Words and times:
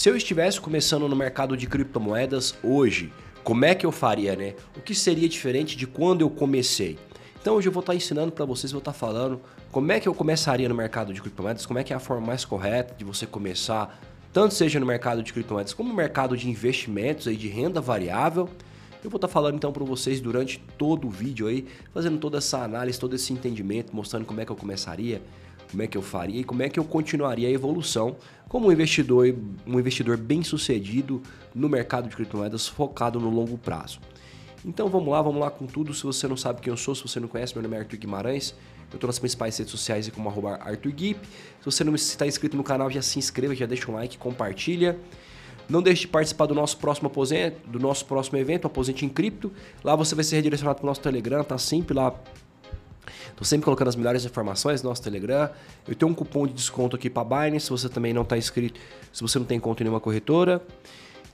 se 0.00 0.08
eu 0.08 0.16
estivesse 0.16 0.58
começando 0.58 1.06
no 1.06 1.14
mercado 1.14 1.54
de 1.54 1.66
criptomoedas 1.66 2.54
hoje, 2.62 3.12
como 3.44 3.66
é 3.66 3.74
que 3.74 3.84
eu 3.84 3.92
faria, 3.92 4.34
né? 4.34 4.54
O 4.74 4.80
que 4.80 4.94
seria 4.94 5.28
diferente 5.28 5.76
de 5.76 5.86
quando 5.86 6.22
eu 6.22 6.30
comecei? 6.30 6.98
Então 7.38 7.56
hoje 7.56 7.68
eu 7.68 7.72
vou 7.72 7.80
estar 7.80 7.94
ensinando 7.94 8.32
para 8.32 8.46
vocês, 8.46 8.72
vou 8.72 8.78
estar 8.78 8.94
falando 8.94 9.42
como 9.70 9.92
é 9.92 10.00
que 10.00 10.08
eu 10.08 10.14
começaria 10.14 10.66
no 10.70 10.74
mercado 10.74 11.12
de 11.12 11.20
criptomoedas, 11.20 11.66
como 11.66 11.78
é 11.78 11.84
que 11.84 11.92
é 11.92 11.96
a 11.96 11.98
forma 11.98 12.26
mais 12.26 12.46
correta 12.46 12.94
de 12.94 13.04
você 13.04 13.26
começar, 13.26 14.00
tanto 14.32 14.54
seja 14.54 14.80
no 14.80 14.86
mercado 14.86 15.22
de 15.22 15.34
criptomoedas 15.34 15.74
como 15.74 15.90
no 15.90 15.94
mercado 15.94 16.34
de 16.34 16.48
investimentos 16.48 17.28
aí 17.28 17.36
de 17.36 17.48
renda 17.48 17.78
variável. 17.78 18.48
Eu 19.04 19.10
vou 19.10 19.18
estar 19.18 19.28
falando 19.28 19.56
então 19.56 19.70
para 19.70 19.84
vocês 19.84 20.18
durante 20.18 20.64
todo 20.78 21.08
o 21.08 21.10
vídeo 21.10 21.46
aí, 21.46 21.66
fazendo 21.92 22.16
toda 22.16 22.38
essa 22.38 22.62
análise, 22.62 22.98
todo 22.98 23.14
esse 23.14 23.34
entendimento, 23.34 23.94
mostrando 23.94 24.24
como 24.24 24.40
é 24.40 24.46
que 24.46 24.52
eu 24.52 24.56
começaria, 24.56 25.20
como 25.70 25.82
é 25.82 25.86
que 25.86 25.96
eu 25.96 26.02
faria 26.02 26.40
e 26.40 26.44
como 26.44 26.62
é 26.62 26.70
que 26.70 26.80
eu 26.80 26.84
continuaria 26.84 27.48
a 27.48 27.50
evolução 27.50 28.16
como 28.50 28.66
um 28.66 28.72
investidor, 28.72 29.32
um 29.64 29.78
investidor 29.78 30.16
bem 30.16 30.42
sucedido 30.42 31.22
no 31.54 31.68
mercado 31.68 32.08
de 32.08 32.16
criptomoedas 32.16 32.66
focado 32.66 33.20
no 33.20 33.30
longo 33.30 33.56
prazo. 33.56 34.00
Então 34.64 34.88
vamos 34.88 35.08
lá, 35.08 35.22
vamos 35.22 35.40
lá 35.40 35.52
com 35.52 35.66
tudo. 35.66 35.94
Se 35.94 36.02
você 36.02 36.26
não 36.26 36.36
sabe 36.36 36.60
quem 36.60 36.72
eu 36.72 36.76
sou, 36.76 36.92
se 36.92 37.02
você 37.02 37.20
não 37.20 37.28
conhece, 37.28 37.54
meu 37.54 37.62
nome 37.62 37.76
é 37.76 37.78
Arthur 37.78 37.96
Guimarães. 37.96 38.52
Eu 38.90 38.96
estou 38.96 39.06
nas 39.06 39.20
principais 39.20 39.56
redes 39.56 39.70
sociais 39.70 40.08
como 40.08 40.28
arroba 40.28 40.56
Arthur 40.56 40.92
Se 40.98 41.16
você 41.64 41.84
não 41.84 41.94
está 41.94 42.26
inscrito 42.26 42.56
no 42.56 42.64
canal, 42.64 42.90
já 42.90 43.00
se 43.00 43.20
inscreva, 43.20 43.54
já 43.54 43.66
deixa 43.66 43.88
um 43.88 43.94
like, 43.94 44.18
compartilha. 44.18 44.98
Não 45.68 45.80
deixe 45.80 46.02
de 46.02 46.08
participar 46.08 46.46
do 46.46 46.54
nosso 46.54 46.76
próximo 46.76 47.06
aposento, 47.06 47.68
do 47.68 47.78
nosso 47.78 48.04
próximo 48.04 48.36
evento, 48.36 48.66
Aposente 48.66 49.06
em 49.06 49.08
Cripto. 49.08 49.52
Lá 49.84 49.94
você 49.94 50.16
vai 50.16 50.24
ser 50.24 50.34
redirecionado 50.34 50.78
para 50.78 50.84
o 50.84 50.86
nosso 50.88 51.00
Telegram, 51.00 51.44
tá 51.44 51.56
sempre 51.56 51.94
lá 51.94 52.12
Tô 53.36 53.44
sempre 53.44 53.64
colocando 53.64 53.88
as 53.88 53.96
melhores 53.96 54.24
informações 54.24 54.82
no 54.82 54.88
nosso 54.88 55.02
Telegram. 55.02 55.50
Eu 55.86 55.94
tenho 55.94 56.10
um 56.10 56.14
cupom 56.14 56.46
de 56.46 56.52
desconto 56.52 56.96
aqui 56.96 57.08
para 57.10 57.24
Binance, 57.24 57.66
se 57.66 57.70
você 57.70 57.88
também 57.88 58.12
não 58.12 58.22
está 58.22 58.36
inscrito, 58.36 58.80
se 59.12 59.22
você 59.22 59.38
não 59.38 59.46
tem 59.46 59.58
conta 59.60 59.82
em 59.82 59.84
nenhuma 59.84 60.00
corretora. 60.00 60.62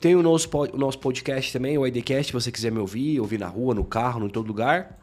Tem 0.01 0.15
o 0.15 0.23
nosso, 0.23 0.49
o 0.73 0.77
nosso 0.77 0.99
podcast 0.99 1.53
também, 1.53 1.79
o 1.79 1.87
IDcast, 1.87 2.27
se 2.27 2.33
você 2.33 2.53
quiser 2.53 2.71
me 2.71 2.79
ouvir, 2.79 3.19
ouvir 3.19 3.39
na 3.39 3.49
rua, 3.49 3.75
no 3.75 3.85
carro, 3.85 4.25
em 4.25 4.29
todo 4.29 4.47
lugar. 4.47 4.99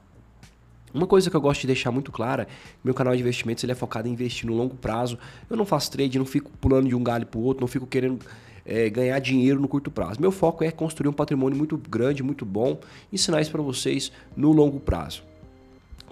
Uma 0.94 1.08
coisa 1.08 1.30
que 1.32 1.36
eu 1.36 1.42
gosto 1.42 1.62
de 1.62 1.68
deixar 1.68 1.90
muito 1.90 2.12
clara, 2.12 2.48
meu 2.84 2.94
canal 2.94 3.16
de 3.16 3.22
investimentos 3.22 3.64
ele 3.64 3.72
é 3.72 3.76
focado 3.76 4.08
em 4.08 4.12
investir 4.12 4.46
no 4.46 4.54
longo 4.54 4.76
prazo. 4.76 5.18
Eu 5.50 5.58
não 5.58 5.66
faço 5.66 5.90
trade, 5.92 6.20
não 6.20 6.26
fico 6.26 6.52
pulando 6.62 6.88
de 6.88 6.94
um 6.96 7.04
galho 7.04 7.26
para 7.26 7.40
o 7.40 7.44
outro, 7.44 7.62
não 7.62 7.68
fico 7.68 7.88
querendo 7.88 8.20
é, 8.64 8.88
ganhar 8.92 9.18
dinheiro 9.18 9.60
no 9.60 9.68
curto 9.68 9.90
prazo. 9.90 10.22
Meu 10.22 10.32
foco 10.32 10.64
é 10.64 10.70
construir 10.70 11.10
um 11.10 11.14
patrimônio 11.14 11.58
muito 11.58 11.76
grande, 11.78 12.22
muito 12.22 12.46
bom, 12.46 12.80
ensinar 13.12 13.42
isso 13.42 13.52
para 13.52 13.64
vocês 13.64 14.12
no 14.38 14.52
longo 14.52 14.80
prazo. 14.80 15.24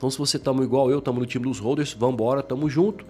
Então, 0.02 0.10
se 0.10 0.18
você 0.18 0.38
estamos 0.38 0.66
igual 0.66 0.90
eu, 0.90 0.98
estamos 0.98 1.20
no 1.20 1.28
time 1.28 1.46
dos 1.46 1.60
holders, 1.60 1.94
vamos 1.94 2.16
embora, 2.16 2.42
tamo 2.42 2.68
junto. 2.68 3.06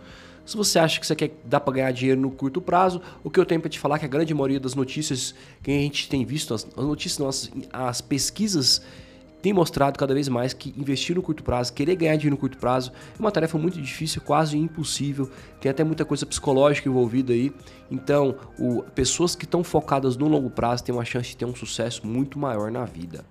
Se 0.46 0.58
você 0.58 0.78
acha 0.78 1.00
que 1.00 1.08
você 1.08 1.16
quer 1.16 1.32
dá 1.46 1.58
para 1.58 1.76
ganhar 1.76 1.92
dinheiro 1.94 2.20
no 2.20 2.30
curto 2.30 2.60
prazo, 2.60 3.02
o 3.24 3.30
que 3.30 3.40
eu 3.40 3.46
tenho 3.46 3.62
para 3.62 3.70
te 3.70 3.80
falar 3.80 3.96
é 3.96 4.00
que 4.00 4.04
a 4.04 4.10
grande 4.10 4.34
maioria 4.34 4.60
das 4.60 4.76
notícias 4.76 5.34
que 5.64 5.72
a 5.72 5.74
gente 5.74 6.10
tem 6.10 6.26
visto, 6.26 6.54
as, 6.54 6.68
as 6.76 6.84
notícias 6.84 7.18
nossas, 7.18 7.52
as 7.72 8.02
pesquisas 8.02 8.82
tem 9.42 9.54
mostrado 9.54 9.98
cada 9.98 10.14
vez 10.14 10.28
mais 10.28 10.54
que 10.54 10.74
investir 10.78 11.16
no 11.16 11.22
curto 11.22 11.46
prazo, 11.46 11.72
querer 11.72 11.96
ganhar 11.96 12.18
dinheiro 12.18 12.36
no 12.36 12.38
curto 12.38 12.58
prazo, 12.58 12.92
é 13.18 13.20
uma 13.22 13.32
tarefa 13.32 13.58
muito 13.58 13.82
difícil, 13.82 14.22
quase 14.22 14.58
impossível. 14.58 15.32
Tem 15.62 15.72
até 15.72 15.86
muita 15.86 16.04
coisa 16.04 16.26
psicológica 16.26 16.90
envolvida 16.90 17.32
aí. 17.32 17.54
Então, 17.90 18.36
o, 18.60 18.84
pessoas 18.84 19.34
que 19.34 19.46
estão 19.46 19.64
focadas 19.64 20.18
no 20.18 20.28
longo 20.28 20.50
prazo 20.50 20.84
têm 20.84 20.94
uma 20.94 21.06
chance 21.06 21.30
de 21.30 21.38
ter 21.38 21.46
um 21.46 21.56
sucesso 21.56 22.06
muito 22.06 22.38
maior 22.38 22.70
na 22.70 22.84
vida. 22.84 23.24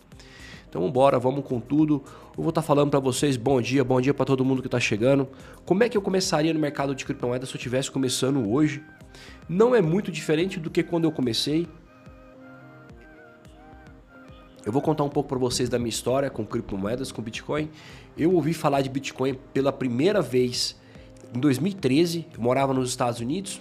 Então 0.71 0.89
bora, 0.89 1.19
vamos 1.19 1.45
com 1.45 1.59
tudo. 1.59 2.01
Eu 2.39 2.45
vou 2.45 2.51
estar 2.51 2.63
tá 2.63 2.67
falando 2.67 2.91
para 2.91 3.01
vocês 3.01 3.37
bom 3.37 3.61
dia, 3.61 3.83
bom 3.83 4.01
dia 4.01 4.15
para 4.15 4.25
todo 4.25 4.45
mundo 4.45 4.63
que 4.63 4.69
está 4.69 4.79
chegando. 4.79 5.29
Como 5.67 5.83
é 5.83 5.89
que 5.89 5.97
eu 5.97 6.01
começaria 6.01 6.55
no 6.55 6.61
mercado 6.61 6.95
de 6.95 7.05
criptomoedas 7.05 7.49
se 7.49 7.57
eu 7.57 7.59
estivesse 7.59 7.91
começando 7.91 8.49
hoje? 8.49 8.81
Não 9.49 9.75
é 9.75 9.83
muito 9.83 10.13
diferente 10.13 10.61
do 10.61 10.71
que 10.71 10.85
quando 10.85 11.05
eu 11.05 11.13
comecei. 11.13 11.67
Eu 14.65 14.71
vou 14.71 14.81
contar 14.81 15.03
um 15.03 15.09
pouco 15.09 15.29
para 15.29 15.39
vocês 15.39 15.69
da 15.69 15.77
minha 15.77 15.89
história 15.89 16.31
com 16.31 16.47
criptomoedas, 16.47 17.11
com 17.11 17.21
Bitcoin. 17.21 17.69
Eu 18.17 18.33
ouvi 18.33 18.55
falar 18.55 18.83
de 18.83 18.89
Bitcoin 18.89 19.35
pela 19.53 19.73
primeira 19.73 20.23
vez 20.23 20.79
em 21.35 21.41
2013. 21.41 22.27
Eu 22.33 22.41
morava 22.41 22.73
nos 22.73 22.91
Estados 22.91 23.19
Unidos, 23.19 23.61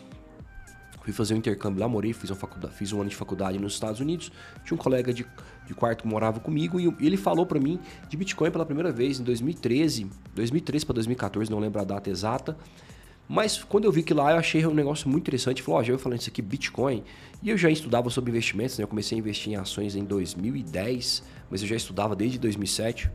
fui 1.02 1.14
fazer 1.14 1.34
um 1.34 1.38
intercâmbio 1.38 1.80
lá, 1.80 1.88
morei, 1.88 2.14
fiz, 2.14 2.30
uma 2.30 2.70
fiz 2.70 2.94
um 2.94 3.02
ano 3.02 3.10
de 3.10 3.16
faculdade 3.16 3.58
nos 3.58 3.74
Estados 3.74 4.00
Unidos. 4.00 4.32
Tinha 4.64 4.76
um 4.76 4.78
colega 4.78 5.14
de, 5.14 5.26
de 5.66 5.74
quarto 5.74 6.04
que 6.04 6.08
morava 6.08 6.40
comigo 6.40 6.80
e 6.80 6.94
ele 7.00 7.18
falou 7.18 7.46
para 7.46 7.60
mim 7.60 7.80
de 8.08 8.18
Bitcoin 8.18 8.52
pela 8.52 8.66
primeira 8.66 8.92
vez 8.92 9.20
em 9.20 9.24
2013, 9.24 10.10
2013 10.36 10.86
para 10.86 10.94
2014, 10.96 11.52
não 11.52 11.60
lembro 11.60 11.82
a 11.82 11.84
data 11.84 12.10
exata. 12.10 12.58
Mas 13.28 13.64
quando 13.64 13.86
eu 13.86 13.92
vi 13.92 14.02
que 14.02 14.12
lá 14.12 14.32
eu 14.32 14.38
achei 14.38 14.66
um 14.66 14.74
negócio 14.74 15.08
muito 15.08 15.24
interessante, 15.24 15.62
falou, 15.62 15.78
ó, 15.78 15.82
oh, 15.82 15.84
já 15.84 15.94
eu 15.94 16.00
falando 16.00 16.20
isso 16.20 16.30
aqui, 16.32 16.42
Bitcoin. 16.42 17.04
E 17.44 17.52
eu 17.52 17.58
já 17.58 17.70
estudava 17.70 18.10
sobre 18.10 18.31
investimentos, 18.31 18.80
né? 18.80 18.84
Eu 18.84 18.88
comecei 18.88 19.16
a 19.16 19.20
investir 19.20 19.54
em 19.54 19.56
ações 19.56 19.96
em 19.96 20.04
2010, 20.04 21.24
mas 21.48 21.62
eu 21.62 21.68
já 21.68 21.76
estudava 21.76 22.16
desde 22.16 22.40
2007. 22.40 23.12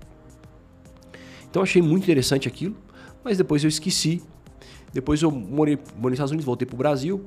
Então 1.50 1.64
achei 1.64 1.82
muito 1.82 2.04
interessante 2.04 2.46
aquilo, 2.46 2.76
mas 3.24 3.38
depois 3.38 3.64
eu 3.64 3.68
esqueci. 3.68 4.22
Depois 4.92 5.20
eu 5.20 5.32
morei, 5.32 5.76
morei 5.96 6.10
nos 6.10 6.12
Estados 6.12 6.30
Unidos, 6.30 6.46
voltei 6.46 6.64
pro 6.64 6.76
Brasil, 6.76 7.26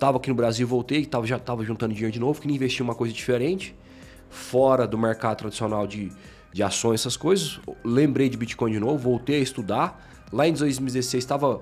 Estava 0.00 0.16
aqui 0.16 0.30
no 0.30 0.34
Brasil, 0.34 0.66
voltei, 0.66 1.04
tava, 1.04 1.26
já 1.26 1.36
estava 1.36 1.62
juntando 1.62 1.92
dinheiro 1.92 2.10
de 2.10 2.18
novo, 2.18 2.40
queria 2.40 2.56
investir 2.56 2.80
em 2.80 2.84
uma 2.84 2.94
coisa 2.94 3.12
diferente, 3.12 3.74
fora 4.30 4.86
do 4.86 4.96
mercado 4.96 5.36
tradicional 5.36 5.86
de, 5.86 6.10
de 6.50 6.62
ações, 6.62 7.02
essas 7.02 7.18
coisas. 7.18 7.60
Lembrei 7.84 8.30
de 8.30 8.38
Bitcoin 8.38 8.72
de 8.72 8.80
novo, 8.80 8.96
voltei 8.96 9.40
a 9.40 9.42
estudar. 9.42 10.26
Lá 10.32 10.48
em 10.48 10.54
2016 10.54 11.22
estava 11.22 11.60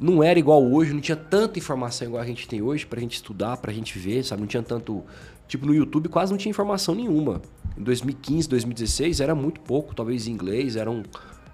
não 0.00 0.20
era 0.20 0.36
igual 0.36 0.68
hoje, 0.68 0.92
não 0.92 1.00
tinha 1.00 1.14
tanta 1.14 1.60
informação 1.60 2.08
igual 2.08 2.20
a 2.20 2.26
gente 2.26 2.48
tem 2.48 2.60
hoje 2.60 2.84
para 2.84 2.98
a 2.98 3.02
gente 3.02 3.14
estudar, 3.14 3.56
para 3.58 3.70
a 3.70 3.74
gente 3.74 3.96
ver, 4.00 4.24
sabe? 4.24 4.40
Não 4.40 4.48
tinha 4.48 4.64
tanto. 4.64 5.04
Tipo, 5.46 5.64
no 5.64 5.72
YouTube 5.72 6.08
quase 6.08 6.32
não 6.32 6.38
tinha 6.38 6.50
informação 6.50 6.92
nenhuma. 6.92 7.40
Em 7.78 7.84
2015, 7.84 8.48
2016 8.48 9.20
era 9.20 9.32
muito 9.32 9.60
pouco, 9.60 9.94
talvez 9.94 10.26
em 10.26 10.32
inglês, 10.32 10.74
era 10.74 10.90
um, 10.90 11.04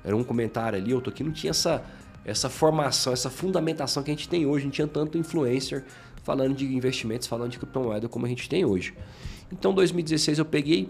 era 0.02 0.16
um 0.16 0.24
comentário 0.24 0.78
ali, 0.78 0.94
outro 0.94 1.12
aqui, 1.12 1.22
não 1.22 1.30
tinha 1.30 1.50
essa, 1.50 1.84
essa 2.24 2.48
formação, 2.48 3.12
essa 3.12 3.28
fundamentação 3.28 4.02
que 4.02 4.10
a 4.10 4.14
gente 4.14 4.30
tem 4.30 4.46
hoje, 4.46 4.64
não 4.64 4.72
tinha 4.72 4.88
tanto 4.88 5.18
influencer 5.18 5.84
falando 6.22 6.54
de 6.54 6.64
investimentos, 6.66 7.26
falando 7.26 7.50
de 7.50 7.58
criptomoeda 7.58 8.08
como 8.08 8.26
a 8.26 8.28
gente 8.28 8.48
tem 8.48 8.64
hoje. 8.64 8.94
Então, 9.50 9.74
2016 9.74 10.38
eu 10.38 10.44
peguei, 10.44 10.88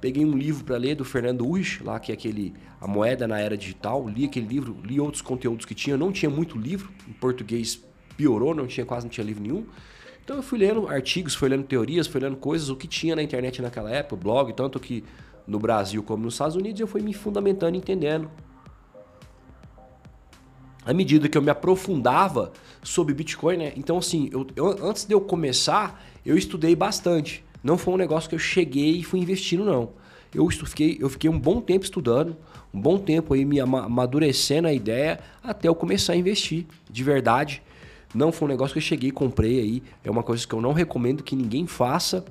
peguei 0.00 0.24
um 0.24 0.36
livro 0.36 0.64
para 0.64 0.76
ler 0.76 0.94
do 0.94 1.04
Fernando 1.04 1.46
Urich, 1.46 1.82
lá 1.82 1.98
que 1.98 2.12
é 2.12 2.14
aquele 2.14 2.52
a 2.80 2.86
moeda 2.86 3.28
na 3.28 3.38
era 3.38 3.56
digital, 3.56 4.08
li 4.08 4.24
aquele 4.24 4.46
livro, 4.46 4.76
li 4.84 4.98
outros 4.98 5.22
conteúdos 5.22 5.64
que 5.64 5.74
tinha, 5.74 5.96
não 5.96 6.10
tinha 6.10 6.28
muito 6.28 6.58
livro, 6.58 6.90
em 7.08 7.12
português 7.12 7.80
piorou, 8.16 8.54
não 8.54 8.66
tinha 8.66 8.84
quase 8.84 9.06
não 9.06 9.10
tinha 9.10 9.24
livro 9.24 9.42
nenhum. 9.42 9.64
Então 10.24 10.36
eu 10.36 10.42
fui 10.42 10.58
lendo 10.58 10.88
artigos, 10.88 11.34
fui 11.34 11.48
lendo 11.48 11.64
teorias, 11.64 12.06
fui 12.06 12.20
lendo 12.20 12.36
coisas, 12.36 12.68
o 12.68 12.76
que 12.76 12.86
tinha 12.86 13.14
na 13.16 13.22
internet 13.22 13.62
naquela 13.62 13.90
época, 13.90 14.16
blog, 14.16 14.52
tanto 14.52 14.78
que 14.78 15.04
no 15.46 15.58
Brasil 15.58 16.02
como 16.02 16.24
nos 16.24 16.34
Estados 16.34 16.56
Unidos, 16.56 16.80
eu 16.80 16.86
fui 16.86 17.00
me 17.00 17.12
fundamentando, 17.12 17.76
entendendo 17.76 18.30
à 20.84 20.92
medida 20.92 21.28
que 21.28 21.38
eu 21.38 21.42
me 21.42 21.50
aprofundava 21.50 22.52
sobre 22.82 23.14
Bitcoin, 23.14 23.56
né? 23.56 23.72
Então, 23.76 23.98
assim, 23.98 24.28
eu, 24.32 24.46
eu, 24.56 24.86
antes 24.86 25.04
de 25.04 25.14
eu 25.14 25.20
começar, 25.20 26.04
eu 26.24 26.36
estudei 26.36 26.74
bastante. 26.74 27.44
Não 27.62 27.78
foi 27.78 27.94
um 27.94 27.96
negócio 27.96 28.28
que 28.28 28.34
eu 28.34 28.40
cheguei 28.40 28.96
e 28.96 29.04
fui 29.04 29.20
investindo, 29.20 29.64
não. 29.64 29.90
Eu, 30.34 30.48
fiquei, 30.48 30.98
eu 31.00 31.08
fiquei 31.08 31.28
um 31.28 31.38
bom 31.38 31.60
tempo 31.60 31.84
estudando, 31.84 32.36
um 32.72 32.80
bom 32.80 32.98
tempo 32.98 33.34
aí 33.34 33.44
me 33.44 33.60
amadurecendo 33.60 34.66
a 34.66 34.72
ideia 34.72 35.20
até 35.42 35.68
eu 35.68 35.74
começar 35.74 36.14
a 36.14 36.16
investir, 36.16 36.66
de 36.90 37.04
verdade. 37.04 37.62
Não 38.14 38.32
foi 38.32 38.48
um 38.48 38.50
negócio 38.50 38.72
que 38.72 38.78
eu 38.78 38.82
cheguei 38.82 39.10
e 39.10 39.12
comprei 39.12 39.60
aí. 39.60 39.82
É 40.02 40.10
uma 40.10 40.22
coisa 40.22 40.46
que 40.46 40.54
eu 40.54 40.60
não 40.60 40.72
recomendo 40.72 41.22
que 41.22 41.36
ninguém 41.36 41.66
faça. 41.66 42.24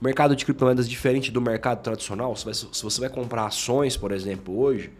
O 0.00 0.04
mercado 0.04 0.34
de 0.34 0.44
criptomoedas 0.44 0.86
é 0.86 0.88
diferente 0.88 1.30
do 1.30 1.40
mercado 1.40 1.82
tradicional. 1.82 2.34
Se 2.36 2.82
você 2.82 3.00
vai 3.00 3.08
comprar 3.08 3.46
ações, 3.46 3.96
por 3.96 4.12
exemplo, 4.12 4.58
hoje, 4.58 4.90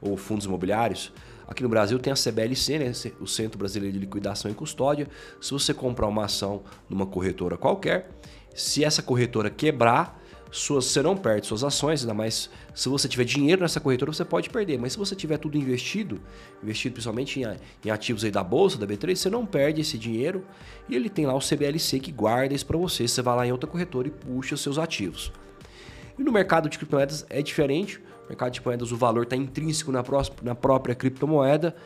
ou 0.00 0.16
fundos 0.16 0.46
imobiliários, 0.46 1.12
Aqui 1.48 1.62
no 1.62 1.68
Brasil 1.68 1.98
tem 1.98 2.12
a 2.12 2.16
CBLC, 2.16 2.78
né? 2.78 2.92
o 3.20 3.26
Centro 3.26 3.58
Brasileiro 3.58 3.92
de 3.92 4.00
Liquidação 4.00 4.50
e 4.50 4.54
Custódia. 4.54 5.08
Se 5.40 5.52
você 5.52 5.72
comprar 5.72 6.06
uma 6.06 6.24
ação 6.24 6.62
numa 6.88 7.06
corretora 7.06 7.56
qualquer, 7.56 8.10
se 8.54 8.82
essa 8.82 9.02
corretora 9.02 9.48
quebrar, 9.48 10.20
suas, 10.50 10.86
você 10.86 11.02
não 11.02 11.16
perde 11.16 11.46
suas 11.46 11.62
ações, 11.62 12.02
ainda 12.02 12.14
mais 12.14 12.50
se 12.74 12.88
você 12.88 13.08
tiver 13.08 13.24
dinheiro 13.24 13.62
nessa 13.62 13.80
corretora, 13.80 14.12
você 14.12 14.24
pode 14.24 14.50
perder. 14.50 14.78
Mas 14.78 14.92
se 14.92 14.98
você 14.98 15.14
tiver 15.14 15.38
tudo 15.38 15.56
investido, 15.56 16.20
investido 16.62 16.94
principalmente 16.94 17.40
em, 17.40 17.44
em 17.84 17.90
ativos 17.90 18.24
aí 18.24 18.30
da 18.30 18.42
Bolsa, 18.42 18.78
da 18.78 18.86
B3, 18.86 19.14
você 19.14 19.30
não 19.30 19.44
perde 19.44 19.80
esse 19.80 19.98
dinheiro. 19.98 20.44
E 20.88 20.96
ele 20.96 21.08
tem 21.08 21.26
lá 21.26 21.34
o 21.34 21.40
CBLC 21.40 22.00
que 22.00 22.10
guarda 22.12 22.54
isso 22.54 22.66
para 22.66 22.78
você. 22.78 23.06
Você 23.06 23.22
vai 23.22 23.36
lá 23.36 23.46
em 23.46 23.52
outra 23.52 23.68
corretora 23.68 24.08
e 24.08 24.10
puxa 24.10 24.54
os 24.54 24.60
seus 24.60 24.78
ativos. 24.78 25.32
E 26.18 26.22
no 26.22 26.32
mercado 26.32 26.68
de 26.68 26.78
criptomoedas 26.78 27.26
é 27.28 27.42
diferente. 27.42 28.00
Mercado 28.28 28.50
de 28.50 28.60
moedas 28.64 28.92
o 28.92 28.96
valor 28.96 29.24
está 29.24 29.36
intrínseco 29.36 29.92
na, 29.92 30.02
na 30.42 30.54
própria 30.54 30.94
criptomoeda. 30.94 31.76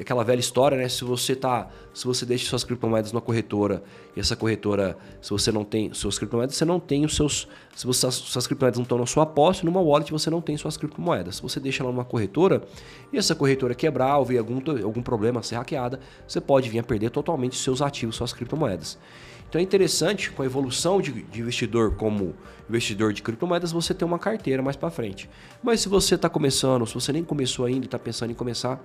Aquela 0.00 0.24
velha 0.24 0.40
história, 0.40 0.76
né? 0.76 0.88
Se 0.88 1.04
você 1.04 1.34
tá, 1.34 1.68
se 1.92 2.04
você 2.04 2.26
deixa 2.26 2.48
suas 2.48 2.64
criptomoedas 2.64 3.12
numa 3.12 3.20
corretora 3.20 3.82
e 4.16 4.20
essa 4.20 4.34
corretora, 4.34 4.96
se 5.20 5.30
você 5.30 5.52
não 5.52 5.64
tem 5.64 5.92
suas 5.92 6.18
criptomoedas, 6.18 6.56
você 6.56 6.64
não 6.64 6.80
tem 6.80 7.04
os 7.04 7.14
seus, 7.14 7.48
se 7.74 7.86
você, 7.86 8.10
suas 8.10 8.46
criptomoedas 8.46 8.78
não 8.78 8.82
estão 8.82 8.98
na 8.98 9.06
sua 9.06 9.26
posse, 9.26 9.64
numa 9.64 9.80
wallet 9.80 10.10
você 10.10 10.30
não 10.30 10.40
tem 10.40 10.56
suas 10.56 10.76
criptomoedas. 10.76 11.36
Se 11.36 11.42
você 11.42 11.60
deixa 11.60 11.82
ela 11.82 11.92
numa 11.92 12.04
corretora 12.04 12.62
e 13.12 13.18
essa 13.18 13.34
corretora 13.34 13.74
quebrar 13.74 14.18
ou 14.18 14.24
ver 14.24 14.38
algum, 14.38 14.60
algum 14.82 15.02
problema, 15.02 15.42
ser 15.42 15.56
hackeada, 15.56 16.00
você 16.26 16.40
pode 16.40 16.68
vir 16.68 16.78
a 16.78 16.82
perder 16.82 17.10
totalmente 17.10 17.56
seus 17.56 17.80
ativos, 17.80 18.16
suas 18.16 18.32
criptomoedas. 18.32 18.98
Então 19.54 19.60
é 19.60 19.62
interessante 19.62 20.32
com 20.32 20.42
a 20.42 20.46
evolução 20.46 21.00
de, 21.00 21.12
de 21.12 21.40
investidor 21.40 21.94
como 21.94 22.34
investidor 22.68 23.12
de 23.12 23.22
criptomoedas 23.22 23.70
você 23.70 23.94
ter 23.94 24.04
uma 24.04 24.18
carteira 24.18 24.60
mais 24.60 24.74
para 24.74 24.90
frente. 24.90 25.30
Mas 25.62 25.80
se 25.80 25.88
você 25.88 26.16
está 26.16 26.28
começando, 26.28 26.84
se 26.86 26.92
você 26.94 27.12
nem 27.12 27.22
começou 27.22 27.64
ainda 27.64 27.86
está 27.86 27.96
pensando 27.96 28.32
em 28.32 28.34
começar, 28.34 28.80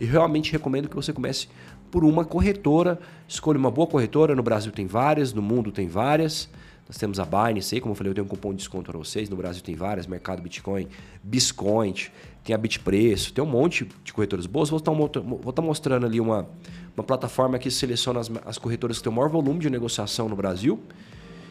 eu 0.00 0.08
realmente 0.08 0.52
recomendo 0.52 0.88
que 0.88 0.96
você 0.96 1.12
comece 1.12 1.48
por 1.90 2.04
uma 2.04 2.24
corretora. 2.24 2.98
Escolha 3.26 3.58
uma 3.58 3.70
boa 3.70 3.86
corretora. 3.86 4.34
No 4.34 4.42
Brasil 4.42 4.72
tem 4.72 4.86
várias, 4.86 5.32
no 5.32 5.42
mundo 5.42 5.72
tem 5.72 5.88
várias. 5.88 6.48
Nós 6.88 6.96
temos 6.98 7.18
a 7.18 7.24
Binance 7.24 7.80
como 7.80 7.92
eu 7.92 7.96
falei, 7.96 8.10
eu 8.10 8.14
tenho 8.14 8.24
um 8.24 8.28
cupom 8.28 8.50
de 8.50 8.58
desconto 8.58 8.90
para 8.90 8.98
vocês. 8.98 9.28
No 9.28 9.36
Brasil 9.36 9.62
tem 9.62 9.74
várias, 9.74 10.06
Mercado 10.06 10.40
Bitcoin, 10.40 10.86
Biscoint, 11.22 12.12
tem 12.44 12.54
a 12.54 12.58
Bitpreço, 12.58 13.32
tem 13.32 13.42
um 13.42 13.46
monte 13.46 13.88
de 14.04 14.12
corretoras 14.12 14.46
boas. 14.46 14.70
Vou 14.70 14.78
estar, 14.78 14.92
vou 14.92 15.50
estar 15.50 15.62
mostrando 15.62 16.06
ali 16.06 16.20
uma, 16.20 16.48
uma 16.96 17.02
plataforma 17.02 17.58
que 17.58 17.70
seleciona 17.72 18.20
as, 18.20 18.30
as 18.44 18.56
corretoras 18.56 18.98
que 18.98 19.02
têm 19.02 19.12
o 19.12 19.16
maior 19.16 19.28
volume 19.28 19.58
de 19.58 19.68
negociação 19.68 20.28
no 20.28 20.36
Brasil. 20.36 20.80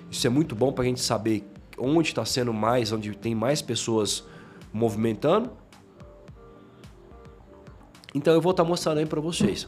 Isso 0.10 0.26
é 0.26 0.30
muito 0.30 0.56
bom 0.56 0.72
para 0.72 0.86
a 0.86 0.88
gente 0.88 1.02
saber 1.02 1.44
onde 1.78 2.10
está 2.10 2.24
sendo 2.24 2.54
mais, 2.54 2.94
onde 2.94 3.12
tem 3.18 3.36
mais 3.36 3.62
pessoas 3.62 4.24
movimentando. 4.72 5.52
Então 8.16 8.34
eu 8.34 8.40
vou 8.40 8.52
estar 8.52 8.64
mostrando 8.64 9.00
aí 9.00 9.06
para 9.06 9.20
vocês. 9.20 9.68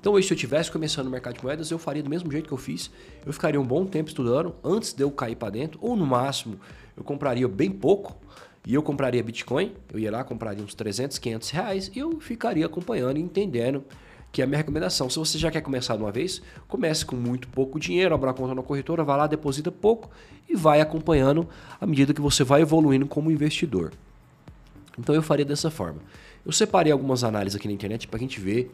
Então, 0.00 0.12
hoje, 0.14 0.26
se 0.26 0.34
eu 0.34 0.38
tivesse 0.38 0.70
começando 0.70 1.06
no 1.06 1.10
mercado 1.10 1.36
de 1.36 1.44
moedas, 1.44 1.70
eu 1.70 1.78
faria 1.78 2.02
do 2.02 2.10
mesmo 2.10 2.30
jeito 2.30 2.46
que 2.46 2.52
eu 2.52 2.58
fiz. 2.58 2.90
Eu 3.24 3.32
ficaria 3.32 3.60
um 3.60 3.64
bom 3.64 3.86
tempo 3.86 4.08
estudando 4.08 4.54
antes 4.62 4.92
de 4.92 5.02
eu 5.02 5.10
cair 5.10 5.36
para 5.36 5.50
dentro, 5.50 5.78
ou 5.80 5.96
no 5.96 6.04
máximo, 6.04 6.58
eu 6.96 7.04
compraria 7.04 7.46
bem 7.46 7.70
pouco 7.70 8.16
e 8.66 8.74
eu 8.74 8.82
compraria 8.82 9.22
Bitcoin. 9.22 9.72
Eu 9.92 9.98
ia 9.98 10.10
lá, 10.10 10.24
compraria 10.24 10.62
uns 10.62 10.74
300, 10.74 11.18
500 11.18 11.50
reais 11.50 11.90
e 11.94 12.00
eu 12.00 12.20
ficaria 12.20 12.66
acompanhando 12.66 13.16
e 13.16 13.20
entendendo 13.20 13.84
que 14.32 14.40
é 14.42 14.44
a 14.44 14.46
minha 14.46 14.58
recomendação. 14.58 15.08
Se 15.08 15.18
você 15.18 15.38
já 15.38 15.50
quer 15.50 15.60
começar 15.60 15.96
de 15.96 16.02
uma 16.02 16.10
vez, 16.10 16.42
comece 16.66 17.06
com 17.06 17.16
muito 17.16 17.48
pouco 17.48 17.78
dinheiro, 17.78 18.14
abra 18.14 18.30
uma 18.30 18.34
conta 18.34 18.54
na 18.54 18.62
corretora, 18.62 19.04
vai 19.04 19.16
lá, 19.16 19.26
deposita 19.26 19.70
pouco 19.70 20.10
e 20.48 20.56
vai 20.56 20.80
acompanhando 20.80 21.48
à 21.80 21.86
medida 21.86 22.12
que 22.12 22.20
você 22.20 22.42
vai 22.42 22.62
evoluindo 22.62 23.06
como 23.06 23.30
investidor. 23.30 23.92
Então 24.98 25.14
eu 25.14 25.22
faria 25.22 25.44
dessa 25.44 25.70
forma. 25.70 26.00
Eu 26.46 26.52
separei 26.52 26.92
algumas 26.92 27.24
análises 27.24 27.56
aqui 27.56 27.66
na 27.66 27.74
internet 27.74 28.06
para 28.06 28.18
a 28.18 28.20
gente 28.20 28.38
ver 28.38 28.70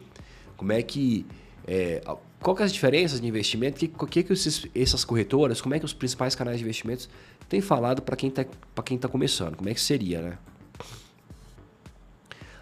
como 0.55 0.71
é 0.71 0.83
que. 0.83 1.25
É, 1.65 2.03
qual 2.39 2.55
que 2.55 2.61
é 2.61 2.65
as 2.65 2.71
diferenças 2.71 3.19
de 3.19 3.27
investimento? 3.27 3.79
Que, 3.79 3.87
que, 3.87 4.21
que 4.21 4.33
esses, 4.33 4.67
essas 4.75 5.03
corretoras, 5.03 5.59
como 5.59 5.73
é 5.73 5.79
que 5.79 5.85
os 5.85 5.93
principais 5.93 6.35
canais 6.35 6.59
de 6.59 6.63
investimentos 6.63 7.09
têm 7.49 7.61
falado 7.61 8.03
para 8.03 8.15
quem 8.15 8.29
está 8.29 8.45
tá 8.45 9.07
começando? 9.07 9.55
Como 9.55 9.67
é 9.69 9.73
que 9.73 9.81
seria, 9.81 10.21
né? 10.21 10.37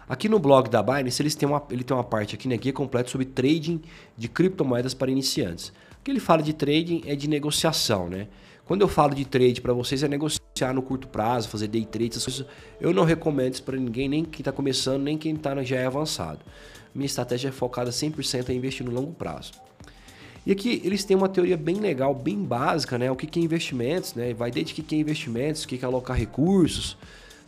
Aqui 0.08 0.28
no 0.28 0.38
blog 0.38 0.70
da 0.70 0.82
Binance, 0.82 1.20
eles 1.20 1.34
têm 1.34 1.48
uma, 1.48 1.62
ele 1.70 1.84
tem 1.84 1.96
uma 1.96 2.04
parte 2.04 2.34
aqui, 2.34 2.48
né, 2.48 2.56
guia 2.56 2.72
completo 2.72 3.10
sobre 3.10 3.26
trading 3.26 3.80
de 4.16 4.28
criptomoedas 4.28 4.94
para 4.94 5.10
iniciantes. 5.10 5.68
O 5.68 6.04
que 6.04 6.10
ele 6.10 6.20
fala 6.20 6.42
de 6.42 6.52
trading 6.52 7.02
é 7.06 7.14
de 7.14 7.28
negociação, 7.28 8.08
né? 8.08 8.28
Quando 8.64 8.82
eu 8.82 8.88
falo 8.88 9.14
de 9.14 9.24
trade 9.24 9.60
para 9.60 9.72
vocês 9.72 10.02
é 10.02 10.08
negociar 10.08 10.72
no 10.72 10.82
curto 10.82 11.08
prazo, 11.08 11.48
fazer 11.48 11.68
day 11.68 11.84
trade, 11.84 12.10
essas 12.10 12.24
coisas. 12.24 12.46
Eu 12.80 12.92
não 12.92 13.04
recomendo 13.04 13.54
isso 13.54 13.62
para 13.62 13.76
ninguém, 13.76 14.08
nem 14.08 14.24
quem 14.24 14.40
está 14.40 14.52
começando, 14.52 15.02
nem 15.02 15.18
quem 15.18 15.34
tá, 15.34 15.60
já 15.62 15.76
é 15.76 15.86
avançado. 15.86 16.40
Minha 16.94 17.06
estratégia 17.06 17.48
é 17.48 17.52
focada 17.52 17.90
100% 17.90 18.50
em 18.50 18.56
investir 18.56 18.86
no 18.86 18.92
longo 18.92 19.12
prazo. 19.12 19.52
E 20.44 20.52
aqui 20.52 20.80
eles 20.84 21.04
têm 21.04 21.16
uma 21.16 21.28
teoria 21.28 21.56
bem 21.56 21.76
legal, 21.76 22.14
bem 22.14 22.42
básica, 22.42 22.98
né? 22.98 23.10
O 23.10 23.16
que, 23.16 23.38
é 23.38 23.42
investimentos, 23.42 24.14
né? 24.14 24.34
Vai 24.34 24.50
desde 24.50 24.72
o 24.72 24.84
que 24.84 24.94
é 24.94 24.98
investimentos, 24.98 25.64
o 25.64 25.68
que 25.68 25.78
é 25.80 25.84
alocar 25.84 26.16
recursos. 26.16 26.96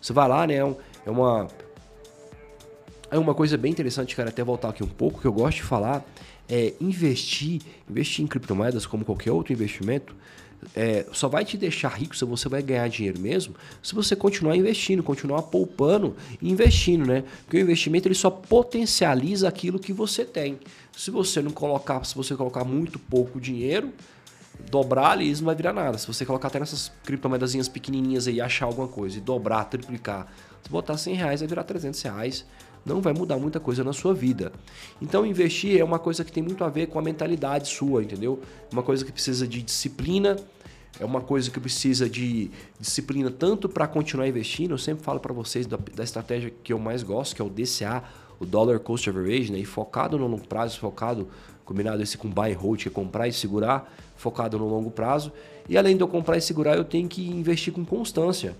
Você 0.01 0.13
vai 0.13 0.29
lá, 0.29 0.47
né? 0.47 0.55
É 0.55 1.11
uma 1.11 1.49
é 3.11 3.19
uma 3.19 3.35
coisa 3.35 3.57
bem 3.57 3.71
interessante, 3.71 4.17
cara, 4.17 4.31
até 4.31 4.43
voltar 4.43 4.71
aqui 4.71 4.83
um 4.83 4.89
pouco, 4.89 5.21
que 5.21 5.27
eu 5.27 5.33
gosto 5.33 5.59
de 5.59 5.63
falar, 5.63 6.05
é 6.49 6.75
investir, 6.81 7.63
investir 7.89 8.25
em 8.25 8.27
criptomoedas 8.27 8.87
como 8.87 9.05
qualquer 9.05 9.31
outro 9.31 9.53
investimento, 9.53 10.17
é, 10.75 11.07
só 11.13 11.29
vai 11.29 11.45
te 11.45 11.57
deixar 11.57 11.89
rico 11.89 12.17
se 12.17 12.25
você 12.25 12.49
vai 12.49 12.63
ganhar 12.63 12.89
dinheiro 12.89 13.21
mesmo 13.21 13.55
se 13.83 13.95
você 13.95 14.17
continuar 14.17 14.57
investindo, 14.57 15.03
continuar 15.03 15.43
poupando 15.43 16.17
e 16.41 16.51
investindo, 16.51 17.07
né? 17.07 17.25
Porque 17.45 17.59
o 17.59 17.61
investimento 17.61 18.09
ele 18.09 18.15
só 18.15 18.31
potencializa 18.31 19.49
aquilo 19.49 19.79
que 19.79 19.93
você 19.93 20.25
tem. 20.25 20.59
Se 20.97 21.11
você 21.11 21.43
não 21.43 21.51
colocar, 21.51 22.03
se 22.05 22.15
você 22.15 22.35
colocar 22.35 22.65
muito 22.65 22.99
pouco 22.99 23.41
dinheiro, 23.41 23.93
dobrar 24.71 25.13
ali 25.13 25.31
isso 25.31 25.43
não 25.43 25.47
vai 25.47 25.55
virar 25.55 25.73
nada. 25.73 25.99
Se 25.99 26.07
você 26.07 26.25
colocar 26.25 26.49
até 26.49 26.59
nessas 26.59 26.91
criptomoedazinhas 27.05 27.69
pequenininhas 27.69 28.27
aí, 28.27 28.41
achar 28.41 28.67
alguma 28.67 28.89
coisa 28.89 29.19
e 29.19 29.21
dobrar, 29.21 29.65
triplicar, 29.65 30.33
se 30.63 30.71
botar 30.71 30.97
100 30.97 31.15
reais 31.15 31.41
vai 31.41 31.49
virar 31.49 31.65
300 31.65 32.01
reais 32.03 32.45
não 32.85 33.01
vai 33.01 33.13
mudar 33.13 33.39
muita 33.39 33.59
coisa 33.59 33.83
na 33.83 33.93
sua 33.93 34.13
vida. 34.13 34.53
Então, 35.01 35.25
investir 35.25 35.81
é 35.81 35.85
uma 35.85 35.99
coisa 35.99 36.25
que 36.25 36.31
tem 36.31 36.43
muito 36.43 36.63
a 36.65 36.69
ver 36.69 36.89
com 36.89 36.99
a 36.99 37.03
mentalidade 37.03 37.69
sua, 37.69 38.03
entendeu? 38.03 38.41
Uma 38.71 38.83
coisa 38.83 39.05
que 39.05 39.11
precisa 39.11 39.49
de 39.49 39.63
disciplina, 39.63 40.37
é 41.01 41.05
uma 41.05 41.21
coisa 41.21 41.51
que 41.51 41.59
precisa 41.59 42.09
de 42.09 42.51
disciplina 42.79 43.31
tanto 43.31 43.69
para 43.69 43.87
continuar 43.87 44.29
investindo. 44.29 44.73
Eu 44.73 44.79
sempre 44.79 45.05
falo 45.05 45.19
para 45.19 45.33
vocês 45.33 45.67
da, 45.67 45.77
da, 45.95 46.05
estratégia 46.05 46.53
que 46.63 46.73
eu 46.73 46.79
mais 46.79 47.03
gosto, 47.03 47.35
que 47.35 47.43
é 47.43 47.45
o 47.45 47.51
DCA, 47.51 48.03
o 48.39 48.47
Dollar 48.47 48.79
Cost 48.79 49.09
Average, 49.09 49.53
né? 49.53 49.59
E 49.59 49.65
focado 49.65 50.17
no 50.19 50.27
longo 50.27 50.47
prazo, 50.47 50.79
focado, 50.79 51.29
combinado 51.65 52.03
esse 52.03 52.17
com 52.17 52.29
buy 52.29 52.53
and 52.53 52.59
hold, 52.59 52.83
que 52.83 52.89
é 52.89 52.91
comprar 52.91 53.27
e 53.27 53.33
segurar, 53.33 53.93
focado 54.17 54.59
no 54.59 54.69
longo 54.69 54.91
prazo. 54.91 55.33
E 55.69 55.77
além 55.77 55.97
de 55.97 56.03
eu 56.03 56.09
comprar 56.09 56.37
e 56.37 56.41
segurar, 56.41 56.77
eu 56.77 56.85
tenho 56.85 57.09
que 57.09 57.29
investir 57.29 57.73
com 57.73 57.85
constância. 57.85 58.55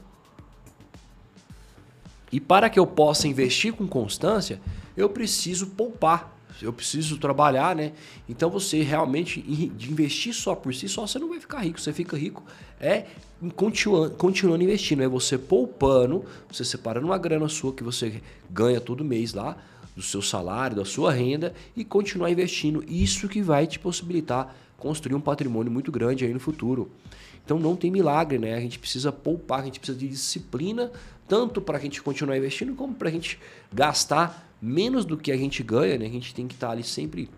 E 2.33 2.41
para 2.41 2.69
que 2.69 2.79
eu 2.81 2.87
possa 2.87 3.29
investir 3.29 3.73
com 3.73 3.87
constância, 3.87 4.61
eu 4.97 5.09
preciso 5.09 5.69
poupar. 5.69 6.34
Eu 6.63 6.73
preciso 6.73 7.19
trabalhar, 7.19 7.75
né? 7.75 7.93
Então 8.29 8.49
você 8.51 8.83
realmente 8.83 9.41
de 9.41 9.91
investir 9.91 10.35
só 10.35 10.55
por 10.55 10.75
si 10.75 10.89
só, 10.89 11.07
você 11.07 11.19
não 11.19 11.29
vai 11.29 11.41
ficar 11.41 11.61
rico. 11.61 11.81
Você 11.81 11.93
fica 11.93 12.17
rico 12.17 12.45
é 12.81 13.07
continuando, 13.57 14.15
continuando 14.17 14.63
investindo. 14.63 15.03
É 15.03 15.09
você 15.09 15.37
poupando, 15.37 16.25
você 16.51 16.65
separando 16.65 17.07
uma 17.07 17.19
grana 17.19 17.49
sua 17.49 17.73
que 17.73 17.83
você 17.83 18.21
ganha 18.51 18.81
todo 18.81 19.05
mês 19.05 19.35
lá, 19.35 19.57
do 19.95 20.03
seu 20.03 20.23
salário, 20.23 20.77
da 20.77 20.85
sua 20.85 21.13
renda, 21.13 21.55
e 21.77 21.85
continuar 21.85 22.31
investindo. 22.31 22.85
Isso 22.89 23.29
que 23.29 23.41
vai 23.41 23.67
te 23.67 23.79
possibilitar 23.79 24.55
construir 24.85 25.15
um 25.15 25.21
patrimônio 25.21 25.73
muito 25.73 25.91
grande 25.91 26.27
aí 26.27 26.35
no 26.35 26.39
futuro. 26.39 26.91
Então 27.43 27.59
não 27.59 27.75
tem 27.75 27.91
milagre, 27.91 28.39
né? 28.39 28.55
A 28.55 28.61
gente 28.61 28.79
precisa 28.79 29.11
poupar, 29.11 29.61
a 29.61 29.65
gente 29.65 29.81
precisa 29.81 29.99
de 29.99 30.07
disciplina 30.07 30.93
tanto 31.27 31.63
para 31.63 31.79
a 31.79 31.81
gente 31.81 32.03
continuar 32.03 32.37
investindo 32.37 32.75
como 32.75 32.93
para 32.95 33.09
a 33.09 33.11
gente 33.11 33.41
gastar 33.73 34.55
menos 34.61 35.07
do 35.07 35.17
que 35.17 35.33
a 35.33 35.37
gente 35.39 35.63
ganha, 35.63 35.97
né? 35.97 36.05
A 36.05 36.11
gente 36.11 36.35
tem 36.35 36.47
que 36.47 36.53
estar 36.53 36.67
tá 36.67 36.73
ali 36.75 36.83
sempre 36.83 37.31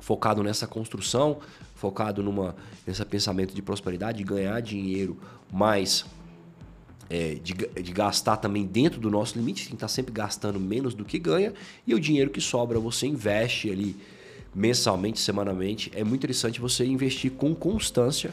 focado 0.00 0.40
nessa 0.44 0.68
construção, 0.68 1.38
focado 1.74 2.22
numa 2.22 2.54
nesse 2.86 3.04
pensamento 3.04 3.52
de 3.52 3.60
prosperidade, 3.60 4.18
de 4.18 4.24
ganhar 4.24 4.60
dinheiro, 4.62 5.18
mas 5.52 6.04
é, 7.10 7.34
de, 7.34 7.54
de, 7.54 7.92
gastar 7.92 8.36
também 8.36 8.64
dentro 8.64 9.00
do 9.00 9.10
nosso 9.10 9.36
limite, 9.36 9.62
tem 9.62 9.70
que 9.70 9.74
estar 9.74 9.88
tá 9.88 9.92
sempre 9.92 10.12
gastando 10.12 10.60
menos 10.60 10.94
do 10.94 11.04
que 11.04 11.18
ganha, 11.18 11.52
e 11.84 11.92
o 11.92 11.98
dinheiro 11.98 12.30
que 12.30 12.40
sobra 12.40 12.78
você 12.78 13.08
investe 13.08 13.68
ali 13.68 13.96
mensalmente, 14.54 15.20
semanalmente. 15.20 15.90
É 15.94 16.04
muito 16.04 16.20
interessante 16.20 16.60
você 16.60 16.84
investir 16.84 17.30
com 17.32 17.54
constância, 17.54 18.32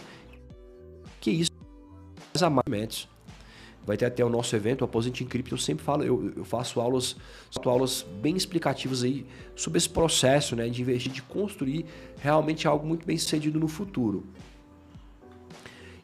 que 1.20 1.32
isso 1.32 1.52
a 2.42 2.50
mais 2.50 3.08
vai 3.86 3.98
ter 3.98 4.06
até 4.06 4.24
o 4.24 4.30
nosso 4.30 4.56
evento, 4.56 4.82
o 4.82 4.86
Aposente 4.86 5.24
em 5.24 5.28
Cripto, 5.28 5.56
eu 5.56 5.58
sempre 5.58 5.84
falo, 5.84 6.04
eu, 6.04 6.32
eu 6.36 6.46
faço 6.46 6.80
aulas, 6.80 7.16
aulas 7.66 8.06
bem 8.22 8.36
explicativas 8.38 9.04
aí 9.04 9.26
sobre 9.56 9.80
esse 9.80 9.90
processo, 9.90 10.56
né, 10.56 10.70
de 10.70 10.82
investir, 10.82 11.12
de 11.12 11.24
construir 11.24 11.88
realmente 12.20 12.68
algo 12.68 12.86
muito 12.86 13.04
bem 13.04 13.18
sucedido 13.18 13.60
no 13.60 13.68
futuro. 13.68 14.28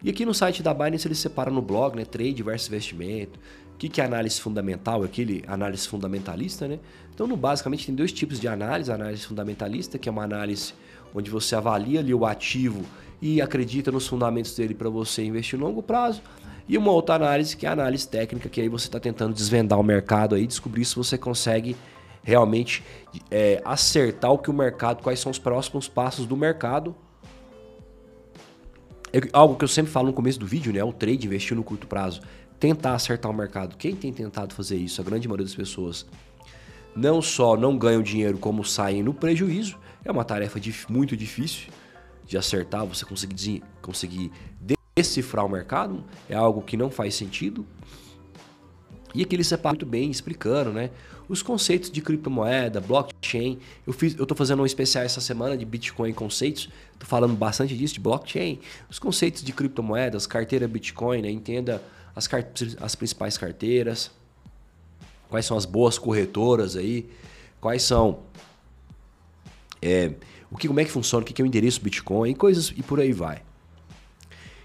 E 0.01 0.09
aqui 0.09 0.25
no 0.25 0.33
site 0.33 0.63
da 0.63 0.73
Binance 0.73 1.07
ele 1.07 1.13
separa 1.13 1.51
no 1.51 1.61
blog, 1.61 1.95
né, 1.95 2.05
trade 2.05 2.41
versus 2.41 2.67
investimento, 2.69 3.39
o 3.75 3.77
que, 3.77 3.89
que 3.89 3.99
é 3.99 4.05
análise 4.05 4.39
fundamental, 4.39 5.03
aquele 5.03 5.43
análise 5.47 5.85
fundamentalista, 5.85 6.65
né? 6.65 6.79
Então, 7.13 7.27
no, 7.27 7.35
basicamente, 7.35 7.85
tem 7.85 7.93
dois 7.93 8.11
tipos 8.11 8.39
de 8.39 8.47
análise. 8.47 8.89
A 8.89 8.95
análise 8.95 9.25
fundamentalista, 9.25 9.99
que 9.99 10.07
é 10.07 10.11
uma 10.11 10.23
análise 10.23 10.73
onde 11.13 11.29
você 11.29 11.55
avalia 11.55 11.99
ali 11.99 12.13
o 12.13 12.25
ativo 12.25 12.83
e 13.21 13.41
acredita 13.41 13.91
nos 13.91 14.07
fundamentos 14.07 14.55
dele 14.55 14.73
para 14.73 14.89
você 14.89 15.25
investir 15.25 15.59
no 15.59 15.65
longo 15.65 15.83
prazo. 15.83 16.21
E 16.69 16.77
uma 16.77 16.91
outra 16.91 17.15
análise 17.15 17.55
que 17.55 17.65
é 17.65 17.69
a 17.69 17.73
análise 17.73 18.07
técnica, 18.07 18.47
que 18.47 18.61
aí 18.61 18.69
você 18.69 18.87
está 18.87 18.99
tentando 18.99 19.33
desvendar 19.33 19.77
o 19.77 19.83
mercado 19.83 20.35
aí, 20.35 20.47
descobrir 20.47 20.85
se 20.85 20.95
você 20.95 21.17
consegue 21.17 21.75
realmente 22.23 22.81
é, 23.29 23.61
acertar 23.65 24.31
o 24.31 24.37
que 24.37 24.49
o 24.49 24.53
mercado, 24.53 25.03
quais 25.03 25.19
são 25.19 25.29
os 25.29 25.37
próximos 25.37 25.89
passos 25.89 26.25
do 26.25 26.37
mercado. 26.37 26.95
É 29.11 29.19
algo 29.33 29.55
que 29.55 29.65
eu 29.65 29.69
sempre 29.69 29.91
falo 29.91 30.07
no 30.07 30.13
começo 30.13 30.39
do 30.39 30.45
vídeo, 30.45 30.71
né? 30.73 30.83
O 30.83 30.93
trade, 30.93 31.27
investir 31.27 31.55
no 31.55 31.63
curto 31.63 31.87
prazo. 31.87 32.21
Tentar 32.59 32.95
acertar 32.95 33.31
o 33.31 33.33
mercado. 33.33 33.75
Quem 33.77 33.95
tem 33.95 34.11
tentado 34.11 34.53
fazer 34.53 34.77
isso? 34.77 35.01
A 35.01 35.03
grande 35.03 35.27
maioria 35.27 35.45
das 35.45 35.55
pessoas 35.55 36.05
não 36.95 37.21
só 37.21 37.57
não 37.57 37.77
ganham 37.77 38.01
dinheiro, 38.01 38.37
como 38.37 38.63
saem 38.63 39.03
no 39.03 39.13
prejuízo. 39.13 39.77
É 40.03 40.11
uma 40.11 40.23
tarefa 40.23 40.59
muito 40.89 41.17
difícil 41.17 41.69
de 42.25 42.37
acertar, 42.37 42.85
você 42.85 43.05
conseguir, 43.05 43.63
conseguir 43.81 44.31
decifrar 44.95 45.45
o 45.45 45.49
mercado. 45.49 46.03
É 46.29 46.35
algo 46.35 46.61
que 46.61 46.77
não 46.77 46.89
faz 46.89 47.15
sentido. 47.15 47.65
E 49.13 49.21
aqui 49.21 49.35
ele 49.35 49.43
separa 49.43 49.73
muito 49.73 49.85
bem, 49.85 50.11
explicando 50.11 50.71
né, 50.73 50.89
os 51.29 51.41
conceitos 51.41 51.89
de 51.89 52.01
criptomoeda, 52.01 52.81
blockchain. 52.81 53.59
Eu 53.87 53.93
fiz, 53.93 54.15
eu 54.17 54.27
fazendo 54.35 54.61
um 54.61 54.65
especial 54.65 55.05
essa 55.05 55.21
semana 55.21 55.57
de 55.57 55.65
Bitcoin 55.65 56.13
conceitos. 56.13 56.69
Estou 56.93 57.07
falando 57.07 57.33
bastante 57.33 57.77
disso, 57.77 57.93
de 57.93 57.99
blockchain. 57.99 58.59
Os 58.89 58.99
conceitos 58.99 59.41
de 59.41 59.53
criptomoedas, 59.53 60.27
carteira 60.27 60.67
Bitcoin, 60.67 61.21
né, 61.21 61.31
entenda 61.31 61.81
as, 62.15 62.29
as 62.81 62.95
principais 62.95 63.37
carteiras, 63.37 64.11
quais 65.29 65.45
são 65.45 65.57
as 65.57 65.65
boas 65.65 65.97
corretoras 65.97 66.75
aí, 66.75 67.09
quais 67.59 67.83
são 67.83 68.19
é, 69.81 70.13
o 70.49 70.57
que, 70.57 70.67
como 70.67 70.79
é 70.79 70.85
que 70.85 70.91
funciona, 70.91 71.23
o 71.23 71.25
que 71.25 71.41
é 71.41 71.43
o 71.43 71.47
endereço 71.47 71.81
Bitcoin, 71.81 72.33
coisas 72.33 72.73
e 72.75 72.81
por 72.81 72.99
aí 72.99 73.11
vai. 73.11 73.41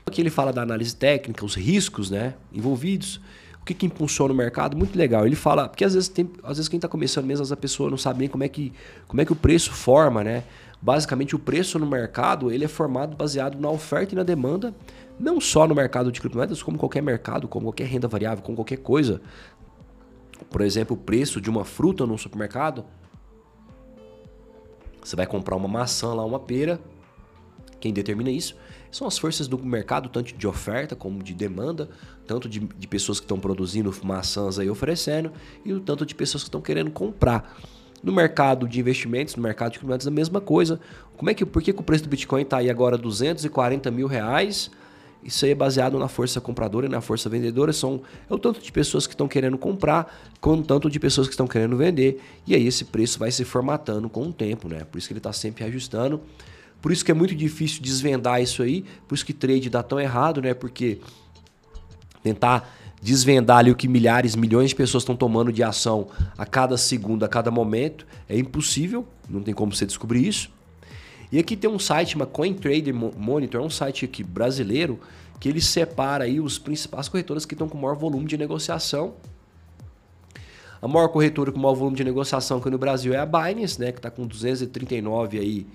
Aqui 0.06 0.20
ele 0.20 0.30
fala 0.30 0.52
da 0.52 0.62
análise 0.62 0.94
técnica, 0.94 1.44
os 1.44 1.54
riscos 1.54 2.10
né, 2.10 2.34
envolvidos, 2.52 3.20
o 3.60 3.64
que, 3.64 3.74
que 3.74 3.86
impulsiona 3.86 4.32
o 4.32 4.36
mercado, 4.36 4.76
muito 4.76 4.96
legal. 4.96 5.26
Ele 5.26 5.36
fala, 5.36 5.68
porque 5.68 5.84
às 5.84 5.94
vezes, 5.94 6.08
tem, 6.08 6.30
às 6.42 6.56
vezes 6.56 6.68
quem 6.68 6.78
está 6.78 6.88
começando 6.88 7.26
mesmo, 7.26 7.52
a 7.52 7.56
pessoa 7.56 7.90
não 7.90 7.98
sabe 7.98 8.20
nem 8.20 8.28
como 8.28 8.42
é, 8.42 8.48
que, 8.48 8.72
como 9.06 9.20
é 9.20 9.24
que 9.24 9.32
o 9.32 9.36
preço 9.36 9.72
forma, 9.72 10.24
né? 10.24 10.42
Basicamente, 10.80 11.36
o 11.36 11.38
preço 11.38 11.78
no 11.78 11.86
mercado 11.86 12.50
ele 12.50 12.64
é 12.64 12.68
formado 12.68 13.14
baseado 13.14 13.60
na 13.60 13.68
oferta 13.68 14.14
e 14.14 14.16
na 14.16 14.22
demanda, 14.22 14.74
não 15.20 15.38
só 15.38 15.68
no 15.68 15.74
mercado 15.74 16.10
de 16.10 16.18
criptomoedas, 16.18 16.62
como 16.62 16.78
qualquer 16.78 17.02
mercado, 17.02 17.46
como 17.46 17.66
qualquer 17.66 17.86
renda 17.86 18.08
variável, 18.08 18.42
como 18.42 18.56
qualquer 18.56 18.78
coisa. 18.78 19.20
Por 20.48 20.62
exemplo, 20.62 20.96
o 20.96 20.98
preço 20.98 21.40
de 21.40 21.50
uma 21.50 21.64
fruta 21.64 22.06
no 22.06 22.16
supermercado. 22.16 22.86
Você 25.04 25.14
vai 25.14 25.26
comprar 25.26 25.56
uma 25.56 25.68
maçã 25.68 26.14
lá, 26.14 26.24
uma 26.24 26.40
pera. 26.40 26.80
Quem 27.78 27.92
determina 27.92 28.30
isso 28.30 28.56
são 28.90 29.06
as 29.06 29.18
forças 29.18 29.46
do 29.46 29.58
mercado, 29.58 30.08
tanto 30.08 30.34
de 30.34 30.46
oferta 30.46 30.96
como 30.96 31.22
de 31.22 31.34
demanda, 31.34 31.88
tanto 32.26 32.48
de, 32.48 32.60
de 32.60 32.88
pessoas 32.88 33.20
que 33.20 33.24
estão 33.24 33.38
produzindo 33.38 33.94
maçãs 34.02 34.58
aí 34.58 34.68
oferecendo, 34.68 35.32
e 35.64 35.72
o 35.72 35.80
tanto 35.80 36.04
de 36.04 36.14
pessoas 36.14 36.42
que 36.42 36.48
estão 36.48 36.60
querendo 36.60 36.90
comprar. 36.90 37.56
No 38.02 38.12
mercado 38.12 38.66
de 38.66 38.80
investimentos, 38.80 39.36
no 39.36 39.42
mercado 39.42 39.72
de 39.72 39.78
criptomoedas, 39.78 40.06
a 40.06 40.10
mesma 40.10 40.40
coisa. 40.40 40.80
Como 41.16 41.28
é 41.28 41.34
que, 41.34 41.44
por 41.44 41.62
que, 41.62 41.72
que 41.72 41.80
o 41.80 41.82
preço 41.84 42.04
do 42.04 42.10
Bitcoin 42.10 42.42
está 42.42 42.56
aí 42.56 42.70
agora 42.70 42.96
240 42.96 43.90
mil 43.90 44.06
reais? 44.06 44.70
Isso 45.22 45.44
aí 45.44 45.50
é 45.50 45.54
baseado 45.54 45.98
na 45.98 46.08
força 46.08 46.40
compradora 46.40 46.86
e 46.86 46.88
na 46.88 47.00
força 47.00 47.28
vendedora. 47.28 47.72
São, 47.72 48.00
é 48.28 48.34
o 48.34 48.38
tanto 48.38 48.60
de 48.60 48.72
pessoas 48.72 49.06
que 49.06 49.12
estão 49.12 49.28
querendo 49.28 49.58
comprar, 49.58 50.30
com 50.40 50.54
o 50.54 50.62
tanto 50.62 50.88
de 50.88 50.98
pessoas 50.98 51.26
que 51.26 51.34
estão 51.34 51.46
querendo 51.46 51.76
vender. 51.76 52.20
E 52.46 52.54
aí 52.54 52.66
esse 52.66 52.86
preço 52.86 53.18
vai 53.18 53.30
se 53.30 53.44
formatando 53.44 54.08
com 54.08 54.28
o 54.28 54.32
tempo, 54.32 54.68
né? 54.68 54.84
Por 54.84 54.98
isso 54.98 55.06
que 55.06 55.12
ele 55.12 55.18
está 55.18 55.32
sempre 55.32 55.64
ajustando. 55.64 56.20
Por 56.80 56.90
isso 56.90 57.04
que 57.04 57.10
é 57.10 57.14
muito 57.14 57.34
difícil 57.34 57.82
desvendar 57.82 58.40
isso 58.40 58.62
aí. 58.62 58.84
Por 59.06 59.14
isso 59.14 59.26
que 59.26 59.34
trade 59.34 59.68
dá 59.68 59.82
tão 59.82 60.00
errado, 60.00 60.40
né? 60.40 60.54
Porque 60.54 60.98
tentar 62.22 62.76
desvendar 63.02 63.58
ali 63.58 63.70
o 63.70 63.76
que 63.76 63.88
milhares, 63.88 64.36
milhões 64.36 64.70
de 64.70 64.76
pessoas 64.76 65.02
estão 65.02 65.16
tomando 65.16 65.52
de 65.52 65.62
ação 65.62 66.08
a 66.36 66.44
cada 66.44 66.76
segundo, 66.76 67.24
a 67.24 67.28
cada 67.28 67.50
momento, 67.50 68.06
é 68.28 68.38
impossível, 68.38 69.06
não 69.28 69.42
tem 69.42 69.54
como 69.54 69.74
você 69.74 69.86
descobrir 69.86 70.26
isso. 70.26 70.50
E 71.32 71.38
aqui 71.38 71.56
tem 71.56 71.70
um 71.70 71.78
site, 71.78 72.16
uma 72.16 72.26
CoinTrader 72.26 72.94
Monitor, 72.94 73.60
é 73.60 73.64
um 73.64 73.70
site 73.70 74.04
aqui 74.04 74.22
brasileiro, 74.22 74.98
que 75.38 75.48
ele 75.48 75.60
separa 75.60 76.24
aí 76.24 76.40
os 76.40 76.58
principais 76.58 77.08
corretoras 77.08 77.46
que 77.46 77.54
estão 77.54 77.68
com 77.68 77.78
maior 77.78 77.96
volume 77.96 78.26
de 78.26 78.36
negociação. 78.36 79.14
A 80.82 80.88
maior 80.88 81.08
corretora 81.08 81.52
com 81.52 81.58
maior 81.58 81.74
volume 81.74 81.96
de 81.96 82.04
negociação 82.04 82.58
aqui 82.58 82.70
no 82.70 82.78
Brasil 82.78 83.12
é 83.12 83.18
a 83.18 83.26
Binance, 83.26 83.78
né, 83.80 83.92
que 83.92 83.98
está 83.98 84.10
com 84.10 84.26
239 84.26 85.38
aí. 85.38 85.66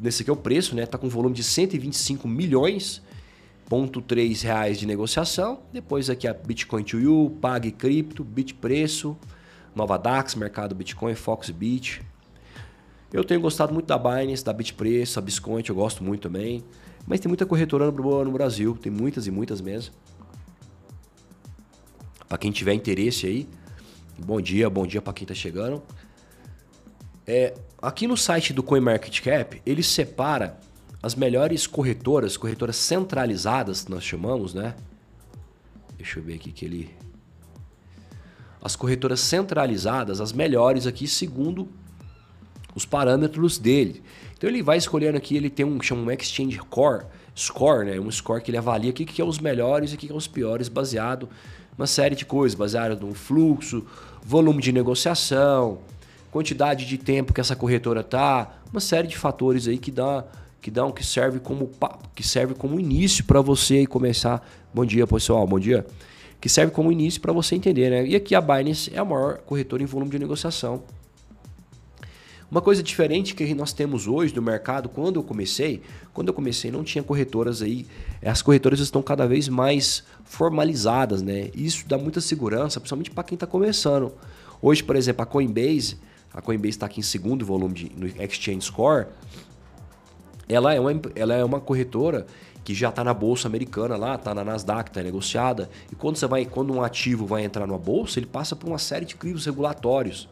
Nesse 0.00 0.22
aqui 0.22 0.30
é 0.30 0.32
o 0.32 0.36
preço, 0.36 0.74
né? 0.74 0.84
Está 0.84 0.98
com 0.98 1.08
volume 1.08 1.34
de 1.34 1.42
125 1.42 2.26
milhões. 2.26 3.02
0,3 3.72 4.42
reais 4.42 4.78
de 4.78 4.86
negociação. 4.86 5.60
Depois 5.72 6.10
aqui 6.10 6.28
a 6.28 6.34
Bitcoin 6.34 6.82
to 6.82 7.00
You, 7.00 7.38
Pague 7.40 7.70
Cripto, 7.70 8.22
Bitpreço, 8.22 9.16
Nova 9.74 9.96
Dax, 9.96 10.34
Mercado 10.34 10.74
Bitcoin, 10.74 11.14
Foxbit. 11.14 12.02
Eu 13.12 13.22
tenho 13.22 13.40
gostado 13.40 13.74
muito 13.74 13.86
da 13.86 13.98
Binance, 13.98 14.42
da 14.42 14.54
Bitpreço, 14.54 15.18
a 15.18 15.22
Biscoint, 15.22 15.68
eu 15.68 15.74
gosto 15.74 16.02
muito 16.02 16.22
também. 16.22 16.64
Mas 17.06 17.20
tem 17.20 17.28
muita 17.28 17.44
corretora 17.44 17.90
boa 17.90 18.24
no 18.24 18.32
Brasil, 18.32 18.76
tem 18.80 18.90
muitas 18.90 19.26
e 19.26 19.30
muitas 19.30 19.60
mesmo. 19.60 19.94
Para 22.26 22.38
quem 22.38 22.50
tiver 22.50 22.72
interesse 22.72 23.26
aí, 23.26 23.46
bom 24.18 24.40
dia, 24.40 24.70
bom 24.70 24.86
dia 24.86 25.02
para 25.02 25.12
quem 25.12 25.24
está 25.24 25.34
chegando. 25.34 25.82
É, 27.26 27.54
aqui 27.82 28.06
no 28.06 28.16
site 28.16 28.54
do 28.54 28.62
CoinMarketCap, 28.62 29.60
ele 29.66 29.82
separa 29.82 30.58
as 31.02 31.14
melhores 31.14 31.66
corretoras, 31.66 32.38
corretoras 32.38 32.76
centralizadas, 32.76 33.86
nós 33.88 34.02
chamamos, 34.02 34.54
né? 34.54 34.74
Deixa 35.98 36.18
eu 36.18 36.22
ver 36.22 36.34
aqui 36.36 36.50
que 36.50 36.64
ele. 36.64 36.90
As 38.62 38.74
corretoras 38.74 39.20
centralizadas, 39.20 40.20
as 40.20 40.32
melhores 40.32 40.86
aqui, 40.86 41.06
segundo 41.06 41.68
os 42.74 42.84
parâmetros 42.84 43.58
dele. 43.58 44.02
Então 44.36 44.48
ele 44.48 44.62
vai 44.62 44.76
escolhendo 44.76 45.16
aqui, 45.16 45.36
ele 45.36 45.50
tem 45.50 45.64
um 45.64 45.80
chama 45.80 46.02
um 46.02 46.10
Exchange 46.10 46.58
Core, 46.58 47.04
score, 47.34 47.86
né? 47.86 48.00
Um 48.00 48.10
score 48.10 48.42
que 48.42 48.50
ele 48.50 48.58
avalia 48.58 48.90
o 48.90 48.92
que, 48.92 49.04
que 49.04 49.20
é 49.20 49.24
os 49.24 49.38
melhores 49.38 49.92
e 49.92 49.94
o 49.94 49.98
que, 49.98 50.06
que 50.06 50.12
é 50.12 50.16
os 50.16 50.26
piores, 50.26 50.68
baseado 50.68 51.28
uma 51.76 51.86
série 51.86 52.14
de 52.14 52.24
coisas, 52.24 52.56
baseado 52.56 53.06
no 53.06 53.14
fluxo, 53.14 53.84
volume 54.22 54.60
de 54.60 54.72
negociação, 54.72 55.78
quantidade 56.30 56.86
de 56.86 56.98
tempo 56.98 57.32
que 57.32 57.40
essa 57.40 57.56
corretora 57.56 58.02
tá, 58.02 58.58
uma 58.70 58.80
série 58.80 59.08
de 59.08 59.16
fatores 59.16 59.66
aí 59.68 59.78
que 59.78 59.90
dá 59.90 60.24
que 60.60 60.70
dão 60.70 60.92
que 60.92 61.04
serve 61.04 61.40
como 61.40 61.70
que 62.14 62.22
serve 62.22 62.54
como 62.54 62.78
início 62.78 63.24
para 63.24 63.40
você 63.40 63.84
começar. 63.84 64.46
Bom 64.72 64.84
dia, 64.84 65.06
pessoal. 65.06 65.44
Bom 65.44 65.58
dia. 65.58 65.84
Que 66.40 66.48
serve 66.48 66.72
como 66.72 66.92
início 66.92 67.20
para 67.20 67.32
você 67.32 67.56
entender, 67.56 67.90
né? 67.90 68.06
E 68.06 68.14
aqui 68.14 68.34
a 68.34 68.40
Binance 68.40 68.92
é 68.94 68.98
a 68.98 69.04
maior 69.04 69.38
corretora 69.38 69.82
em 69.82 69.86
volume 69.86 70.12
de 70.12 70.20
negociação. 70.20 70.82
Uma 72.52 72.60
coisa 72.60 72.82
diferente 72.82 73.34
que 73.34 73.54
nós 73.54 73.72
temos 73.72 74.06
hoje 74.06 74.36
no 74.36 74.42
mercado, 74.42 74.86
quando 74.86 75.16
eu 75.16 75.22
comecei, 75.22 75.80
quando 76.12 76.28
eu 76.28 76.34
comecei 76.34 76.70
não 76.70 76.84
tinha 76.84 77.02
corretoras 77.02 77.62
aí, 77.62 77.86
as 78.22 78.42
corretoras 78.42 78.78
estão 78.78 79.02
cada 79.02 79.26
vez 79.26 79.48
mais 79.48 80.04
formalizadas, 80.22 81.22
né? 81.22 81.48
Isso 81.54 81.88
dá 81.88 81.96
muita 81.96 82.20
segurança, 82.20 82.78
principalmente 82.78 83.10
para 83.10 83.24
quem 83.24 83.36
está 83.36 83.46
começando. 83.46 84.12
Hoje, 84.60 84.84
por 84.84 84.96
exemplo, 84.96 85.22
a 85.22 85.26
Coinbase, 85.26 85.96
a 86.30 86.42
Coinbase 86.42 86.68
está 86.68 86.84
aqui 86.84 87.00
em 87.00 87.02
segundo 87.02 87.42
volume 87.42 87.72
de, 87.72 87.92
no 87.96 88.06
Exchange 88.06 88.66
Score, 88.66 89.06
ela 90.46 90.74
é 90.74 90.78
uma, 90.78 90.92
ela 91.14 91.32
é 91.32 91.42
uma 91.42 91.58
corretora 91.58 92.26
que 92.62 92.74
já 92.74 92.90
está 92.90 93.02
na 93.02 93.14
bolsa 93.14 93.48
americana 93.48 93.96
lá, 93.96 94.16
está 94.16 94.34
na 94.34 94.44
Nasdaq, 94.44 94.90
está 94.90 95.02
negociada. 95.02 95.70
E 95.90 95.94
quando 95.94 96.16
você 96.16 96.26
vai, 96.26 96.44
quando 96.44 96.70
um 96.70 96.82
ativo 96.82 97.24
vai 97.24 97.44
entrar 97.44 97.66
numa 97.66 97.78
bolsa, 97.78 98.18
ele 98.18 98.26
passa 98.26 98.54
por 98.54 98.68
uma 98.68 98.78
série 98.78 99.06
de 99.06 99.16
crivos 99.16 99.46
regulatórios. 99.46 100.28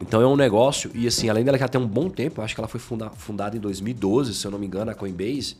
Então 0.00 0.20
é 0.20 0.26
um 0.26 0.36
negócio, 0.36 0.90
e 0.94 1.06
assim, 1.06 1.28
além 1.28 1.44
dela 1.44 1.56
já 1.56 1.68
tem 1.68 1.80
um 1.80 1.86
bom 1.86 2.10
tempo, 2.10 2.42
acho 2.42 2.54
que 2.54 2.60
ela 2.60 2.68
foi 2.68 2.78
funda, 2.78 3.08
fundada 3.10 3.56
em 3.56 3.60
2012, 3.60 4.34
se 4.34 4.46
eu 4.46 4.50
não 4.50 4.58
me 4.58 4.66
engano, 4.66 4.90
a 4.90 4.94
Coinbase. 4.94 5.56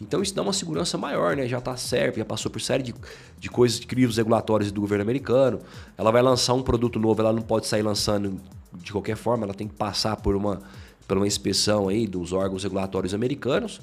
Então 0.00 0.22
isso 0.22 0.34
dá 0.34 0.42
uma 0.42 0.52
segurança 0.52 0.96
maior, 0.96 1.36
né? 1.36 1.46
Já 1.46 1.58
está 1.58 1.76
certo, 1.76 2.16
já 2.16 2.24
passou 2.24 2.50
por 2.50 2.60
série 2.60 2.82
de, 2.82 2.94
de 3.38 3.50
coisas, 3.50 3.80
de 3.80 3.86
crivos 3.86 4.16
regulatórios 4.16 4.70
do 4.70 4.80
governo 4.80 5.02
americano. 5.02 5.60
Ela 5.96 6.10
vai 6.10 6.22
lançar 6.22 6.54
um 6.54 6.62
produto 6.62 6.98
novo, 6.98 7.20
ela 7.20 7.32
não 7.32 7.42
pode 7.42 7.66
sair 7.66 7.82
lançando 7.82 8.40
de 8.72 8.92
qualquer 8.92 9.16
forma, 9.16 9.44
ela 9.44 9.54
tem 9.54 9.66
que 9.66 9.74
passar 9.74 10.16
por 10.16 10.36
uma 10.36 10.60
por 11.06 11.16
uma 11.16 11.26
inspeção 11.26 11.88
aí 11.88 12.06
dos 12.06 12.34
órgãos 12.34 12.62
regulatórios 12.62 13.14
americanos. 13.14 13.80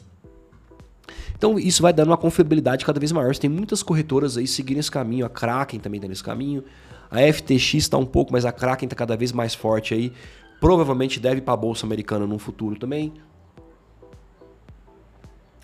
Então 1.36 1.60
isso 1.60 1.82
vai 1.82 1.92
dando 1.92 2.10
uma 2.10 2.18
confiabilidade 2.18 2.86
cada 2.86 3.00
vez 3.00 3.12
maior. 3.12 3.34
Você 3.34 3.42
tem 3.42 3.50
muitas 3.50 3.82
corretoras 3.82 4.38
aí 4.38 4.48
seguindo 4.48 4.78
esse 4.78 4.92
caminho, 4.92 5.26
a 5.26 5.30
Kraken 5.30 5.80
também 5.80 5.98
está 5.98 6.08
nesse 6.08 6.24
caminho. 6.24 6.64
A 7.16 7.32
FTX 7.32 7.76
está 7.76 7.98
um 7.98 8.06
pouco, 8.06 8.34
mas 8.34 8.44
a 8.44 8.52
Kraken 8.52 8.88
está 8.88 8.96
cada 8.96 9.16
vez 9.16 9.32
mais 9.32 9.56
forte 9.56 9.94
aí. 9.94 10.12
Provavelmente 10.60 11.18
deve 11.18 11.40
para 11.40 11.54
a 11.54 11.58
bolsa 11.58 11.86
americana 11.86 12.28
no 12.28 12.38
futuro 12.38 12.78
também. 12.78 13.14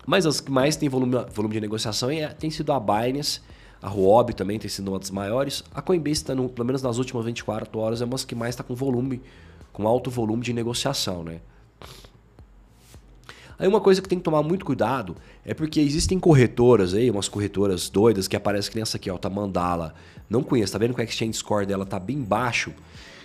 Mas 0.06 0.24
as 0.24 0.40
que 0.40 0.50
mais 0.50 0.76
têm 0.76 0.88
volume, 0.88 1.14
volume 1.30 1.54
de 1.54 1.60
negociação 1.60 2.10
é, 2.10 2.26
tem 2.28 2.50
sido 2.50 2.72
a 2.72 2.80
Binance, 2.80 3.40
a 3.82 3.90
Huobi 3.90 4.32
também 4.32 4.58
tem 4.58 4.70
sido 4.70 4.88
uma 4.88 4.98
das 4.98 5.10
maiores. 5.10 5.62
A 5.74 5.82
Coinbase 5.82 6.12
está, 6.12 6.34
pelo 6.34 6.64
menos 6.64 6.80
nas 6.80 6.96
últimas 6.96 7.26
24 7.26 7.78
horas, 7.78 8.00
é 8.00 8.06
uma 8.06 8.12
das 8.12 8.24
que 8.24 8.34
mais 8.34 8.54
está 8.54 8.64
com 8.64 8.74
volume, 8.74 9.20
com 9.74 9.86
alto 9.86 10.10
volume 10.10 10.42
de 10.42 10.54
negociação, 10.54 11.22
né? 11.22 11.42
Aí 13.58 13.68
uma 13.68 13.80
coisa 13.80 14.00
que 14.00 14.08
tem 14.08 14.18
que 14.18 14.24
tomar 14.24 14.42
muito 14.42 14.64
cuidado 14.64 15.14
é 15.44 15.52
porque 15.52 15.78
existem 15.78 16.18
corretoras 16.18 16.94
aí, 16.94 17.10
umas 17.10 17.28
corretoras 17.28 17.88
doidas 17.90 18.26
que 18.26 18.34
aparecem 18.34 18.70
que 18.70 18.76
nem 18.76 18.82
essa 18.82 18.96
aqui, 18.96 19.10
ó, 19.10 19.18
tá 19.18 19.30
Mandala. 19.30 19.94
Não 20.32 20.42
conheço, 20.42 20.72
tá 20.72 20.78
vendo 20.78 20.94
que 20.94 21.00
o 21.02 21.04
exchange 21.04 21.34
score 21.34 21.66
dela 21.66 21.84
tá 21.84 22.00
bem 22.00 22.18
baixo? 22.18 22.72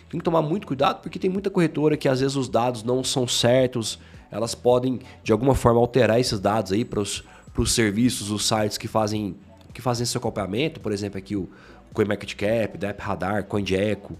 Tem 0.09 0.19
que 0.19 0.23
tomar 0.25 0.41
muito 0.41 0.67
cuidado 0.67 1.01
porque 1.01 1.17
tem 1.17 1.29
muita 1.29 1.49
corretora 1.49 1.95
que 1.95 2.09
às 2.09 2.19
vezes 2.19 2.35
os 2.35 2.49
dados 2.49 2.83
não 2.83 3.01
são 3.01 3.25
certos, 3.25 3.97
elas 4.29 4.53
podem 4.53 4.99
de 5.23 5.31
alguma 5.31 5.55
forma 5.55 5.79
alterar 5.79 6.19
esses 6.19 6.37
dados 6.37 6.73
aí 6.73 6.83
para 6.83 6.99
os 6.99 7.23
serviços, 7.67 8.29
os 8.29 8.45
sites 8.45 8.77
que 8.77 8.89
fazem 8.89 9.37
que 9.73 9.81
fazem 9.81 10.03
esse 10.03 10.17
acompanhamento, 10.17 10.81
por 10.81 10.91
exemplo, 10.91 11.17
aqui 11.17 11.35
o 11.35 11.47
CoinMarketCap, 11.93 12.77
Dep 12.77 12.99
Radar, 12.99 13.45
CoinGecko, 13.45 14.17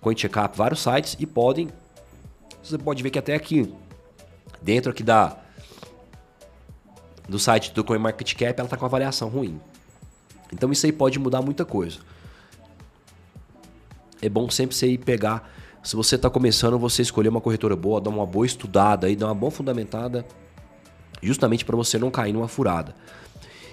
CoinCheckup, 0.00 0.56
vários 0.56 0.80
sites 0.80 1.16
e 1.20 1.26
podem 1.26 1.68
você 2.62 2.78
pode 2.78 3.02
ver 3.02 3.10
que 3.10 3.18
até 3.18 3.34
aqui 3.34 3.70
dentro 4.62 4.92
aqui 4.92 5.02
da 5.02 5.36
do 7.28 7.38
site 7.38 7.70
do 7.74 7.84
CoinMarketCap 7.84 8.58
ela 8.58 8.66
está 8.66 8.78
com 8.78 8.86
avaliação 8.86 9.28
ruim. 9.28 9.60
Então 10.50 10.72
isso 10.72 10.86
aí 10.86 10.92
pode 10.92 11.18
mudar 11.18 11.42
muita 11.42 11.66
coisa. 11.66 11.98
É 14.22 14.28
bom 14.28 14.48
sempre 14.50 14.76
você 14.76 14.88
ir 14.88 14.98
pegar, 14.98 15.50
se 15.82 15.96
você 15.96 16.16
está 16.16 16.28
começando, 16.28 16.78
você 16.78 17.02
escolher 17.02 17.28
uma 17.28 17.40
corretora 17.40 17.74
boa, 17.74 18.00
dar 18.00 18.10
uma 18.10 18.26
boa 18.26 18.44
estudada 18.44 19.06
aí, 19.06 19.16
dar 19.16 19.26
uma 19.26 19.34
boa 19.34 19.50
fundamentada, 19.50 20.26
justamente 21.22 21.64
para 21.64 21.76
você 21.76 21.98
não 21.98 22.10
cair 22.10 22.32
numa 22.32 22.48
furada. 22.48 22.94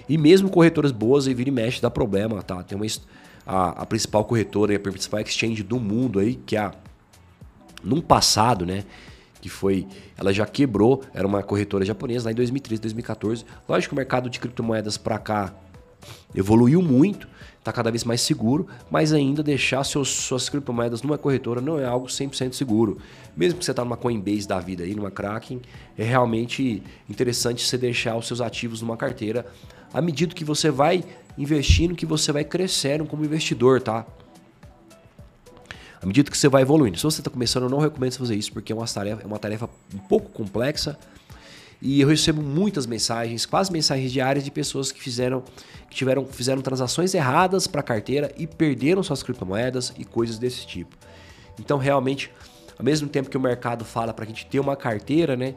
E 0.08 0.16
mesmo 0.16 0.48
corretoras 0.48 0.90
boas 0.90 1.26
aí 1.26 1.34
vira 1.34 1.50
e 1.50 1.52
mexe 1.52 1.82
dá 1.82 1.90
problema, 1.90 2.42
tá? 2.42 2.62
Tem 2.62 2.76
uma 2.76 2.86
a, 3.46 3.82
a 3.82 3.86
principal 3.86 4.24
corretora 4.24 4.72
e 4.72 4.76
a 4.76 4.80
principal 4.80 5.20
exchange 5.20 5.62
do 5.62 5.78
mundo 5.78 6.18
aí, 6.18 6.34
que 6.34 6.56
é 6.56 6.60
a 6.60 6.72
num 7.82 8.00
passado, 8.00 8.66
né, 8.66 8.84
que 9.40 9.48
foi, 9.48 9.86
ela 10.16 10.32
já 10.32 10.44
quebrou, 10.44 11.02
era 11.14 11.26
uma 11.26 11.42
corretora 11.42 11.84
japonesa 11.84 12.26
lá 12.26 12.32
em 12.32 12.34
2013, 12.34 12.82
2014. 12.82 13.44
Lógico 13.68 13.90
que 13.90 13.94
o 13.94 13.96
mercado 13.96 14.28
de 14.28 14.40
criptomoedas 14.40 14.96
para 14.96 15.18
cá 15.18 15.54
evoluiu 16.34 16.82
muito, 16.82 17.28
está 17.58 17.72
cada 17.72 17.90
vez 17.90 18.04
mais 18.04 18.20
seguro, 18.20 18.66
mas 18.90 19.12
ainda 19.12 19.42
deixar 19.42 19.84
seus, 19.84 20.08
suas 20.08 20.48
criptomoedas 20.48 21.02
numa 21.02 21.18
corretora 21.18 21.60
não 21.60 21.78
é 21.78 21.84
algo 21.84 22.06
100% 22.06 22.52
seguro. 22.52 22.98
Mesmo 23.36 23.58
que 23.58 23.64
você 23.64 23.72
está 23.72 23.84
numa 23.84 23.96
Coinbase 23.96 24.46
da 24.46 24.58
vida 24.58 24.84
aí, 24.84 24.94
numa 24.94 25.10
Kraken, 25.10 25.60
é 25.96 26.04
realmente 26.04 26.82
interessante 27.08 27.64
você 27.64 27.76
deixar 27.76 28.16
os 28.16 28.26
seus 28.26 28.40
ativos 28.40 28.80
numa 28.80 28.96
carteira 28.96 29.46
à 29.92 30.00
medida 30.00 30.34
que 30.34 30.44
você 30.44 30.70
vai 30.70 31.04
investindo, 31.36 31.94
que 31.94 32.06
você 32.06 32.32
vai 32.32 32.44
crescendo 32.44 33.04
como 33.04 33.24
investidor, 33.24 33.80
tá? 33.80 34.06
À 36.00 36.06
medida 36.06 36.30
que 36.30 36.38
você 36.38 36.48
vai 36.48 36.62
evoluindo. 36.62 36.96
Se 36.96 37.02
você 37.02 37.20
está 37.20 37.30
começando, 37.30 37.64
eu 37.64 37.68
não 37.70 37.78
recomendo 37.78 38.12
você 38.12 38.18
fazer 38.18 38.36
isso, 38.36 38.52
porque 38.52 38.72
é 38.72 38.76
uma 38.76 38.86
tarefa, 38.86 39.22
é 39.22 39.26
uma 39.26 39.38
tarefa 39.38 39.68
um 39.94 39.98
pouco 39.98 40.30
complexa. 40.30 40.98
E 41.80 42.00
eu 42.00 42.08
recebo 42.08 42.42
muitas 42.42 42.86
mensagens, 42.86 43.46
quase 43.46 43.72
mensagens 43.72 44.12
diárias 44.12 44.44
de 44.44 44.50
pessoas 44.50 44.90
que 44.90 45.00
fizeram, 45.00 45.42
que 45.88 45.96
tiveram, 45.96 46.26
fizeram 46.26 46.60
transações 46.60 47.14
erradas 47.14 47.66
para 47.66 47.80
a 47.80 47.84
carteira 47.84 48.32
e 48.36 48.46
perderam 48.46 49.02
suas 49.02 49.22
criptomoedas 49.22 49.92
e 49.96 50.04
coisas 50.04 50.38
desse 50.38 50.66
tipo. 50.66 50.96
Então, 51.58 51.78
realmente, 51.78 52.30
ao 52.78 52.84
mesmo 52.84 53.08
tempo 53.08 53.30
que 53.30 53.36
o 53.36 53.40
mercado 53.40 53.84
fala 53.84 54.12
para 54.12 54.24
a 54.24 54.28
gente 54.28 54.46
ter 54.46 54.58
uma 54.58 54.76
carteira, 54.76 55.36
né? 55.36 55.54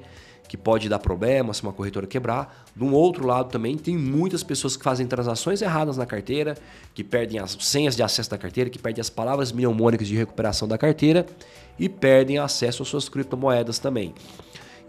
que 0.52 0.58
pode 0.58 0.90
dar 0.90 1.00
problema 1.00 1.54
se 1.54 1.64
uma 1.64 1.72
corretora 1.72 2.06
quebrar. 2.06 2.66
De 2.76 2.84
um 2.84 2.92
outro 2.92 3.26
lado 3.26 3.50
também 3.50 3.78
tem 3.78 3.98
muitas 3.98 4.44
pessoas 4.44 4.76
que 4.76 4.84
fazem 4.84 5.08
transações 5.08 5.62
erradas 5.62 5.96
na 5.96 6.06
carteira, 6.06 6.58
que 6.94 7.06
perdem 7.06 7.40
as 7.40 7.58
senhas 7.62 7.96
de 7.96 8.04
acesso 8.04 8.30
da 8.30 8.38
carteira, 8.38 8.70
que 8.70 8.78
perdem 8.78 9.00
as 9.00 9.10
palavras 9.10 9.54
mnemônicas 9.54 10.10
de 10.10 10.16
recuperação 10.18 10.68
da 10.68 10.78
carteira 10.78 11.26
e 11.80 11.88
perdem 11.88 12.38
acesso 12.38 12.84
às 12.84 12.90
suas 12.90 13.08
criptomoedas 13.08 13.80
também. 13.80 14.14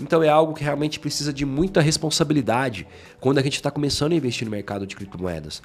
Então 0.01 0.23
é 0.23 0.29
algo 0.29 0.55
que 0.55 0.65
realmente 0.65 0.99
precisa 0.99 1.33
de 1.33 1.45
muita 1.45 1.81
responsabilidade 1.81 2.87
quando 3.21 3.39
a 3.39 3.43
gente 3.43 3.55
está 3.55 3.71
começando 3.71 4.13
a 4.13 4.17
investir 4.17 4.45
no 4.45 4.51
mercado 4.51 4.87
de 4.87 4.97
criptomoedas. 4.97 5.63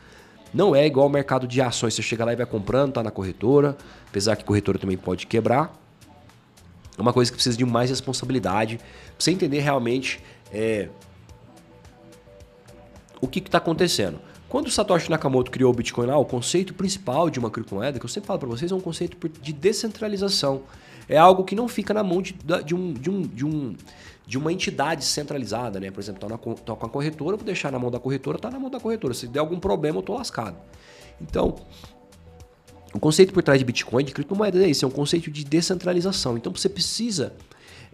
Não 0.53 0.75
é 0.75 0.85
igual 0.85 1.05
ao 1.05 1.09
mercado 1.09 1.47
de 1.47 1.61
ações, 1.61 1.93
você 1.93 2.01
chega 2.01 2.23
lá 2.23 2.33
e 2.33 2.35
vai 2.35 2.45
comprando, 2.45 2.93
tá 2.93 3.03
na 3.03 3.11
corretora, 3.11 3.77
apesar 4.07 4.35
que 4.35 4.43
a 4.43 4.45
corretora 4.45 4.79
também 4.79 4.97
pode 4.97 5.27
quebrar. 5.27 5.73
É 6.97 7.01
uma 7.01 7.13
coisa 7.13 7.31
que 7.31 7.35
precisa 7.35 7.57
de 7.57 7.65
mais 7.65 7.89
responsabilidade, 7.89 8.77
pra 8.77 8.85
você 9.19 9.31
entender 9.31 9.59
realmente 9.59 10.19
é, 10.51 10.89
o 13.21 13.27
que 13.27 13.39
está 13.39 13.57
acontecendo. 13.57 14.19
Quando 14.49 14.67
o 14.67 14.71
Satoshi 14.71 15.09
Nakamoto 15.09 15.51
criou 15.51 15.71
o 15.71 15.75
Bitcoin 15.75 16.07
lá, 16.07 16.17
o 16.17 16.23
conceito 16.23 16.73
principal 16.73 17.29
de 17.29 17.37
uma 17.37 17.51
criptomoeda, 17.51 17.99
que 17.99 18.05
eu 18.05 18.09
sempre 18.09 18.27
falo 18.27 18.39
para 18.39 18.47
vocês, 18.47 18.71
é 18.71 18.75
um 18.75 18.79
conceito 18.79 19.17
de 19.41 19.51
descentralização. 19.51 20.61
É 21.09 21.17
algo 21.17 21.43
que 21.43 21.55
não 21.55 21.67
fica 21.67 21.93
na 21.93 22.03
mão 22.03 22.21
de, 22.21 22.33
de, 22.65 22.73
um, 22.73 22.93
de, 22.93 23.09
um, 23.09 23.21
de, 23.21 23.45
um, 23.45 23.75
de 24.25 24.37
uma 24.37 24.51
entidade 24.51 25.03
centralizada, 25.03 25.79
né? 25.79 25.91
Por 25.91 25.99
exemplo, 25.99 26.21
tô, 26.21 26.29
na, 26.29 26.37
tô 26.37 26.75
com 26.75 26.85
a 26.85 26.89
corretora, 26.89 27.35
vou 27.35 27.45
deixar 27.45 27.71
na 27.71 27.79
mão 27.79 27.91
da 27.91 27.99
corretora, 27.99 28.37
tá 28.37 28.49
na 28.49 28.59
mão 28.59 28.69
da 28.69 28.79
corretora. 28.79 29.13
Se 29.13 29.27
der 29.27 29.39
algum 29.39 29.59
problema, 29.59 29.99
eu 29.99 30.03
tô 30.03 30.13
lascado. 30.13 30.55
Então, 31.21 31.55
o 32.93 32.99
conceito 32.99 33.33
por 33.33 33.43
trás 33.43 33.59
de 33.59 33.65
Bitcoin, 33.65 34.03
de 34.03 34.13
criptomoedas, 34.13 34.61
é 34.61 34.69
isso, 34.69 34.85
é 34.85 34.87
um 34.87 34.91
conceito 34.91 35.29
de 35.29 35.43
descentralização. 35.43 36.37
Então 36.37 36.53
você 36.53 36.69
precisa, 36.69 37.33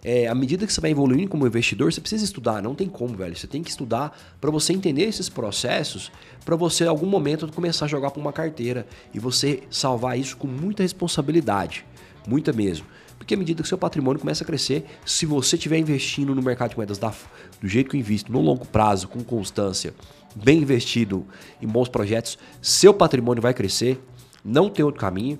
é, 0.02 0.26
à 0.26 0.34
medida 0.34 0.66
que 0.66 0.72
você 0.72 0.80
vai 0.80 0.90
evoluindo 0.90 1.28
como 1.28 1.46
investidor, 1.46 1.92
você 1.92 2.00
precisa 2.00 2.24
estudar, 2.24 2.62
não 2.62 2.74
tem 2.74 2.88
como, 2.88 3.16
velho. 3.16 3.34
Você 3.34 3.46
tem 3.46 3.62
que 3.62 3.70
estudar 3.70 4.18
para 4.40 4.50
você 4.50 4.72
entender 4.72 5.04
esses 5.04 5.28
processos, 5.28 6.10
para 6.44 6.56
você, 6.56 6.84
em 6.84 6.88
algum 6.88 7.06
momento, 7.06 7.50
começar 7.52 7.86
a 7.86 7.88
jogar 7.88 8.10
para 8.10 8.20
uma 8.20 8.32
carteira 8.32 8.86
e 9.12 9.18
você 9.18 9.62
salvar 9.70 10.18
isso 10.18 10.36
com 10.36 10.46
muita 10.46 10.82
responsabilidade, 10.82 11.84
muita 12.26 12.52
mesmo. 12.52 12.86
Porque 13.16 13.32
à 13.32 13.36
medida 13.36 13.62
que 13.62 13.68
seu 13.68 13.78
patrimônio 13.78 14.20
começa 14.20 14.44
a 14.44 14.46
crescer, 14.46 14.84
se 15.06 15.24
você 15.24 15.56
estiver 15.56 15.78
investindo 15.78 16.34
no 16.34 16.42
mercado 16.42 16.70
de 16.70 16.76
moedas 16.76 16.98
da, 16.98 17.12
do 17.60 17.66
jeito 17.66 17.88
que 17.88 17.96
eu 17.96 18.00
invisto, 18.00 18.30
no 18.30 18.40
longo 18.40 18.66
prazo, 18.66 19.08
com 19.08 19.24
constância, 19.24 19.94
bem 20.34 20.60
investido 20.60 21.26
em 21.62 21.66
bons 21.66 21.88
projetos, 21.88 22.38
seu 22.60 22.92
patrimônio 22.92 23.40
vai 23.40 23.54
crescer, 23.54 24.02
não 24.44 24.68
tem 24.68 24.84
outro 24.84 25.00
caminho. 25.00 25.38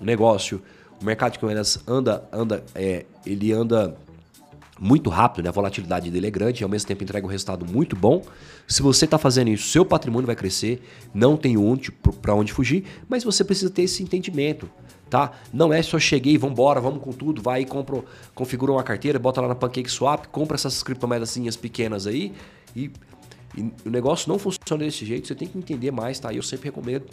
O 0.00 0.04
negócio, 0.04 0.62
o 1.00 1.04
mercado 1.04 1.34
de 1.34 1.44
moedas 1.44 1.78
anda, 1.86 2.26
anda, 2.32 2.64
é, 2.74 3.04
ele 3.30 3.52
anda 3.52 3.96
muito 4.80 5.10
rápido, 5.10 5.44
né? 5.44 5.48
a 5.48 5.52
volatilidade 5.52 6.10
dele 6.10 6.28
é 6.28 6.30
grande 6.30 6.62
e 6.62 6.64
ao 6.64 6.70
mesmo 6.70 6.86
tempo 6.86 7.02
entrega 7.02 7.26
um 7.26 7.30
resultado 7.30 7.66
muito 7.66 7.96
bom. 7.96 8.22
Se 8.66 8.80
você 8.80 9.04
está 9.06 9.18
fazendo 9.18 9.48
isso, 9.48 9.68
seu 9.68 9.84
patrimônio 9.84 10.26
vai 10.26 10.36
crescer, 10.36 10.80
não 11.12 11.36
tem 11.36 11.56
onde 11.56 11.90
para 11.90 12.34
onde 12.34 12.52
fugir, 12.52 12.84
mas 13.08 13.24
você 13.24 13.42
precisa 13.42 13.70
ter 13.70 13.82
esse 13.82 14.02
entendimento, 14.02 14.70
tá? 15.10 15.32
Não 15.52 15.72
é 15.72 15.82
só 15.82 15.98
cheguei, 15.98 16.38
vamos 16.38 16.52
embora, 16.52 16.80
vamos 16.80 17.02
com 17.02 17.12
tudo, 17.12 17.42
vai 17.42 17.62
e 17.62 17.64
compra, 17.66 18.02
configura 18.34 18.72
uma 18.72 18.82
carteira, 18.82 19.18
bota 19.18 19.40
lá 19.40 19.48
na 19.48 19.54
PancakeSwap, 19.54 20.28
compra 20.28 20.54
essas 20.54 20.82
criptomoedas 20.82 21.36
pequenas 21.56 22.06
aí 22.06 22.32
e, 22.76 22.90
e 23.56 23.62
o 23.84 23.90
negócio 23.90 24.28
não 24.28 24.38
funciona 24.38 24.84
desse 24.84 25.04
jeito, 25.04 25.26
você 25.26 25.34
tem 25.34 25.48
que 25.48 25.58
entender 25.58 25.90
mais, 25.90 26.20
tá? 26.20 26.32
Eu 26.32 26.42
sempre 26.42 26.66
recomendo 26.66 27.04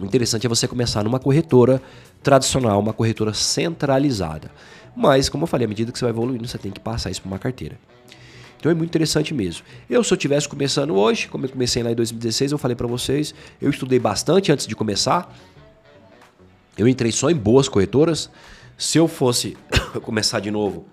o 0.00 0.04
interessante 0.04 0.46
é 0.46 0.48
você 0.48 0.68
começar 0.68 1.02
numa 1.02 1.18
corretora 1.18 1.82
tradicional, 2.22 2.78
uma 2.78 2.92
corretora 2.92 3.34
centralizada. 3.34 4.48
Mas, 4.96 5.28
como 5.28 5.44
eu 5.44 5.46
falei, 5.46 5.64
à 5.64 5.68
medida 5.68 5.92
que 5.92 5.98
você 5.98 6.04
vai 6.04 6.12
evoluindo, 6.12 6.46
você 6.46 6.58
tem 6.58 6.72
que 6.72 6.80
passar 6.80 7.10
isso 7.10 7.20
para 7.22 7.28
uma 7.28 7.38
carteira. 7.38 7.78
Então 8.58 8.72
é 8.72 8.74
muito 8.74 8.90
interessante 8.90 9.32
mesmo. 9.32 9.64
Eu, 9.88 10.02
se 10.02 10.12
eu 10.12 10.16
estivesse 10.16 10.48
começando 10.48 10.94
hoje, 10.96 11.28
como 11.28 11.46
eu 11.46 11.50
comecei 11.50 11.82
lá 11.82 11.92
em 11.92 11.94
2016, 11.94 12.52
eu 12.52 12.58
falei 12.58 12.74
para 12.74 12.88
vocês, 12.88 13.34
eu 13.60 13.70
estudei 13.70 13.98
bastante 13.98 14.50
antes 14.50 14.66
de 14.66 14.74
começar. 14.74 15.32
Eu 16.76 16.88
entrei 16.88 17.12
só 17.12 17.30
em 17.30 17.36
boas 17.36 17.68
corretoras. 17.68 18.30
Se 18.76 18.98
eu 18.98 19.06
fosse 19.06 19.56
começar 20.02 20.40
de 20.40 20.50
novo, 20.50 20.86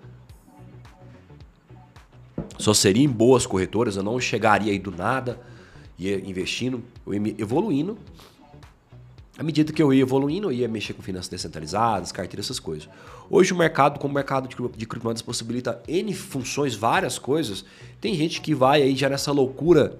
só 2.58 2.72
seria 2.72 3.04
em 3.04 3.08
boas 3.08 3.46
corretoras, 3.46 3.96
eu 3.96 4.02
não 4.02 4.18
chegaria 4.20 4.72
aí 4.72 4.78
do 4.78 4.90
nada, 4.90 5.40
ia 5.98 6.16
investindo, 6.18 6.82
evoluindo 7.38 7.98
à 9.38 9.42
medida 9.42 9.72
que 9.72 9.82
eu 9.82 9.92
ia 9.92 10.02
evoluindo, 10.02 10.48
eu 10.48 10.52
ia 10.52 10.68
mexer 10.68 10.94
com 10.94 11.02
finanças 11.02 11.28
descentralizadas, 11.28 12.10
carteiras, 12.10 12.46
essas 12.46 12.58
coisas. 12.58 12.88
Hoje 13.28 13.52
o 13.52 13.56
mercado, 13.56 13.98
como 13.98 14.12
o 14.12 14.14
mercado 14.14 14.48
de 14.48 14.86
criptomoedas 14.86 15.20
possibilita 15.20 15.82
N 15.86 16.14
funções, 16.14 16.74
várias 16.74 17.18
coisas, 17.18 17.64
tem 18.00 18.14
gente 18.14 18.40
que 18.40 18.54
vai 18.54 18.82
aí 18.82 18.96
já 18.96 19.08
nessa 19.08 19.32
loucura. 19.32 19.98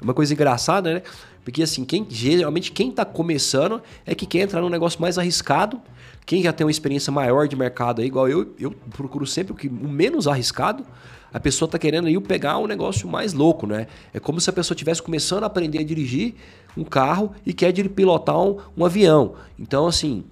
Uma 0.00 0.14
coisa 0.14 0.32
engraçada, 0.34 0.94
né? 0.94 1.02
Porque 1.44 1.62
assim, 1.62 1.84
quem, 1.84 2.06
geralmente 2.08 2.70
quem 2.70 2.90
está 2.90 3.04
começando 3.04 3.82
é 4.06 4.14
que 4.14 4.24
quer 4.24 4.40
entrar 4.40 4.60
num 4.60 4.70
negócio 4.70 5.00
mais 5.00 5.18
arriscado. 5.18 5.80
Quem 6.24 6.42
já 6.42 6.52
tem 6.52 6.64
uma 6.64 6.70
experiência 6.70 7.12
maior 7.12 7.48
de 7.48 7.56
mercado 7.56 8.00
aí, 8.00 8.06
igual 8.06 8.28
eu, 8.28 8.54
eu 8.58 8.70
procuro 8.96 9.26
sempre 9.26 9.52
o, 9.52 9.56
que, 9.56 9.68
o 9.68 9.88
menos 9.88 10.26
arriscado. 10.26 10.86
A 11.34 11.40
pessoa 11.40 11.66
está 11.66 11.80
querendo 11.80 12.06
aí 12.06 12.20
pegar 12.20 12.58
um 12.58 12.66
negócio 12.68 13.08
mais 13.08 13.32
louco, 13.32 13.66
né? 13.66 13.88
É 14.12 14.20
como 14.20 14.40
se 14.40 14.48
a 14.48 14.52
pessoa 14.52 14.76
estivesse 14.76 15.02
começando 15.02 15.42
a 15.42 15.46
aprender 15.46 15.80
a 15.80 15.82
dirigir 15.82 16.34
um 16.76 16.84
carro 16.84 17.34
e 17.44 17.52
quer 17.52 17.72
pilotar 17.88 18.40
um, 18.40 18.58
um 18.76 18.84
avião. 18.84 19.34
Então, 19.58 19.88
assim, 19.88 20.22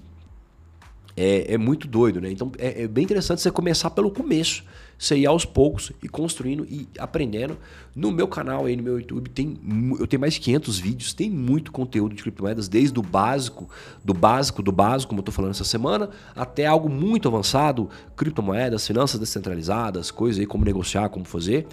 é, 1.17 1.55
é, 1.55 1.59
muito 1.59 1.88
doido, 1.88 2.21
né? 2.21 2.31
Então 2.31 2.53
é, 2.57 2.85
é, 2.85 2.88
bem 2.88 3.03
interessante 3.03 3.43
você 3.43 3.51
começar 3.51 3.91
pelo 3.91 4.12
começo, 4.12 4.65
você 5.03 5.17
ir 5.17 5.27
aos 5.27 5.45
poucos 5.45 5.91
e 6.01 6.09
construindo 6.09 6.65
e 6.65 6.87
aprendendo. 6.97 7.59
No 7.95 8.12
meu 8.12 8.29
canal 8.29 8.67
aí 8.67 8.77
no 8.77 8.85
meu 8.85 9.01
YouTube 9.01 9.29
tem 9.31 9.59
eu 9.99 10.07
tenho 10.07 10.21
mais 10.21 10.35
de 10.35 10.41
500 10.41 10.79
vídeos, 10.79 11.12
tem 11.12 11.29
muito 11.29 11.73
conteúdo 11.73 12.15
de 12.15 12.23
criptomoedas, 12.23 12.69
desde 12.69 12.97
o 12.99 13.03
básico, 13.03 13.69
do 14.05 14.15
básico, 14.15 14.62
do 14.62 14.71
básico, 14.71 15.09
como 15.09 15.19
eu 15.19 15.25
tô 15.25 15.33
falando 15.33 15.51
essa 15.51 15.65
semana, 15.65 16.09
até 16.37 16.67
algo 16.67 16.88
muito 16.88 17.27
avançado, 17.27 17.91
criptomoedas, 18.17 18.87
finanças 18.87 19.19
descentralizadas, 19.19 20.12
coisas 20.12 20.38
aí 20.38 20.47
como 20.47 20.65
negociar, 20.65 21.09
como 21.09 21.25
fazer. 21.25 21.67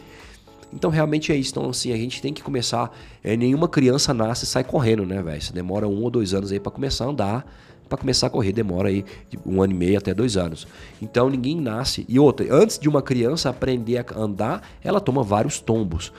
Então 0.74 0.90
realmente 0.90 1.32
é 1.32 1.36
isso. 1.36 1.52
Então, 1.52 1.70
assim, 1.70 1.94
a 1.94 1.98
gente 1.98 2.22
tem 2.22 2.34
que 2.34 2.42
começar. 2.42 2.92
É, 3.24 3.38
nenhuma 3.38 3.68
criança 3.68 4.12
nasce 4.12 4.46
e 4.46 4.48
sai 4.48 4.64
correndo, 4.64 5.06
né, 5.06 5.22
velho? 5.22 5.42
Você 5.42 5.54
demora 5.54 5.88
um 5.88 6.02
ou 6.02 6.10
dois 6.10 6.34
anos 6.34 6.52
aí 6.52 6.60
para 6.60 6.72
começar 6.72 7.06
a 7.06 7.10
andar. 7.10 7.46
Para 7.90 7.98
começar 7.98 8.28
a 8.28 8.30
correr, 8.30 8.54
demora 8.54 8.88
aí 8.90 9.04
um 9.46 9.62
ano 9.62 9.74
e 9.74 9.76
meio 9.76 9.98
até 9.98 10.14
dois 10.14 10.38
anos. 10.38 10.68
Então 11.02 11.30
ninguém 11.30 11.60
nasce. 11.60 12.06
E 12.08 12.20
outra, 12.20 12.46
antes 12.54 12.78
de 12.78 12.88
uma 12.88 13.02
criança 13.02 13.50
aprender 13.50 13.98
a 13.98 14.06
andar, 14.16 14.62
ela 14.84 15.02
toma 15.02 15.24
vários 15.24 15.60
tombos. 15.60 16.14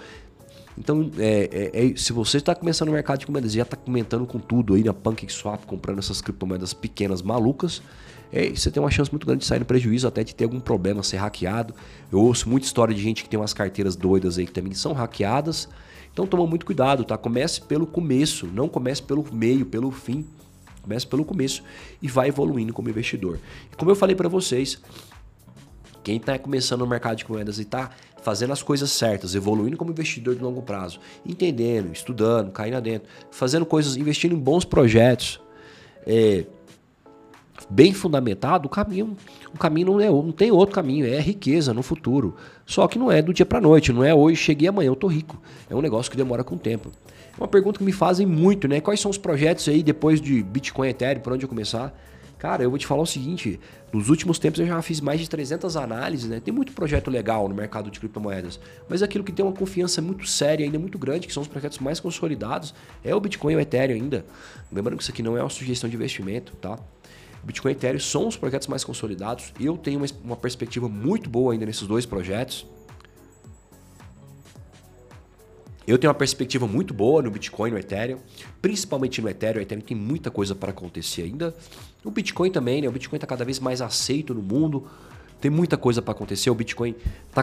Então, 0.76 1.10
é, 1.18 1.70
é, 1.72 1.86
é, 1.86 1.96
se 1.96 2.12
você 2.12 2.38
está 2.38 2.54
começando 2.54 2.88
no 2.88 2.94
mercado 2.94 3.18
de 3.18 3.46
e 3.46 3.48
já 3.50 3.62
está 3.62 3.76
comentando 3.76 4.26
com 4.26 4.38
tudo 4.38 4.74
aí 4.74 4.82
na 4.82 4.94
PancakeSwap, 4.94 5.66
comprando 5.66 5.98
essas 5.98 6.22
criptomoedas 6.22 6.72
pequenas 6.72 7.20
malucas, 7.20 7.82
é, 8.32 8.48
você 8.48 8.70
tem 8.70 8.82
uma 8.82 8.90
chance 8.90 9.10
muito 9.10 9.26
grande 9.26 9.40
de 9.40 9.46
sair 9.46 9.58
no 9.58 9.66
prejuízo, 9.66 10.08
até 10.08 10.24
de 10.24 10.34
ter 10.34 10.44
algum 10.44 10.60
problema, 10.60 11.02
ser 11.02 11.18
hackeado. 11.18 11.74
Eu 12.10 12.20
ouço 12.20 12.48
muita 12.48 12.66
história 12.66 12.94
de 12.94 13.02
gente 13.02 13.22
que 13.22 13.28
tem 13.28 13.38
umas 13.38 13.52
carteiras 13.52 13.94
doidas 13.94 14.38
aí 14.38 14.46
que 14.46 14.52
também 14.52 14.72
são 14.72 14.92
hackeadas. 14.92 15.68
Então 16.12 16.26
toma 16.26 16.46
muito 16.46 16.64
cuidado, 16.64 17.04
tá? 17.04 17.18
Comece 17.18 17.60
pelo 17.60 17.86
começo, 17.86 18.46
não 18.46 18.68
comece 18.68 19.02
pelo 19.02 19.24
meio, 19.32 19.66
pelo 19.66 19.90
fim. 19.90 20.24
Comece 20.90 21.06
pelo 21.06 21.24
começo 21.24 21.62
e 22.02 22.08
vai 22.08 22.26
evoluindo 22.26 22.72
como 22.72 22.88
investidor. 22.90 23.38
E 23.72 23.76
como 23.76 23.92
eu 23.92 23.94
falei 23.94 24.16
para 24.16 24.28
vocês, 24.28 24.82
quem 26.02 26.16
está 26.16 26.36
começando 26.36 26.80
no 26.80 26.86
mercado 26.88 27.16
de 27.16 27.30
moedas 27.30 27.58
e 27.58 27.62
está 27.62 27.92
fazendo 28.20 28.52
as 28.52 28.60
coisas 28.60 28.90
certas, 28.90 29.36
evoluindo 29.36 29.76
como 29.76 29.92
investidor 29.92 30.34
de 30.34 30.42
longo 30.42 30.62
prazo, 30.62 30.98
entendendo, 31.24 31.92
estudando, 31.92 32.50
caindo 32.50 32.76
adentro, 32.76 33.08
fazendo 33.30 33.64
coisas, 33.64 33.96
investindo 33.96 34.34
em 34.34 34.38
bons 34.38 34.64
projetos, 34.64 35.40
é, 36.04 36.44
bem 37.70 37.94
fundamentado, 37.94 38.66
o 38.66 38.68
caminho, 38.68 39.16
o 39.54 39.58
caminho 39.58 39.92
não, 39.92 40.00
é, 40.00 40.10
não 40.10 40.32
tem 40.32 40.50
outro 40.50 40.74
caminho, 40.74 41.06
é 41.06 41.20
riqueza 41.20 41.72
no 41.72 41.82
futuro. 41.82 42.34
Só 42.66 42.88
que 42.88 42.98
não 42.98 43.10
é 43.10 43.22
do 43.22 43.32
dia 43.32 43.46
para 43.46 43.60
noite, 43.60 43.92
não 43.92 44.04
é 44.04 44.12
hoje 44.12 44.36
cheguei 44.36 44.68
amanhã 44.68 44.88
eu 44.88 44.96
tô 44.96 45.06
rico. 45.06 45.40
É 45.68 45.74
um 45.74 45.80
negócio 45.80 46.10
que 46.10 46.16
demora 46.16 46.42
com 46.42 46.58
tempo. 46.58 46.90
É 47.38 47.40
uma 47.40 47.48
pergunta 47.48 47.78
que 47.78 47.84
me 47.84 47.92
fazem 47.92 48.26
muito, 48.26 48.66
né? 48.66 48.80
Quais 48.80 49.00
são 49.00 49.10
os 49.10 49.16
projetos 49.16 49.68
aí 49.68 49.82
depois 49.82 50.20
de 50.20 50.42
Bitcoin, 50.42 50.88
Ethereum, 50.88 51.22
por 51.22 51.32
onde 51.32 51.44
eu 51.44 51.48
começar? 51.48 51.94
Cara, 52.40 52.62
eu 52.62 52.70
vou 52.70 52.78
te 52.78 52.86
falar 52.86 53.02
o 53.02 53.06
seguinte, 53.06 53.60
nos 53.92 54.08
últimos 54.08 54.38
tempos 54.38 54.58
eu 54.58 54.66
já 54.66 54.80
fiz 54.80 54.98
mais 54.98 55.20
de 55.20 55.28
300 55.28 55.76
análises, 55.76 56.28
né? 56.28 56.40
Tem 56.40 56.52
muito 56.52 56.72
projeto 56.72 57.10
legal 57.10 57.46
no 57.46 57.54
mercado 57.54 57.90
de 57.90 58.00
criptomoedas, 58.00 58.58
mas 58.88 59.02
aquilo 59.02 59.22
que 59.22 59.30
tem 59.30 59.44
uma 59.44 59.52
confiança 59.52 60.00
muito 60.00 60.26
séria, 60.26 60.64
ainda 60.64 60.78
muito 60.78 60.98
grande, 60.98 61.26
que 61.26 61.34
são 61.34 61.42
os 61.42 61.48
projetos 61.48 61.78
mais 61.80 62.00
consolidados, 62.00 62.74
é 63.04 63.14
o 63.14 63.20
Bitcoin 63.20 63.52
e 63.52 63.56
o 63.56 63.60
Ethereum 63.60 63.94
ainda. 63.94 64.24
Lembrando 64.72 64.96
que 64.96 65.02
isso 65.02 65.12
aqui 65.12 65.22
não 65.22 65.36
é 65.36 65.42
uma 65.42 65.50
sugestão 65.50 65.88
de 65.90 65.96
investimento, 65.96 66.56
tá? 66.56 66.78
Bitcoin 67.42 67.72
e 67.72 67.74
Ethereum 67.74 68.00
são 68.00 68.28
os 68.28 68.36
projetos 68.36 68.68
mais 68.68 68.84
consolidados. 68.84 69.52
Eu 69.58 69.76
tenho 69.76 69.98
uma, 69.98 70.06
uma 70.22 70.36
perspectiva 70.36 70.88
muito 70.88 71.28
boa 71.28 71.52
ainda 71.52 71.66
nesses 71.66 71.86
dois 71.86 72.04
projetos. 72.04 72.66
Eu 75.86 75.98
tenho 75.98 76.10
uma 76.10 76.18
perspectiva 76.18 76.68
muito 76.68 76.94
boa 76.94 77.20
no 77.22 77.30
Bitcoin 77.30 77.70
e 77.70 77.72
no 77.72 77.78
Ethereum, 77.78 78.18
principalmente 78.62 79.20
no 79.20 79.28
Ethereum. 79.28 79.58
O 79.58 79.62
Ethereum 79.62 79.82
tem 79.82 79.96
muita 79.96 80.30
coisa 80.30 80.54
para 80.54 80.70
acontecer 80.70 81.22
ainda. 81.22 81.54
O 82.04 82.10
Bitcoin 82.10 82.50
também, 82.50 82.82
né? 82.82 82.88
O 82.88 82.92
Bitcoin 82.92 83.16
está 83.16 83.26
cada 83.26 83.44
vez 83.44 83.58
mais 83.58 83.80
aceito 83.80 84.32
no 84.32 84.42
mundo. 84.42 84.86
Tem 85.40 85.50
muita 85.50 85.76
coisa 85.76 86.00
para 86.00 86.12
acontecer. 86.12 86.50
O 86.50 86.54
Bitcoin 86.54 86.94
tá, 87.32 87.42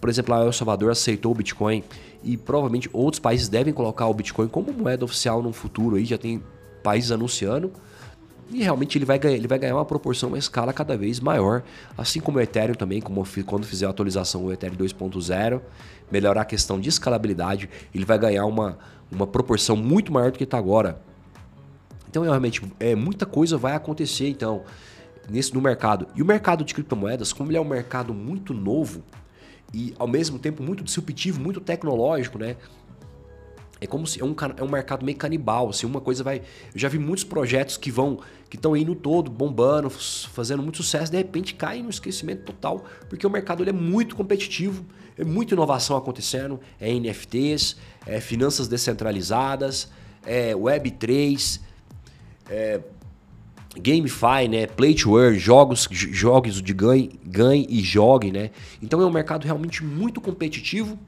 por 0.00 0.10
exemplo, 0.10 0.34
El 0.34 0.52
Salvador 0.52 0.90
aceitou 0.90 1.30
o 1.32 1.34
Bitcoin 1.34 1.84
e 2.24 2.36
provavelmente 2.36 2.90
outros 2.92 3.20
países 3.20 3.48
devem 3.48 3.72
colocar 3.72 4.06
o 4.08 4.14
Bitcoin 4.14 4.48
como 4.48 4.72
moeda 4.72 5.04
oficial 5.04 5.42
no 5.42 5.52
futuro. 5.52 5.96
Aí 5.96 6.04
já 6.04 6.18
tem 6.18 6.42
países 6.82 7.12
anunciando. 7.12 7.70
E 8.50 8.62
realmente 8.62 8.98
ele 8.98 9.04
vai, 9.04 9.18
ganhar, 9.18 9.36
ele 9.36 9.46
vai 9.46 9.58
ganhar 9.58 9.76
uma 9.76 9.84
proporção, 9.84 10.30
uma 10.30 10.38
escala 10.38 10.72
cada 10.72 10.96
vez 10.96 11.20
maior. 11.20 11.62
Assim 11.96 12.20
como 12.20 12.38
o 12.38 12.40
Ethereum 12.40 12.74
também, 12.74 13.00
como 13.00 13.24
quando 13.46 13.64
fizer 13.64 13.86
a 13.86 13.90
atualização 13.90 14.44
o 14.44 14.52
Ethereum 14.52 14.76
2.0, 14.76 15.60
melhorar 16.10 16.42
a 16.42 16.44
questão 16.44 16.80
de 16.80 16.88
escalabilidade, 16.88 17.70
ele 17.94 18.04
vai 18.04 18.18
ganhar 18.18 18.44
uma, 18.46 18.76
uma 19.10 19.26
proporção 19.26 19.76
muito 19.76 20.12
maior 20.12 20.32
do 20.32 20.38
que 20.38 20.44
está 20.44 20.58
agora. 20.58 21.00
Então, 22.08 22.24
realmente, 22.24 22.60
é, 22.80 22.96
muita 22.96 23.24
coisa 23.24 23.56
vai 23.56 23.76
acontecer 23.76 24.28
então 24.28 24.64
nesse 25.28 25.54
no 25.54 25.60
mercado. 25.60 26.08
E 26.16 26.22
o 26.22 26.24
mercado 26.24 26.64
de 26.64 26.74
criptomoedas, 26.74 27.32
como 27.32 27.50
ele 27.50 27.58
é 27.58 27.60
um 27.60 27.64
mercado 27.64 28.12
muito 28.12 28.52
novo 28.52 29.04
e 29.72 29.94
ao 29.96 30.08
mesmo 30.08 30.38
tempo 30.38 30.60
muito 30.60 30.82
disruptivo, 30.82 31.40
muito 31.40 31.60
tecnológico, 31.60 32.36
né? 32.36 32.56
É 33.80 33.86
como 33.86 34.06
se 34.06 34.20
é 34.20 34.24
um, 34.24 34.34
é 34.56 34.62
um 34.62 34.68
mercado 34.68 35.04
meio 35.04 35.16
canibal, 35.16 35.70
assim, 35.70 35.86
uma 35.86 36.00
coisa 36.00 36.22
vai. 36.22 36.42
Eu 36.74 36.78
já 36.78 36.88
vi 36.88 36.98
muitos 36.98 37.24
projetos 37.24 37.76
que 37.76 37.90
vão, 37.90 38.20
que 38.48 38.56
estão 38.56 38.76
no 38.76 38.94
todo, 38.94 39.30
bombando, 39.30 39.88
fazendo 39.88 40.62
muito 40.62 40.76
sucesso, 40.82 41.10
de 41.10 41.16
repente 41.16 41.54
caem 41.54 41.82
no 41.82 41.90
esquecimento 41.90 42.44
total, 42.44 42.84
porque 43.08 43.26
o 43.26 43.30
mercado 43.30 43.62
ele 43.62 43.70
é 43.70 43.72
muito 43.72 44.14
competitivo, 44.14 44.84
é 45.16 45.24
muita 45.24 45.54
inovação 45.54 45.96
acontecendo, 45.96 46.60
é 46.78 46.92
NFTs, 46.92 47.76
é 48.06 48.20
finanças 48.20 48.68
descentralizadas, 48.68 49.88
é 50.24 50.52
Web3, 50.52 51.60
é 52.50 52.80
GameFi, 53.78 54.48
né? 54.48 54.66
Play 54.66 54.94
to 54.94 55.18
earn, 55.18 55.38
jogos, 55.38 55.88
jogos 55.90 56.60
de 56.60 56.74
ganhe, 56.74 57.18
ganhe 57.24 57.66
e 57.68 57.80
jogue, 57.80 58.32
né? 58.32 58.50
Então 58.82 59.00
é 59.00 59.06
um 59.06 59.12
mercado 59.12 59.44
realmente 59.44 59.84
muito 59.84 60.20
competitivo 60.20 60.98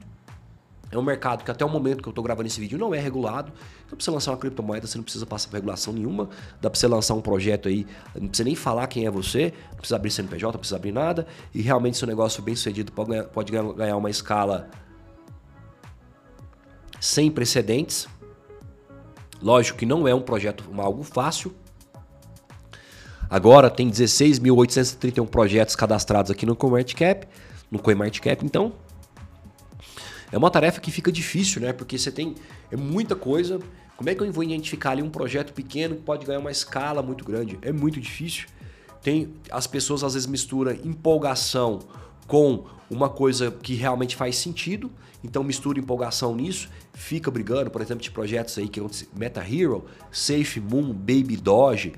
é 0.97 0.99
um 0.99 1.03
mercado 1.03 1.43
que 1.43 1.51
até 1.51 1.65
o 1.65 1.69
momento 1.69 2.01
que 2.01 2.07
eu 2.07 2.11
estou 2.11 2.23
gravando 2.23 2.47
esse 2.47 2.59
vídeo 2.59 2.77
não 2.77 2.93
é 2.93 2.99
regulado. 2.99 3.51
Então, 3.85 3.97
para 3.97 4.03
você 4.03 4.11
lançar 4.11 4.31
uma 4.31 4.37
criptomoeda, 4.37 4.85
você 4.85 4.97
não 4.97 5.03
precisa 5.03 5.25
passar 5.25 5.49
por 5.49 5.55
regulação 5.55 5.93
nenhuma. 5.93 6.29
Dá 6.61 6.69
para 6.69 6.79
você 6.79 6.87
lançar 6.87 7.13
um 7.13 7.21
projeto 7.21 7.67
aí, 7.67 7.87
não 8.15 8.27
precisa 8.27 8.45
nem 8.45 8.55
falar 8.55 8.87
quem 8.87 9.05
é 9.05 9.11
você, 9.11 9.53
não 9.71 9.77
precisa 9.77 9.95
abrir 9.95 10.11
CNPJ, 10.11 10.51
não 10.53 10.59
precisa 10.59 10.75
abrir 10.75 10.91
nada. 10.91 11.25
E 11.53 11.61
realmente 11.61 11.97
seu 11.97 12.07
negócio 12.07 12.43
bem 12.43 12.55
sucedido 12.55 12.91
pode 12.91 13.09
ganhar, 13.09 13.23
pode 13.25 13.51
ganhar 13.51 13.97
uma 13.97 14.09
escala 14.09 14.69
sem 16.99 17.31
precedentes. 17.31 18.07
Lógico 19.41 19.79
que 19.79 19.85
não 19.85 20.07
é 20.07 20.13
um 20.13 20.21
projeto 20.21 20.63
algo 20.77 21.03
fácil. 21.03 21.53
Agora 23.29 23.69
tem 23.69 23.89
16.831 23.89 25.27
projetos 25.27 25.75
cadastrados 25.75 26.29
aqui 26.29 26.45
no 26.45 26.55
CoinMarketCap, 26.55 27.27
no 27.71 27.79
CoinMarketCap, 27.79 28.45
então 28.45 28.73
é 30.33 30.37
uma 30.37 30.49
tarefa 30.49 30.81
que 30.81 30.89
fica 30.89 31.11
difícil, 31.11 31.61
né? 31.61 31.71
Porque 31.71 31.95
você 31.95 32.11
tem 32.11 32.33
é 32.71 32.75
muita 32.75 33.15
coisa. 33.15 33.59
Como 33.95 34.09
é 34.09 34.15
que 34.15 34.23
eu 34.23 34.33
vou 34.33 34.43
identificar 34.43 34.89
ali 34.89 35.03
um 35.03 35.09
projeto 35.09 35.53
pequeno 35.53 35.95
que 35.95 36.01
pode 36.01 36.25
ganhar 36.25 36.39
uma 36.39 36.49
escala 36.49 37.03
muito 37.03 37.23
grande? 37.23 37.59
É 37.61 37.71
muito 37.71 38.01
difícil. 38.01 38.47
Tem 39.03 39.31
as 39.51 39.67
pessoas 39.67 40.03
às 40.03 40.15
vezes 40.15 40.27
misturam 40.27 40.71
empolgação 40.83 41.81
com 42.25 42.65
uma 42.89 43.09
coisa 43.09 43.51
que 43.51 43.75
realmente 43.75 44.15
faz 44.15 44.35
sentido, 44.35 44.89
então 45.23 45.43
mistura 45.43 45.79
empolgação 45.79 46.35
nisso, 46.35 46.67
fica 46.93 47.29
brigando, 47.29 47.69
por 47.69 47.81
exemplo, 47.81 48.01
de 48.01 48.09
projetos 48.09 48.57
aí 48.57 48.67
que 48.67 48.81
Meta 49.15 49.41
Hero, 49.47 49.85
Safe 50.11 50.59
Moon, 50.59 50.93
Baby 50.93 51.37
Doge, 51.37 51.93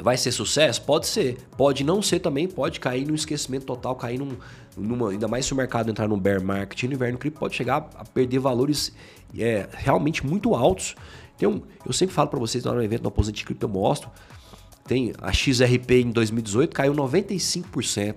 Vai 0.00 0.16
ser 0.16 0.30
sucesso? 0.30 0.80
Pode 0.82 1.08
ser. 1.08 1.38
Pode 1.56 1.82
não 1.82 2.00
ser 2.00 2.20
também, 2.20 2.46
pode 2.46 2.78
cair 2.78 3.04
no 3.04 3.16
esquecimento 3.16 3.66
total, 3.66 3.96
cair 3.96 4.18
num, 4.18 4.36
numa, 4.78 5.10
ainda 5.10 5.28
mais 5.28 5.46
se 5.46 5.52
o 5.52 5.56
mercado 5.56 5.90
entrar 5.90 6.08
no 6.08 6.16
bear 6.16 6.42
market 6.42 6.84
no 6.84 6.94
inverno 6.94 7.18
cripto, 7.18 7.38
pode 7.38 7.54
chegar 7.54 7.88
a 7.96 8.04
perder 8.04 8.38
valores 8.38 8.92
é, 9.38 9.68
realmente 9.72 10.26
muito 10.26 10.54
altos. 10.54 10.94
Um, 11.42 11.60
eu 11.86 11.92
sempre 11.92 12.14
falo 12.14 12.28
para 12.28 12.38
vocês 12.38 12.64
lá 12.64 12.72
no 12.72 12.82
evento 12.82 13.02
do 13.02 13.08
Aposente 13.08 13.44
Cripto, 13.44 13.66
eu 13.66 13.70
mostro. 13.70 14.10
Tem 14.86 15.12
a 15.20 15.32
XRP 15.32 16.02
em 16.02 16.10
2018 16.10 16.74
caiu 16.74 16.94
95%. 16.94 18.16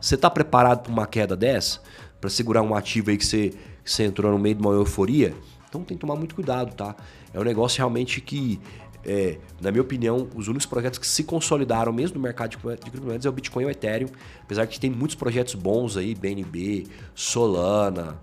Você 0.00 0.14
está 0.14 0.30
preparado 0.30 0.84
para 0.84 0.92
uma 0.92 1.06
queda 1.06 1.36
dessa? 1.36 1.80
Para 2.20 2.30
segurar 2.30 2.62
um 2.62 2.74
ativo 2.74 3.10
aí 3.10 3.18
que 3.18 3.26
você, 3.26 3.50
que 3.84 3.90
você 3.90 4.04
entrou 4.04 4.32
no 4.32 4.38
meio 4.38 4.54
de 4.54 4.62
uma 4.62 4.72
euforia? 4.72 5.34
Então 5.68 5.82
tem 5.82 5.96
que 5.96 6.00
tomar 6.00 6.16
muito 6.16 6.34
cuidado, 6.34 6.74
tá? 6.74 6.96
É 7.34 7.38
um 7.38 7.44
negócio 7.44 7.78
realmente 7.78 8.20
que 8.20 8.58
é, 9.04 9.38
na 9.60 9.70
minha 9.70 9.82
opinião, 9.82 10.28
os 10.34 10.48
únicos 10.48 10.66
projetos 10.66 10.98
que 10.98 11.06
se 11.06 11.24
consolidaram 11.24 11.92
mesmo 11.92 12.16
no 12.16 12.22
mercado 12.22 12.50
de 12.50 12.56
criptomoedas 12.56 13.24
é 13.24 13.28
o 13.28 13.32
Bitcoin 13.32 13.64
e 13.64 13.66
o 13.66 13.70
Ethereum. 13.70 14.08
Apesar 14.42 14.66
que 14.66 14.78
tem 14.78 14.90
muitos 14.90 15.14
projetos 15.14 15.54
bons 15.54 15.96
aí, 15.96 16.14
BNB, 16.14 16.86
Solana, 17.14 18.20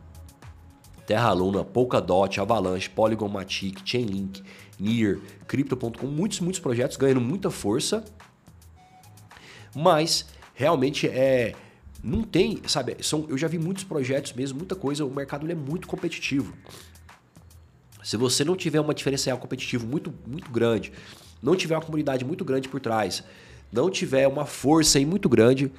Terra 1.06 1.32
Luna, 1.34 1.64
Polkadot, 1.64 2.40
Avalanche, 2.40 2.90
Polygon 2.90 3.30
Matic, 3.30 3.82
Chainlink, 3.84 4.44
Near, 4.80 5.20
Crypto.com, 5.48 6.08
muitos, 6.08 6.40
muitos 6.40 6.60
projetos 6.60 6.98
ganhando 6.98 7.22
muita 7.22 7.50
força. 7.50 8.04
Mas 9.76 10.28
realmente 10.54 11.08
é 11.08 11.54
não 12.04 12.24
tem, 12.24 12.62
sabe, 12.68 12.96
são, 13.02 13.26
eu 13.28 13.38
já 13.38 13.48
vi 13.48 13.58
muitos 13.58 13.84
projetos 13.84 14.34
mesmo, 14.34 14.58
muita 14.60 14.76
coisa, 14.76 15.04
o 15.04 15.10
mercado 15.10 15.50
é 15.52 15.56
muito 15.56 15.88
competitivo. 15.88 16.54
Se 18.08 18.16
você 18.16 18.46
não 18.46 18.56
tiver 18.56 18.80
uma 18.80 18.94
diferencial 18.94 19.38
competitivo 19.38 19.86
muito, 19.86 20.14
muito 20.26 20.50
grande, 20.50 20.94
não 21.44 21.58
tiver 21.58 21.76
uma 21.76 21.82
comunidade 21.82 22.24
muito 22.24 22.46
grande 22.46 22.70
por 22.70 22.80
trás, 22.80 23.22
não 23.70 23.90
tiver 23.90 24.26
uma 24.30 24.46
força 24.46 24.98
aí 24.98 25.06
muito 25.06 25.28
grande, 25.28 25.70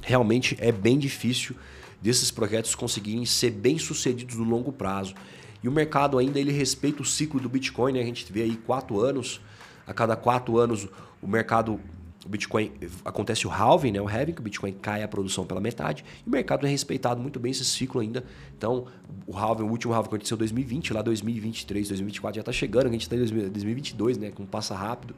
realmente 0.00 0.56
é 0.58 0.72
bem 0.72 0.98
difícil 0.98 1.54
desses 2.02 2.28
projetos 2.28 2.74
conseguirem 2.74 3.24
ser 3.24 3.52
bem 3.52 3.78
sucedidos 3.78 4.34
no 4.34 4.42
longo 4.42 4.72
prazo. 4.72 5.14
E 5.62 5.68
o 5.68 5.70
mercado 5.70 6.18
ainda 6.18 6.40
ele 6.40 6.50
respeita 6.50 7.02
o 7.02 7.04
ciclo 7.04 7.38
do 7.38 7.48
Bitcoin, 7.48 7.92
né? 7.92 8.00
a 8.00 8.04
gente 8.04 8.32
vê 8.32 8.42
aí 8.42 8.56
quatro 8.56 8.98
anos, 8.98 9.40
a 9.86 9.94
cada 9.94 10.16
quatro 10.16 10.58
anos 10.58 10.88
o 11.22 11.28
mercado 11.28 11.78
o 12.24 12.28
Bitcoin 12.28 12.70
acontece 13.04 13.46
o 13.46 13.50
halving, 13.50 13.92
né, 13.92 14.00
o 14.00 14.08
halving, 14.08 14.32
que 14.32 14.40
o 14.40 14.44
Bitcoin 14.44 14.72
cai 14.72 15.02
a 15.02 15.08
produção 15.08 15.46
pela 15.46 15.60
metade, 15.60 16.04
e 16.24 16.28
o 16.28 16.30
mercado 16.30 16.60
tem 16.60 16.70
respeitado 16.70 17.20
muito 17.20 17.40
bem 17.40 17.50
esse 17.50 17.64
ciclo 17.64 18.00
ainda. 18.00 18.24
Então, 18.56 18.86
o 19.26 19.36
halving, 19.36 19.64
o 19.64 19.70
último 19.70 19.94
halving 19.94 20.08
aconteceu 20.08 20.34
em 20.34 20.38
2020, 20.38 20.92
lá 20.92 21.02
2023, 21.02 21.88
2024 21.88 22.36
já 22.36 22.40
está 22.40 22.52
chegando, 22.52 22.88
a 22.88 22.90
gente 22.90 23.02
está 23.02 23.16
em 23.16 23.20
2022, 23.20 24.18
né, 24.18 24.30
com 24.30 24.44
passa 24.44 24.74
rápido. 24.74 25.14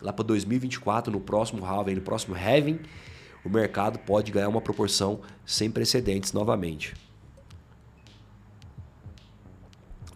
Lá 0.00 0.12
para 0.12 0.24
2024, 0.24 1.12
no 1.12 1.20
próximo 1.20 1.64
halving, 1.64 1.96
no 1.96 2.00
próximo 2.00 2.36
halving, 2.36 2.78
o 3.44 3.48
mercado 3.48 3.98
pode 3.98 4.30
ganhar 4.30 4.48
uma 4.48 4.60
proporção 4.60 5.20
sem 5.44 5.70
precedentes 5.70 6.32
novamente. 6.32 6.94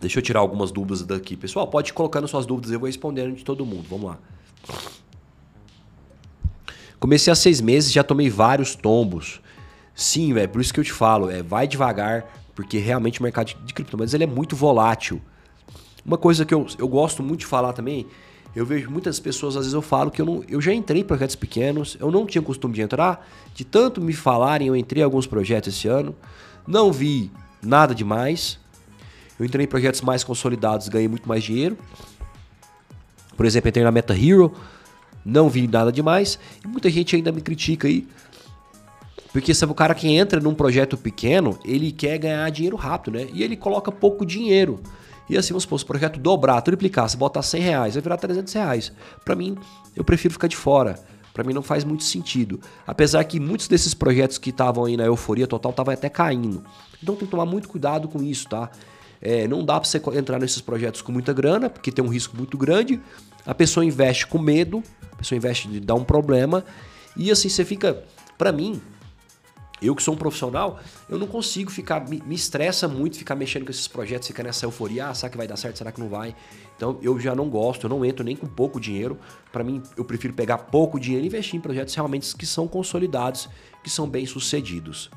Deixa 0.00 0.18
eu 0.18 0.22
tirar 0.22 0.40
algumas 0.40 0.70
dúvidas 0.70 1.02
daqui. 1.02 1.36
Pessoal, 1.36 1.66
pode 1.66 1.90
ir 1.90 1.92
colocando 1.94 2.28
suas 2.28 2.46
dúvidas, 2.46 2.70
eu 2.70 2.78
vou 2.78 2.86
respondendo 2.86 3.34
de 3.34 3.44
todo 3.44 3.64
mundo. 3.64 3.86
Vamos 3.88 4.10
lá. 4.10 4.18
Comecei 6.98 7.32
há 7.32 7.36
seis 7.36 7.60
meses, 7.60 7.92
já 7.92 8.02
tomei 8.02 8.30
vários 8.30 8.74
tombos. 8.74 9.40
Sim, 9.94 10.36
é 10.38 10.46
por 10.46 10.60
isso 10.60 10.72
que 10.72 10.80
eu 10.80 10.84
te 10.84 10.92
falo, 10.92 11.30
é, 11.30 11.42
vai 11.42 11.66
devagar, 11.66 12.26
porque 12.54 12.78
realmente 12.78 13.20
o 13.20 13.22
mercado 13.22 13.54
de 13.64 13.74
criptomoedas 13.74 14.14
ele 14.14 14.24
é 14.24 14.26
muito 14.26 14.54
volátil. 14.54 15.20
Uma 16.04 16.18
coisa 16.18 16.44
que 16.44 16.54
eu, 16.54 16.66
eu 16.78 16.86
gosto 16.86 17.22
muito 17.22 17.40
de 17.40 17.46
falar 17.46 17.72
também, 17.72 18.06
eu 18.54 18.64
vejo 18.64 18.90
muitas 18.90 19.20
pessoas, 19.20 19.54
às 19.56 19.64
vezes 19.64 19.74
eu 19.74 19.82
falo 19.82 20.10
que 20.10 20.20
eu, 20.20 20.26
não, 20.26 20.44
eu 20.48 20.60
já 20.60 20.72
entrei 20.72 21.02
em 21.02 21.04
projetos 21.04 21.36
pequenos, 21.36 21.96
eu 22.00 22.10
não 22.10 22.24
tinha 22.24 22.40
costume 22.40 22.74
de 22.74 22.80
entrar, 22.80 23.28
de 23.54 23.64
tanto 23.64 24.00
me 24.00 24.12
falarem, 24.12 24.68
eu 24.68 24.76
entrei 24.76 25.02
em 25.02 25.04
alguns 25.04 25.26
projetos 25.26 25.74
esse 25.74 25.88
ano, 25.88 26.14
não 26.66 26.90
vi 26.90 27.30
nada 27.62 27.94
demais. 27.94 28.58
Eu 29.38 29.44
entrei 29.44 29.66
em 29.66 29.68
projetos 29.68 30.00
mais 30.00 30.24
consolidados, 30.24 30.88
ganhei 30.88 31.08
muito 31.08 31.28
mais 31.28 31.44
dinheiro. 31.44 31.76
Por 33.36 33.44
exemplo, 33.44 33.68
entrei 33.68 33.84
na 33.84 33.92
Meta 33.92 34.14
Hero, 34.14 34.54
não 35.26 35.48
vi 35.48 35.66
nada 35.66 35.90
demais. 35.90 36.38
E 36.64 36.68
muita 36.68 36.88
gente 36.88 37.16
ainda 37.16 37.32
me 37.32 37.40
critica 37.40 37.88
aí. 37.88 38.06
Porque 39.32 39.52
sabe, 39.52 39.72
o 39.72 39.74
cara 39.74 39.94
que 39.94 40.08
entra 40.08 40.40
num 40.40 40.54
projeto 40.54 40.96
pequeno, 40.96 41.58
ele 41.64 41.92
quer 41.92 42.16
ganhar 42.16 42.48
dinheiro 42.50 42.76
rápido, 42.76 43.18
né? 43.18 43.28
E 43.32 43.42
ele 43.42 43.56
coloca 43.56 43.90
pouco 43.90 44.24
dinheiro. 44.24 44.80
E 45.28 45.36
assim, 45.36 45.48
vamos 45.48 45.64
supor, 45.64 45.78
se 45.78 45.84
o 45.84 45.88
projeto 45.88 46.20
dobrar, 46.20 46.62
triplicar, 46.62 47.08
se 47.08 47.16
botar 47.16 47.42
100 47.42 47.60
reais, 47.60 47.94
vai 47.94 48.02
virar 48.02 48.16
300 48.16 48.52
reais. 48.54 48.92
Para 49.24 49.34
mim, 49.34 49.58
eu 49.94 50.04
prefiro 50.04 50.32
ficar 50.32 50.46
de 50.46 50.56
fora. 50.56 50.98
Para 51.34 51.44
mim 51.44 51.52
não 51.52 51.62
faz 51.62 51.84
muito 51.84 52.04
sentido. 52.04 52.60
Apesar 52.86 53.22
que 53.24 53.38
muitos 53.38 53.68
desses 53.68 53.92
projetos 53.92 54.38
que 54.38 54.50
estavam 54.50 54.86
aí 54.86 54.96
na 54.96 55.04
euforia 55.04 55.46
total 55.46 55.70
estavam 55.70 55.92
até 55.92 56.08
caindo. 56.08 56.64
Então 57.02 57.14
tem 57.14 57.26
que 57.26 57.30
tomar 57.30 57.44
muito 57.44 57.68
cuidado 57.68 58.08
com 58.08 58.22
isso, 58.22 58.48
tá? 58.48 58.70
É, 59.20 59.46
não 59.46 59.64
dá 59.64 59.78
para 59.78 59.88
você 59.88 60.00
entrar 60.14 60.38
nesses 60.38 60.62
projetos 60.62 61.02
com 61.02 61.12
muita 61.12 61.32
grana, 61.32 61.68
porque 61.68 61.92
tem 61.92 62.02
um 62.02 62.08
risco 62.08 62.36
muito 62.36 62.56
grande. 62.56 63.00
A 63.44 63.54
pessoa 63.54 63.84
investe 63.84 64.26
com 64.26 64.38
medo, 64.38 64.82
a 65.16 65.18
pessoa 65.18 65.36
investe 65.36 65.66
de 65.68 65.80
dar 65.80 65.94
um 65.94 66.04
problema. 66.04 66.64
E 67.16 67.30
assim, 67.30 67.48
você 67.48 67.64
fica. 67.64 68.04
Para 68.36 68.52
mim, 68.52 68.82
eu 69.80 69.94
que 69.94 70.02
sou 70.02 70.12
um 70.12 70.16
profissional, 70.16 70.78
eu 71.08 71.18
não 71.18 71.26
consigo 71.26 71.70
ficar. 71.70 72.06
Me, 72.06 72.22
me 72.26 72.34
estressa 72.34 72.86
muito 72.86 73.16
ficar 73.16 73.34
mexendo 73.34 73.64
com 73.64 73.70
esses 73.70 73.88
projetos, 73.88 74.28
ficar 74.28 74.42
nessa 74.42 74.66
euforia. 74.66 75.08
Ah, 75.08 75.14
será 75.14 75.30
que 75.30 75.36
vai 75.38 75.48
dar 75.48 75.56
certo? 75.56 75.78
Será 75.78 75.90
que 75.90 75.98
não 75.98 76.08
vai? 76.08 76.36
Então 76.76 76.98
eu 77.02 77.18
já 77.18 77.34
não 77.34 77.48
gosto, 77.48 77.86
eu 77.86 77.90
não 77.90 78.04
entro 78.04 78.22
nem 78.22 78.36
com 78.36 78.46
pouco 78.46 78.78
dinheiro. 78.78 79.18
Para 79.50 79.64
mim, 79.64 79.82
eu 79.96 80.04
prefiro 80.04 80.34
pegar 80.34 80.58
pouco 80.58 81.00
dinheiro 81.00 81.24
e 81.24 81.28
investir 81.28 81.56
em 81.56 81.60
projetos 81.60 81.94
realmente 81.94 82.36
que 82.36 82.44
são 82.44 82.68
consolidados, 82.68 83.48
que 83.82 83.88
são 83.88 84.06
bem 84.08 84.26
sucedidos. 84.26 85.10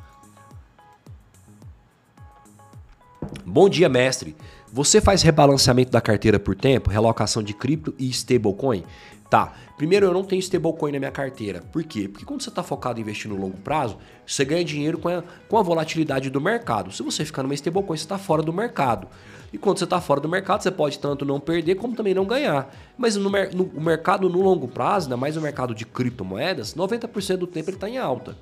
Bom 3.45 3.67
dia, 3.67 3.89
mestre. 3.89 4.35
Você 4.71 5.01
faz 5.01 5.21
rebalanceamento 5.21 5.91
da 5.91 5.99
carteira 5.99 6.39
por 6.39 6.55
tempo, 6.55 6.89
relocação 6.89 7.41
de 7.41 7.53
cripto 7.53 7.93
e 7.97 8.07
stablecoin? 8.09 8.83
Tá. 9.29 9.53
Primeiro, 9.79 10.07
eu 10.07 10.13
não 10.13 10.25
tenho 10.25 10.41
stablecoin 10.41 10.91
na 10.91 10.99
minha 10.99 11.09
carteira. 11.09 11.63
Por 11.71 11.81
quê? 11.85 12.09
Porque 12.09 12.25
quando 12.25 12.41
você 12.41 12.49
está 12.49 12.61
focado 12.61 12.99
em 12.99 13.01
investir 13.01 13.31
no 13.31 13.37
longo 13.37 13.55
prazo, 13.59 13.97
você 14.27 14.43
ganha 14.43 14.61
dinheiro 14.61 14.97
com 14.97 15.07
a, 15.07 15.23
com 15.47 15.57
a 15.57 15.61
volatilidade 15.61 16.29
do 16.29 16.41
mercado. 16.41 16.91
Se 16.91 17.01
você 17.01 17.23
ficar 17.23 17.43
numa 17.43 17.53
stablecoin, 17.53 17.95
você 17.95 18.03
está 18.03 18.17
fora 18.17 18.43
do 18.43 18.51
mercado. 18.51 19.07
E 19.53 19.57
quando 19.57 19.77
você 19.77 19.85
está 19.85 20.01
fora 20.01 20.19
do 20.19 20.27
mercado, 20.27 20.63
você 20.63 20.69
pode 20.69 20.99
tanto 20.99 21.23
não 21.23 21.39
perder 21.39 21.75
como 21.75 21.95
também 21.95 22.13
não 22.13 22.25
ganhar. 22.25 22.75
Mas 22.97 23.15
no, 23.15 23.29
no 23.29 23.63
o 23.73 23.79
mercado 23.79 24.27
no 24.27 24.41
longo 24.41 24.67
prazo, 24.67 25.05
ainda 25.05 25.15
mais 25.15 25.37
o 25.37 25.41
mercado 25.41 25.73
de 25.73 25.85
criptomoedas, 25.85 26.75
90% 26.75 27.37
do 27.37 27.47
tempo 27.47 27.69
ele 27.69 27.77
está 27.77 27.87
em 27.87 27.97
alta. 27.97 28.35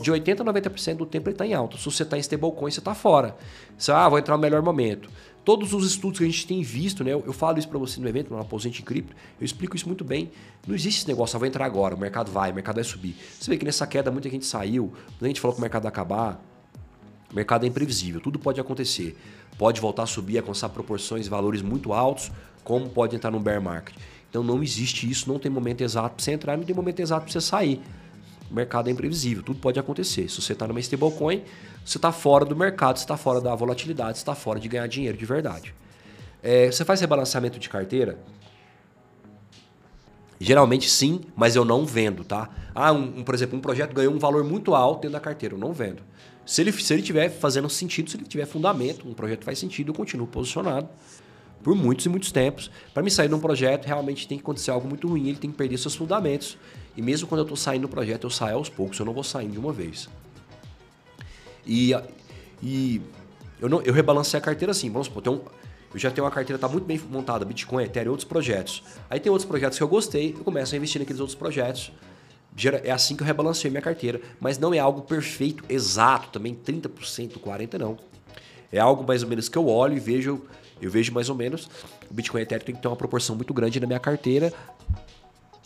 De 0.00 0.10
80% 0.10 0.40
a 0.40 0.44
90% 0.44 0.96
do 0.96 1.04
tempo 1.04 1.28
ele 1.28 1.34
está 1.34 1.46
em 1.46 1.52
alta. 1.52 1.76
Se 1.76 1.84
você 1.84 2.02
está 2.02 2.16
em 2.16 2.20
stablecoin, 2.20 2.70
você 2.70 2.78
está 2.78 2.94
fora. 2.94 3.36
Você, 3.76 3.92
ah, 3.92 4.08
vou 4.08 4.18
entrar 4.18 4.36
no 4.36 4.40
melhor 4.40 4.62
momento. 4.62 5.10
Todos 5.44 5.72
os 5.72 5.84
estudos 5.84 6.18
que 6.18 6.24
a 6.24 6.28
gente 6.28 6.46
tem 6.46 6.62
visto, 6.62 7.02
né? 7.02 7.12
Eu, 7.12 7.32
falo 7.32 7.58
isso 7.58 7.68
para 7.68 7.78
você 7.78 8.00
no 8.00 8.08
evento, 8.08 8.32
no 8.32 8.38
Aposente 8.38 8.80
em 8.80 8.84
Cripto, 8.84 9.14
eu 9.40 9.44
explico 9.44 9.74
isso 9.74 9.88
muito 9.88 10.04
bem. 10.04 10.30
Não 10.66 10.74
existe 10.74 11.00
esse 11.00 11.08
negócio, 11.08 11.36
ah, 11.36 11.38
vou 11.40 11.48
entrar 11.48 11.64
agora, 11.64 11.96
o 11.96 11.98
mercado 11.98 12.30
vai, 12.30 12.52
o 12.52 12.54
mercado 12.54 12.76
vai 12.76 12.84
subir. 12.84 13.16
Você 13.40 13.50
vê 13.50 13.56
que 13.56 13.64
nessa 13.64 13.84
queda 13.84 14.10
muita 14.10 14.30
gente 14.30 14.46
saiu, 14.46 14.92
a 15.20 15.26
gente 15.26 15.40
falou 15.40 15.54
que 15.54 15.60
o 15.60 15.62
mercado 15.62 15.82
vai 15.82 15.90
acabar. 15.90 16.40
O 17.30 17.34
mercado 17.34 17.64
é 17.64 17.66
imprevisível, 17.66 18.20
tudo 18.20 18.38
pode 18.38 18.60
acontecer. 18.60 19.18
Pode 19.58 19.80
voltar 19.80 20.04
a 20.04 20.06
subir, 20.06 20.38
alcançar 20.38 20.68
proporções, 20.68 21.26
valores 21.26 21.60
muito 21.60 21.92
altos, 21.92 22.30
como 22.62 22.88
pode 22.88 23.16
entrar 23.16 23.30
no 23.30 23.40
bear 23.40 23.60
market. 23.60 23.96
Então 24.30 24.42
não 24.42 24.62
existe 24.62 25.10
isso, 25.10 25.28
não 25.28 25.38
tem 25.38 25.50
momento 25.50 25.82
exato 25.82 26.14
para 26.14 26.24
você 26.24 26.32
entrar, 26.32 26.56
não 26.56 26.64
tem 26.64 26.74
momento 26.74 27.00
exato 27.00 27.24
para 27.24 27.32
você 27.32 27.40
sair. 27.40 27.80
O 28.52 28.54
mercado 28.54 28.88
é 28.88 28.92
imprevisível, 28.92 29.42
tudo 29.42 29.58
pode 29.58 29.80
acontecer. 29.80 30.28
Se 30.28 30.42
você 30.42 30.52
está 30.52 30.68
numa 30.68 30.78
stablecoin, 30.78 31.42
você 31.82 31.96
está 31.96 32.12
fora 32.12 32.44
do 32.44 32.54
mercado, 32.54 32.98
você 32.98 33.04
está 33.04 33.16
fora 33.16 33.40
da 33.40 33.54
volatilidade, 33.54 34.18
você 34.18 34.22
está 34.22 34.34
fora 34.34 34.60
de 34.60 34.68
ganhar 34.68 34.86
dinheiro 34.86 35.16
de 35.16 35.24
verdade. 35.24 35.74
É, 36.42 36.70
você 36.70 36.84
faz 36.84 37.00
rebalanceamento 37.00 37.58
de 37.58 37.70
carteira? 37.70 38.18
Geralmente 40.38 40.90
sim, 40.90 41.22
mas 41.34 41.56
eu 41.56 41.64
não 41.64 41.86
vendo, 41.86 42.24
tá? 42.24 42.50
Ah, 42.74 42.92
um, 42.92 43.20
um, 43.20 43.24
por 43.24 43.34
exemplo, 43.34 43.56
um 43.56 43.60
projeto 43.60 43.94
ganhou 43.94 44.12
um 44.12 44.18
valor 44.18 44.44
muito 44.44 44.74
alto 44.74 45.00
dentro 45.00 45.14
da 45.14 45.20
carteira, 45.20 45.54
eu 45.54 45.58
não 45.58 45.72
vendo. 45.72 46.02
Se 46.44 46.60
ele, 46.60 46.72
se 46.72 46.92
ele 46.92 47.00
tiver 47.00 47.30
fazendo 47.30 47.70
sentido, 47.70 48.10
se 48.10 48.18
ele 48.18 48.24
tiver 48.24 48.44
fundamento, 48.44 49.08
um 49.08 49.14
projeto 49.14 49.44
faz 49.44 49.58
sentido, 49.58 49.92
eu 49.92 49.94
continuo 49.94 50.26
posicionado 50.26 50.90
por 51.62 51.74
muitos 51.74 52.06
e 52.06 52.08
muitos 52.08 52.32
tempos. 52.32 52.70
Para 52.92 53.02
me 53.02 53.10
sair 53.10 53.28
de 53.28 53.34
um 53.34 53.40
projeto, 53.40 53.86
realmente 53.86 54.26
tem 54.26 54.38
que 54.38 54.42
acontecer 54.42 54.70
algo 54.70 54.88
muito 54.88 55.08
ruim, 55.08 55.28
ele 55.28 55.38
tem 55.38 55.50
que 55.50 55.56
perder 55.56 55.78
seus 55.78 55.94
fundamentos. 55.94 56.58
E 56.96 57.02
mesmo 57.02 57.26
quando 57.28 57.40
eu 57.40 57.44
estou 57.44 57.56
saindo 57.56 57.82
do 57.82 57.88
projeto, 57.88 58.24
eu 58.24 58.30
saio 58.30 58.56
aos 58.56 58.68
poucos, 58.68 58.98
eu 58.98 59.06
não 59.06 59.12
vou 59.12 59.24
saindo 59.24 59.52
de 59.52 59.58
uma 59.58 59.72
vez. 59.72 60.08
E, 61.66 61.92
e 62.62 63.00
eu, 63.60 63.68
não, 63.68 63.80
eu 63.82 63.92
rebalancei 63.92 64.38
a 64.38 64.40
carteira 64.40 64.72
assim, 64.72 64.90
vamos 64.90 65.06
supor, 65.06 65.26
um, 65.28 65.40
eu 65.94 65.98
já 65.98 66.10
tenho 66.10 66.24
uma 66.24 66.30
carteira 66.30 66.58
tá 66.58 66.68
muito 66.68 66.84
bem 66.84 66.98
montada, 67.10 67.44
Bitcoin, 67.44 67.84
Ethereum, 67.84 68.12
outros 68.12 68.28
projetos. 68.28 68.82
Aí 69.10 69.20
tem 69.20 69.30
outros 69.30 69.48
projetos 69.48 69.76
que 69.76 69.84
eu 69.84 69.88
gostei, 69.88 70.34
eu 70.36 70.44
começo 70.44 70.74
a 70.74 70.76
investir 70.76 71.00
naqueles 71.00 71.20
outros 71.20 71.36
projetos. 71.36 71.92
É 72.84 72.90
assim 72.90 73.16
que 73.16 73.22
eu 73.22 73.26
rebalancei 73.26 73.70
minha 73.70 73.82
carteira, 73.82 74.20
mas 74.40 74.58
não 74.58 74.74
é 74.74 74.78
algo 74.78 75.02
perfeito, 75.02 75.64
exato, 75.68 76.28
também 76.30 76.54
30%, 76.54 77.38
40% 77.38 77.78
não. 77.78 77.98
É 78.70 78.78
algo 78.78 79.04
mais 79.06 79.22
ou 79.22 79.28
menos 79.28 79.48
que 79.48 79.56
eu 79.56 79.68
olho 79.68 79.96
e 79.96 80.00
vejo, 80.00 80.42
eu 80.82 80.90
vejo 80.90 81.12
mais 81.12 81.28
ou 81.28 81.34
menos, 81.34 81.68
o 82.10 82.14
Bitcoin 82.14 82.40
e 82.40 82.42
Ethereum 82.42 82.64
tem 82.64 82.74
que 82.74 82.82
ter 82.82 82.88
uma 82.88 82.96
proporção 82.96 83.36
muito 83.36 83.54
grande 83.54 83.78
na 83.78 83.86
minha 83.86 84.00
carteira, 84.00 84.52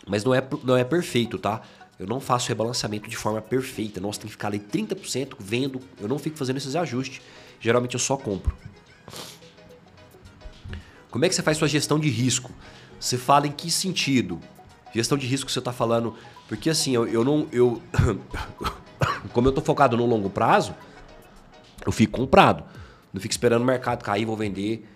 mas 0.06 0.22
não 0.22 0.34
é, 0.34 0.42
não 0.62 0.76
é 0.76 0.84
perfeito, 0.84 1.38
tá? 1.38 1.62
Eu 1.98 2.06
não 2.06 2.20
faço 2.20 2.48
rebalanceamento 2.48 3.08
de 3.08 3.16
forma 3.16 3.40
perfeita. 3.40 4.00
Nossa, 4.00 4.20
tem 4.20 4.26
que 4.26 4.32
ficar 4.32 4.48
ali 4.48 4.58
30% 4.58 5.34
vendo. 5.38 5.80
Eu 5.98 6.06
não 6.06 6.18
fico 6.18 6.36
fazendo 6.36 6.58
esses 6.58 6.76
ajustes. 6.76 7.22
Geralmente 7.58 7.94
eu 7.94 8.00
só 8.00 8.16
compro. 8.16 8.54
Como 11.10 11.24
é 11.24 11.28
que 11.28 11.34
você 11.34 11.42
faz 11.42 11.56
sua 11.56 11.68
gestão 11.68 11.98
de 11.98 12.10
risco? 12.10 12.52
Você 13.00 13.16
fala 13.16 13.46
em 13.46 13.50
que 13.52 13.70
sentido? 13.70 14.38
Gestão 14.94 15.16
de 15.16 15.26
risco 15.26 15.50
você 15.50 15.58
está 15.58 15.72
falando. 15.72 16.14
Porque 16.48 16.68
assim, 16.68 16.94
eu, 16.94 17.06
eu 17.08 17.24
não. 17.24 17.48
Eu, 17.50 17.80
como 19.32 19.48
eu 19.48 19.50
estou 19.50 19.64
focado 19.64 19.96
no 19.96 20.04
longo 20.04 20.28
prazo, 20.28 20.74
eu 21.84 21.92
fico 21.92 22.18
comprado. 22.18 22.62
Não 23.12 23.20
fico 23.20 23.32
esperando 23.32 23.62
o 23.62 23.64
mercado 23.64 24.04
cair, 24.04 24.26
vou 24.26 24.36
vender. 24.36 24.86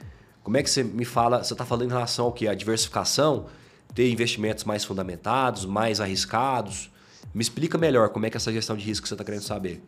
Como 0.51 0.59
é 0.59 0.65
que 0.65 0.69
você 0.69 0.83
me 0.83 1.05
fala? 1.05 1.45
Você 1.45 1.55
está 1.55 1.65
falando 1.65 1.85
em 1.85 1.93
relação 1.93 2.25
ao 2.25 2.33
que? 2.33 2.49
A 2.49 2.55
diversificação? 2.55 3.47
ter 3.95 4.11
investimentos 4.11 4.65
mais 4.65 4.85
fundamentados, 4.85 5.65
mais 5.65 6.01
arriscados? 6.01 6.91
Me 7.33 7.41
explica 7.41 7.79
melhor 7.79 8.09
como 8.09 8.27
é 8.27 8.31
que 8.31 8.37
é 8.37 8.39
essa 8.39 8.53
gestão 8.53 8.77
de 8.77 8.85
risco 8.85 9.07
você 9.07 9.15
está 9.15 9.23
querendo 9.23 9.43
saber. 9.43 9.81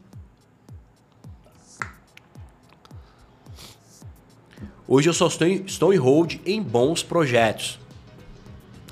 Hoje 4.86 5.08
eu 5.08 5.12
só 5.12 5.26
estou 5.26 5.48
em, 5.48 5.64
estou 5.64 5.92
em 5.92 5.96
hold 5.96 6.36
em 6.46 6.62
bons 6.62 7.02
projetos. 7.02 7.80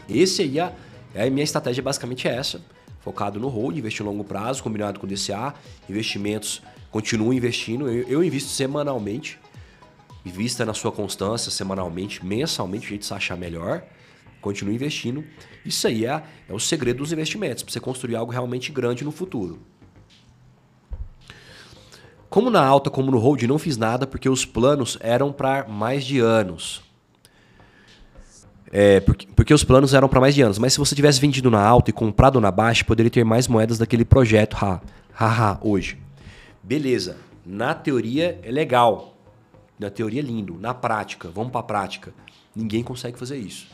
Esse 0.09 0.43
aí, 0.43 0.59
a, 0.59 0.73
é 1.15 1.29
a 1.29 1.31
minha 1.31 1.45
estratégia 1.45 1.85
basicamente 1.85 2.27
é 2.27 2.35
essa. 2.35 2.61
Focado 3.01 3.39
no 3.39 3.47
hold, 3.47 3.79
investir 3.79 4.05
longo 4.05 4.25
prazo, 4.25 4.61
combinado 4.61 4.99
com 4.99 5.07
DCA, 5.07 5.55
investimentos, 5.89 6.63
continuo 6.91 7.33
investindo. 7.33 7.89
Eu, 7.89 8.09
eu 8.09 8.25
invisto 8.25 8.51
semanalmente. 8.51 9.39
Invista 10.25 10.65
na 10.65 10.75
sua 10.75 10.93
constância 10.93 11.51
semanalmente, 11.51 12.25
mensalmente, 12.25 12.87
o 12.87 12.89
jeito 12.89 13.01
de 13.03 13.07
se 13.07 13.15
achar 13.15 13.37
melhor. 13.37 13.83
Continue 14.41 14.75
investindo. 14.75 15.25
Isso 15.65 15.87
aí 15.87 16.07
é, 16.07 16.23
é 16.49 16.53
o 16.53 16.59
segredo 16.59 16.99
dos 16.99 17.13
investimentos, 17.13 17.63
para 17.63 17.73
você 17.73 17.81
construir 17.81 18.17
algo 18.17 18.33
realmente 18.33 18.73
grande 18.73 19.05
no 19.05 19.13
futuro. 19.13 19.59
Como 22.29 22.49
na 22.49 22.65
alta, 22.65 22.89
como 22.91 23.11
no 23.11 23.19
hold, 23.19 23.43
não 23.43 23.59
fiz 23.59 23.77
nada 23.77 24.07
porque 24.07 24.29
os 24.29 24.45
planos 24.45 24.97
eram 25.01 25.33
para 25.33 25.67
mais 25.67 26.05
de 26.05 26.21
anos. 26.21 26.81
É, 28.73 29.01
porque, 29.01 29.27
porque 29.35 29.53
os 29.53 29.65
planos 29.65 29.93
eram 29.95 30.09
para 30.09 30.21
mais 30.21 30.35
de 30.35 30.43
anos. 30.43 30.57
Mas 30.57 30.73
se 30.73 30.79
você 30.79 30.95
tivesse 30.95 31.21
vendido 31.21 31.51
na 31.51 31.61
alta 31.61 31.91
e 31.91 31.93
comprado 31.93 32.41
na 32.41 32.53
baixa, 32.53 32.85
poderia 32.85 33.11
ter 33.11 33.25
mais 33.25 33.49
moedas 33.49 33.79
daquele 33.79 34.05
projeto. 34.05 34.57
Ha, 34.57 34.81
ha, 35.19 35.27
ha, 35.27 35.59
hoje. 35.61 35.99
Beleza. 36.63 37.17
Na 37.45 37.75
teoria 37.75 38.39
é 38.45 38.51
legal. 38.53 39.17
Na 39.81 39.91
teoria 39.91 40.23
lindo. 40.23 40.59
Na 40.61 40.75
prática, 40.75 41.29
vamos 41.31 41.51
para 41.51 41.61
a 41.61 41.65
prática. 41.65 42.15
Ninguém 42.55 42.85
consegue 42.85 43.19
fazer 43.19 43.39
isso. 43.39 43.67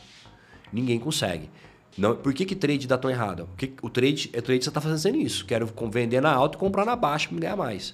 Ninguém 0.71 0.97
consegue. 0.97 1.49
Não, 1.97 2.15
por 2.15 2.33
que, 2.33 2.45
que 2.45 2.55
trade 2.55 2.87
dá 2.87 2.97
tão 2.97 3.09
errado? 3.11 3.47
Porque 3.47 3.73
o 3.81 3.89
trade, 3.89 4.29
é 4.31 4.39
trade 4.39 4.63
você 4.63 4.69
está 4.69 4.79
fazendo 4.79 5.17
isso. 5.17 5.45
Quero 5.45 5.69
vender 5.91 6.21
na 6.21 6.31
alta 6.31 6.55
e 6.55 6.59
comprar 6.59 6.85
na 6.85 6.95
baixa 6.95 7.27
para 7.27 7.37
ganhar 7.39 7.55
mais. 7.55 7.93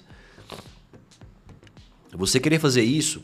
Você 2.12 2.38
querer 2.38 2.60
fazer 2.60 2.82
isso, 2.82 3.22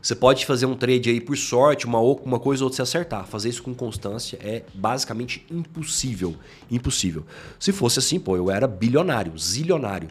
Você 0.00 0.14
pode 0.14 0.46
fazer 0.46 0.64
um 0.64 0.76
trade 0.76 1.10
aí 1.10 1.20
por 1.20 1.36
sorte, 1.36 1.84
uma, 1.84 2.00
uma 2.00 2.38
coisa 2.38 2.62
ou 2.62 2.66
outra 2.66 2.76
se 2.76 2.82
acertar. 2.82 3.26
Fazer 3.26 3.48
isso 3.48 3.62
com 3.62 3.74
constância 3.74 4.38
é 4.40 4.62
basicamente 4.72 5.44
impossível. 5.50 6.36
Impossível. 6.70 7.26
Se 7.58 7.72
fosse 7.72 7.98
assim, 7.98 8.20
pô, 8.20 8.36
eu 8.36 8.50
era 8.50 8.68
bilionário, 8.68 9.36
zilionário. 9.36 10.08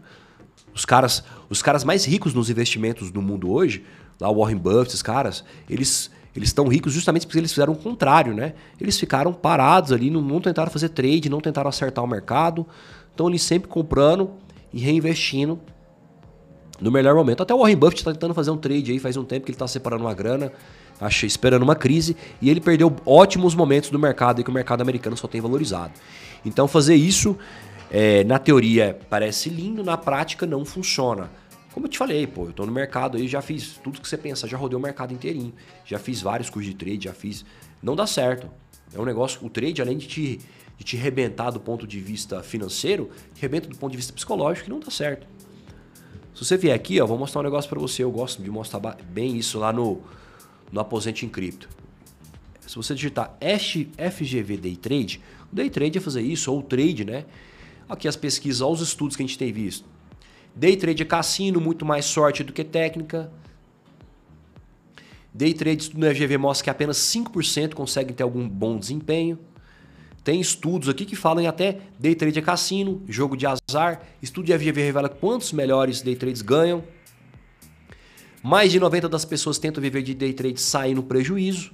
Os 0.73 0.83
caras, 0.83 1.23
os 1.49 1.61
caras 1.61 1.83
mais 1.83 2.05
ricos 2.05 2.33
nos 2.33 2.49
investimentos 2.49 3.09
do 3.09 3.21
mundo 3.21 3.49
hoje, 3.49 3.85
lá 4.19 4.29
o 4.29 4.39
Warren 4.39 4.57
Buffett, 4.57 4.87
esses 4.89 5.01
caras, 5.01 5.43
eles 5.69 6.11
eles 6.35 6.49
estão 6.49 6.67
ricos 6.67 6.93
justamente 6.93 7.25
porque 7.25 7.39
eles 7.39 7.51
fizeram 7.51 7.73
o 7.73 7.75
contrário, 7.75 8.31
né? 8.31 8.53
Eles 8.79 8.99
ficaram 8.99 9.33
parados 9.33 9.91
ali, 9.91 10.11
não, 10.11 10.21
não 10.21 10.39
tentaram 10.39 10.71
fazer 10.71 10.89
trade, 10.89 11.29
não 11.29 11.41
tentaram 11.41 11.67
acertar 11.67 12.03
o 12.03 12.07
mercado. 12.07 12.63
Então 13.11 13.27
eles 13.27 13.41
sempre 13.41 13.67
comprando 13.67 14.29
e 14.71 14.79
reinvestindo 14.79 15.59
no 16.79 16.91
melhor 16.91 17.15
momento. 17.15 17.41
Até 17.41 17.55
o 17.55 17.57
Warren 17.57 17.75
Buffett 17.75 18.01
está 18.01 18.13
tentando 18.13 18.35
fazer 18.35 18.51
um 18.51 18.57
trade 18.57 18.91
aí, 18.91 18.99
faz 18.99 19.17
um 19.17 19.23
tempo 19.23 19.45
que 19.45 19.51
ele 19.51 19.55
está 19.55 19.67
separando 19.67 20.03
uma 20.03 20.13
grana, 20.13 20.51
achei, 21.01 21.25
esperando 21.25 21.63
uma 21.63 21.75
crise, 21.75 22.15
e 22.39 22.51
ele 22.51 22.61
perdeu 22.61 22.95
ótimos 23.03 23.55
momentos 23.55 23.89
do 23.89 23.97
mercado 23.97 24.39
e 24.39 24.43
que 24.43 24.49
o 24.51 24.53
mercado 24.53 24.81
americano 24.81 25.17
só 25.17 25.27
tem 25.27 25.41
valorizado. 25.41 25.93
Então 26.45 26.67
fazer 26.67 26.93
isso, 26.93 27.35
é, 27.89 28.23
na 28.23 28.37
teoria, 28.37 28.99
parece 29.09 29.49
lindo, 29.49 29.83
na 29.83 29.97
prática 29.97 30.45
não 30.45 30.63
funciona. 30.63 31.31
Como 31.77 31.85
eu 31.85 31.91
te 31.91 31.99
falei, 31.99 32.25
pô, 32.25 32.45
eu 32.45 32.53
tô 32.53 32.65
no 32.65 32.71
mercado 32.71 33.17
aí, 33.17 33.27
já 33.27 33.39
fiz 33.39 33.79
tudo 33.83 34.01
que 34.01 34.09
você 34.09 34.17
pensa, 34.17 34.47
já 34.47 34.57
rodei 34.57 34.75
o 34.75 34.81
mercado 34.81 35.13
inteirinho. 35.13 35.53
Já 35.85 35.99
fiz 35.99 36.23
vários 36.23 36.49
cursos 36.49 36.71
de 36.71 36.75
trade, 36.75 37.03
já 37.03 37.13
fiz. 37.13 37.45
Não 37.83 37.95
dá 37.95 38.07
certo. 38.07 38.49
É 38.91 38.99
um 38.99 39.05
negócio, 39.05 39.45
o 39.45 39.47
trade, 39.47 39.79
além 39.79 39.95
de 39.95 40.07
te, 40.07 40.39
de 40.75 40.83
te 40.83 40.97
rebentar 40.97 41.51
do 41.51 41.59
ponto 41.59 41.85
de 41.85 41.99
vista 41.99 42.41
financeiro, 42.41 43.11
te 43.35 43.43
rebenta 43.43 43.69
do 43.69 43.77
ponto 43.77 43.91
de 43.91 43.97
vista 43.97 44.11
psicológico 44.11 44.65
que 44.65 44.71
não 44.71 44.79
dá 44.79 44.89
certo. 44.89 45.27
Se 46.33 46.43
você 46.43 46.57
vier 46.57 46.73
aqui, 46.73 46.99
ó, 46.99 47.05
vou 47.05 47.15
mostrar 47.15 47.41
um 47.41 47.43
negócio 47.43 47.69
para 47.69 47.79
você. 47.79 48.03
Eu 48.03 48.09
gosto 48.09 48.41
de 48.41 48.49
mostrar 48.49 48.79
bem 49.11 49.37
isso 49.37 49.59
lá 49.59 49.71
no, 49.71 50.01
no 50.71 50.79
Aposente 50.79 51.27
em 51.27 51.29
Cripto. 51.29 51.69
Se 52.65 52.75
você 52.75 52.95
digitar 52.95 53.37
FGV 53.39 54.57
Day 54.57 54.75
Trade, 54.75 55.21
o 55.53 55.55
Day 55.55 55.69
Trade 55.69 55.99
é 55.99 56.01
fazer 56.01 56.23
isso, 56.23 56.51
ou 56.51 56.57
o 56.57 56.63
trade, 56.63 57.05
né? 57.05 57.25
Aqui 57.87 58.07
as 58.07 58.15
pesquisas, 58.15 58.61
olha 58.61 58.73
os 58.73 58.81
estudos 58.81 59.15
que 59.15 59.21
a 59.21 59.27
gente 59.27 59.37
tem 59.37 59.53
visto. 59.53 59.95
Day 60.57 60.75
trade 60.75 61.03
é 61.03 61.05
cassino, 61.05 61.61
muito 61.61 61.85
mais 61.85 62.03
sorte 62.05 62.43
do 62.43 62.51
que 62.51 62.63
técnica. 62.63 63.31
Day 65.31 65.53
trade 65.53 65.83
estudo 65.83 65.99
no 65.99 66.11
FGV 66.11 66.35
mostra 66.39 66.63
que 66.63 66.69
apenas 66.71 66.97
5% 66.97 67.75
conseguem 67.75 68.15
ter 68.15 68.23
algum 68.23 68.49
bom 68.49 68.79
desempenho. 68.79 69.37
Tem 70.23 70.41
estudos 70.41 70.89
aqui 70.89 71.05
que 71.05 71.15
falam 71.15 71.43
em 71.43 71.47
até 71.47 71.77
day 71.99 72.15
trade 72.15 72.39
é 72.39 72.41
cassino, 72.41 73.03
jogo 73.07 73.37
de 73.37 73.45
azar. 73.45 74.01
Estudo 74.19 74.47
de 74.47 74.57
FGV 74.57 74.81
revela 74.81 75.07
quantos 75.07 75.53
melhores 75.53 76.01
day 76.01 76.15
trades 76.15 76.41
ganham. 76.41 76.83
Mais 78.41 78.71
de 78.71 78.79
90% 78.79 79.09
das 79.09 79.25
pessoas 79.25 79.59
tentam 79.59 79.79
viver 79.79 80.01
de 80.01 80.15
day 80.15 80.33
trade 80.33 80.59
saem 80.59 80.95
no 80.95 81.03
prejuízo. 81.03 81.71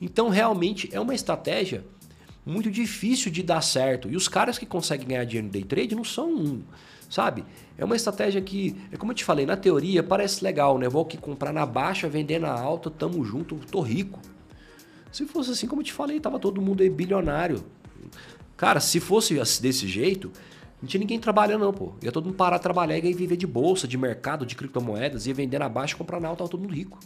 Então, 0.00 0.28
realmente 0.28 0.88
é 0.92 1.00
uma 1.00 1.16
estratégia 1.16 1.84
muito 2.46 2.70
difícil 2.70 3.32
de 3.32 3.42
dar 3.42 3.60
certo. 3.60 4.08
E 4.08 4.14
os 4.14 4.28
caras 4.28 4.56
que 4.56 4.64
conseguem 4.64 5.08
ganhar 5.08 5.24
dinheiro 5.24 5.48
no 5.48 5.52
day 5.52 5.64
trade 5.64 5.96
não 5.96 6.04
são 6.04 6.62
sabe? 7.10 7.44
É 7.76 7.84
uma 7.84 7.96
estratégia 7.96 8.40
que, 8.40 8.76
é 8.92 8.96
como 8.96 9.10
eu 9.10 9.16
te 9.16 9.24
falei, 9.24 9.44
na 9.44 9.56
teoria 9.56 10.02
parece 10.02 10.42
legal, 10.42 10.78
né? 10.78 10.88
Vou 10.88 11.02
aqui 11.02 11.18
comprar 11.18 11.52
na 11.52 11.66
baixa, 11.66 12.08
vender 12.08 12.38
na 12.38 12.52
alta, 12.52 12.88
tamo 12.88 13.22
junto, 13.24 13.56
tô 13.70 13.80
rico. 13.80 14.20
Se 15.10 15.26
fosse 15.26 15.50
assim, 15.50 15.66
como 15.66 15.80
eu 15.80 15.84
te 15.84 15.92
falei, 15.92 16.20
tava 16.20 16.38
todo 16.38 16.62
mundo 16.62 16.82
aí 16.82 16.88
bilionário. 16.88 17.64
Cara, 18.56 18.78
se 18.78 19.00
fosse 19.00 19.34
desse 19.60 19.88
jeito, 19.88 20.30
não 20.80 20.88
tinha 20.88 21.00
ninguém 21.00 21.18
trabalhando 21.18 21.62
não, 21.62 21.72
pô. 21.72 21.92
Ia 22.00 22.12
todo 22.12 22.26
mundo 22.26 22.36
parar 22.36 22.58
de 22.58 22.62
trabalhar 22.62 22.96
e 22.96 23.12
viver 23.12 23.36
de 23.36 23.46
bolsa, 23.46 23.88
de 23.88 23.98
mercado, 23.98 24.46
de 24.46 24.54
criptomoedas, 24.54 25.26
ia 25.26 25.34
vender 25.34 25.58
na 25.58 25.68
baixa, 25.68 25.96
comprar 25.96 26.20
na 26.20 26.28
alta, 26.28 26.38
tava 26.38 26.50
todo 26.50 26.60
mundo 26.60 26.72
rico. 26.72 26.98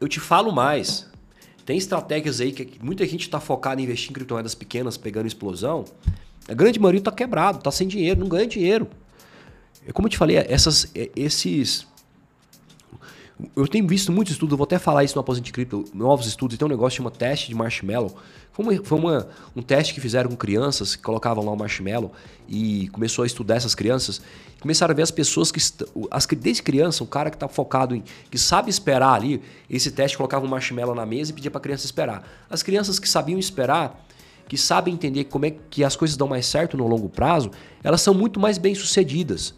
Eu 0.00 0.08
te 0.08 0.18
falo 0.18 0.52
mais. 0.52 1.08
Tem 1.64 1.78
estratégias 1.78 2.40
aí 2.40 2.52
que 2.52 2.84
muita 2.84 3.06
gente 3.06 3.22
está 3.22 3.38
focada 3.40 3.80
em 3.80 3.84
investir 3.84 4.10
em 4.10 4.12
criptomoedas 4.12 4.54
pequenas, 4.54 4.96
pegando 4.96 5.26
explosão. 5.26 5.84
A 6.48 6.54
grande 6.54 6.78
maioria 6.78 7.00
está 7.00 7.10
quebrado, 7.10 7.58
está 7.58 7.70
sem 7.70 7.88
dinheiro, 7.88 8.20
não 8.20 8.28
ganha 8.28 8.46
dinheiro. 8.46 8.88
É 9.86 9.92
como 9.92 10.06
eu 10.06 10.10
te 10.10 10.18
falei, 10.18 10.36
essas, 10.36 10.90
é, 10.94 11.10
esses. 11.16 11.86
Eu 13.54 13.68
tenho 13.68 13.86
visto 13.86 14.10
muitos 14.10 14.32
estudos, 14.32 14.56
vou 14.56 14.64
até 14.64 14.78
falar 14.78 15.04
isso 15.04 15.14
no 15.14 15.20
Aposente 15.20 15.52
Cripto, 15.52 15.84
novos 15.92 16.26
estudos, 16.26 16.56
tem 16.56 16.66
um 16.66 16.70
negócio 16.70 16.96
que 16.96 16.96
chama 16.96 17.10
teste 17.10 17.48
de 17.48 17.54
marshmallow. 17.54 18.16
Foi, 18.50 18.64
uma, 18.64 18.84
foi 18.84 18.98
uma, 18.98 19.28
um 19.54 19.60
teste 19.60 19.92
que 19.92 20.00
fizeram 20.00 20.30
com 20.30 20.36
crianças, 20.36 20.96
que 20.96 21.02
colocavam 21.02 21.44
lá 21.44 21.52
o 21.52 21.56
marshmallow 21.56 22.10
e 22.48 22.88
começou 22.88 23.24
a 23.24 23.26
estudar 23.26 23.56
essas 23.56 23.74
crianças. 23.74 24.22
Começaram 24.60 24.92
a 24.92 24.94
ver 24.94 25.02
as 25.02 25.10
pessoas 25.10 25.52
que. 25.52 25.60
As, 26.10 26.26
desde 26.26 26.62
criança, 26.62 27.04
o 27.04 27.06
cara 27.06 27.28
que 27.28 27.36
está 27.36 27.46
focado 27.46 27.94
em. 27.94 28.02
que 28.30 28.38
sabe 28.38 28.70
esperar 28.70 29.12
ali, 29.12 29.42
esse 29.68 29.90
teste 29.90 30.16
colocava 30.16 30.46
um 30.46 30.48
marshmallow 30.48 30.94
na 30.94 31.04
mesa 31.04 31.32
e 31.32 31.34
pedia 31.34 31.50
para 31.50 31.58
a 31.58 31.62
criança 31.62 31.84
esperar. 31.84 32.26
As 32.48 32.62
crianças 32.62 32.98
que 32.98 33.08
sabiam 33.08 33.38
esperar 33.38 34.02
que 34.48 34.56
sabem 34.56 34.94
entender 34.94 35.24
como 35.24 35.46
é 35.46 35.50
que 35.50 35.82
as 35.82 35.96
coisas 35.96 36.16
dão 36.16 36.28
mais 36.28 36.46
certo 36.46 36.76
no 36.76 36.86
longo 36.86 37.08
prazo, 37.08 37.50
elas 37.82 38.00
são 38.00 38.14
muito 38.14 38.38
mais 38.38 38.58
bem 38.58 38.74
sucedidas. 38.74 39.54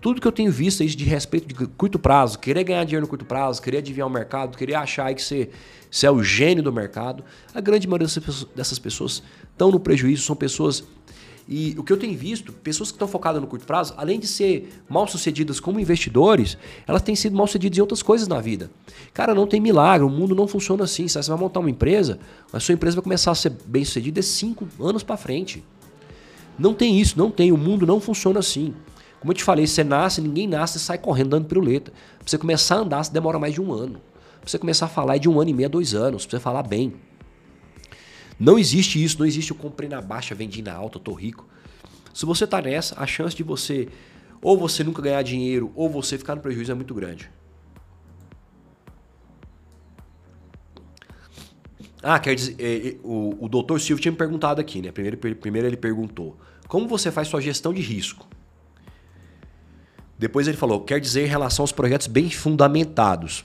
Tudo 0.00 0.20
que 0.20 0.26
eu 0.26 0.32
tenho 0.32 0.50
visto 0.50 0.82
aí 0.82 0.88
de 0.88 1.04
respeito 1.04 1.46
de 1.46 1.54
curto 1.54 1.96
prazo, 1.96 2.38
querer 2.38 2.64
ganhar 2.64 2.82
dinheiro 2.82 3.06
no 3.06 3.08
curto 3.08 3.24
prazo, 3.24 3.62
querer 3.62 3.78
adivinhar 3.78 4.08
o 4.08 4.10
mercado, 4.10 4.58
querer 4.58 4.74
achar 4.74 5.14
que 5.14 5.22
você, 5.22 5.48
você 5.88 6.06
é 6.06 6.10
o 6.10 6.20
gênio 6.24 6.60
do 6.60 6.72
mercado, 6.72 7.24
a 7.54 7.60
grande 7.60 7.86
maioria 7.86 8.08
dessas 8.56 8.78
pessoas 8.80 9.22
estão 9.52 9.70
no 9.70 9.78
prejuízo, 9.78 10.24
são 10.24 10.34
pessoas 10.34 10.82
e 11.48 11.74
o 11.76 11.82
que 11.82 11.92
eu 11.92 11.96
tenho 11.96 12.16
visto, 12.16 12.52
pessoas 12.52 12.90
que 12.90 12.94
estão 12.94 13.08
focadas 13.08 13.40
no 13.40 13.46
curto 13.46 13.66
prazo, 13.66 13.94
além 13.96 14.18
de 14.18 14.26
ser 14.26 14.72
mal 14.88 15.06
sucedidas 15.06 15.58
como 15.58 15.80
investidores, 15.80 16.56
elas 16.86 17.02
têm 17.02 17.16
sido 17.16 17.36
mal 17.36 17.46
sucedidas 17.46 17.78
em 17.78 17.80
outras 17.80 18.02
coisas 18.02 18.28
na 18.28 18.40
vida. 18.40 18.70
Cara, 19.12 19.34
não 19.34 19.46
tem 19.46 19.60
milagre, 19.60 20.06
o 20.06 20.10
mundo 20.10 20.34
não 20.34 20.46
funciona 20.46 20.84
assim. 20.84 21.08
Você 21.08 21.20
vai 21.20 21.38
montar 21.38 21.60
uma 21.60 21.70
empresa, 21.70 22.18
a 22.52 22.60
sua 22.60 22.74
empresa 22.74 22.96
vai 22.96 23.02
começar 23.02 23.32
a 23.32 23.34
ser 23.34 23.52
bem 23.66 23.84
sucedida 23.84 24.22
cinco 24.22 24.68
anos 24.80 25.02
para 25.02 25.16
frente. 25.16 25.64
Não 26.58 26.74
tem 26.74 27.00
isso, 27.00 27.18
não 27.18 27.30
tem. 27.30 27.50
O 27.50 27.56
mundo 27.56 27.86
não 27.86 28.00
funciona 28.00 28.38
assim. 28.38 28.74
Como 29.20 29.32
eu 29.32 29.36
te 29.36 29.44
falei, 29.44 29.66
você 29.66 29.84
nasce, 29.84 30.20
ninguém 30.20 30.46
nasce 30.46 30.78
e 30.78 30.80
sai 30.80 30.98
correndo 30.98 31.30
dando 31.30 31.46
piruleta. 31.46 31.92
Pra 32.18 32.26
você 32.26 32.38
começar 32.38 32.76
a 32.76 32.78
andar, 32.78 33.08
demora 33.08 33.38
mais 33.38 33.54
de 33.54 33.60
um 33.60 33.72
ano. 33.72 34.00
Pra 34.40 34.50
você 34.50 34.58
começar 34.58 34.86
a 34.86 34.88
falar 34.88 35.16
é 35.16 35.18
de 35.18 35.28
um 35.28 35.40
ano 35.40 35.50
e 35.50 35.54
meio 35.54 35.68
a 35.68 35.70
dois 35.70 35.94
anos, 35.94 36.26
pra 36.26 36.38
você 36.38 36.42
falar 36.42 36.64
bem. 36.64 36.94
Não 38.38 38.58
existe 38.58 39.02
isso, 39.02 39.18
não 39.18 39.26
existe 39.26 39.50
eu 39.50 39.56
comprei 39.56 39.88
na 39.88 40.00
baixa, 40.00 40.34
vendi 40.34 40.62
na 40.62 40.74
alta, 40.74 40.98
tô 40.98 41.12
rico. 41.12 41.46
Se 42.12 42.26
você 42.26 42.46
tá 42.46 42.60
nessa, 42.60 43.00
a 43.00 43.06
chance 43.06 43.34
de 43.34 43.42
você 43.42 43.88
ou 44.40 44.58
você 44.58 44.82
nunca 44.82 45.00
ganhar 45.00 45.22
dinheiro 45.22 45.72
ou 45.74 45.88
você 45.88 46.18
ficar 46.18 46.34
no 46.34 46.42
prejuízo 46.42 46.72
é 46.72 46.74
muito 46.74 46.94
grande. 46.94 47.30
Ah, 52.02 52.18
quer 52.18 52.34
dizer, 52.34 52.56
é, 52.58 52.88
é, 52.88 52.96
o, 53.04 53.44
o 53.44 53.48
doutor 53.48 53.80
Silvio 53.80 54.02
tinha 54.02 54.10
me 54.10 54.18
perguntado 54.18 54.60
aqui, 54.60 54.82
né? 54.82 54.90
Primeiro, 54.90 55.16
primeiro 55.36 55.68
ele 55.68 55.76
perguntou: 55.76 56.36
como 56.66 56.88
você 56.88 57.12
faz 57.12 57.28
sua 57.28 57.40
gestão 57.40 57.72
de 57.72 57.80
risco? 57.80 58.26
Depois 60.18 60.48
ele 60.48 60.56
falou: 60.56 60.80
quer 60.80 60.98
dizer 60.98 61.24
em 61.24 61.28
relação 61.28 61.62
aos 61.62 61.70
projetos 61.70 62.08
bem 62.08 62.28
fundamentados. 62.28 63.44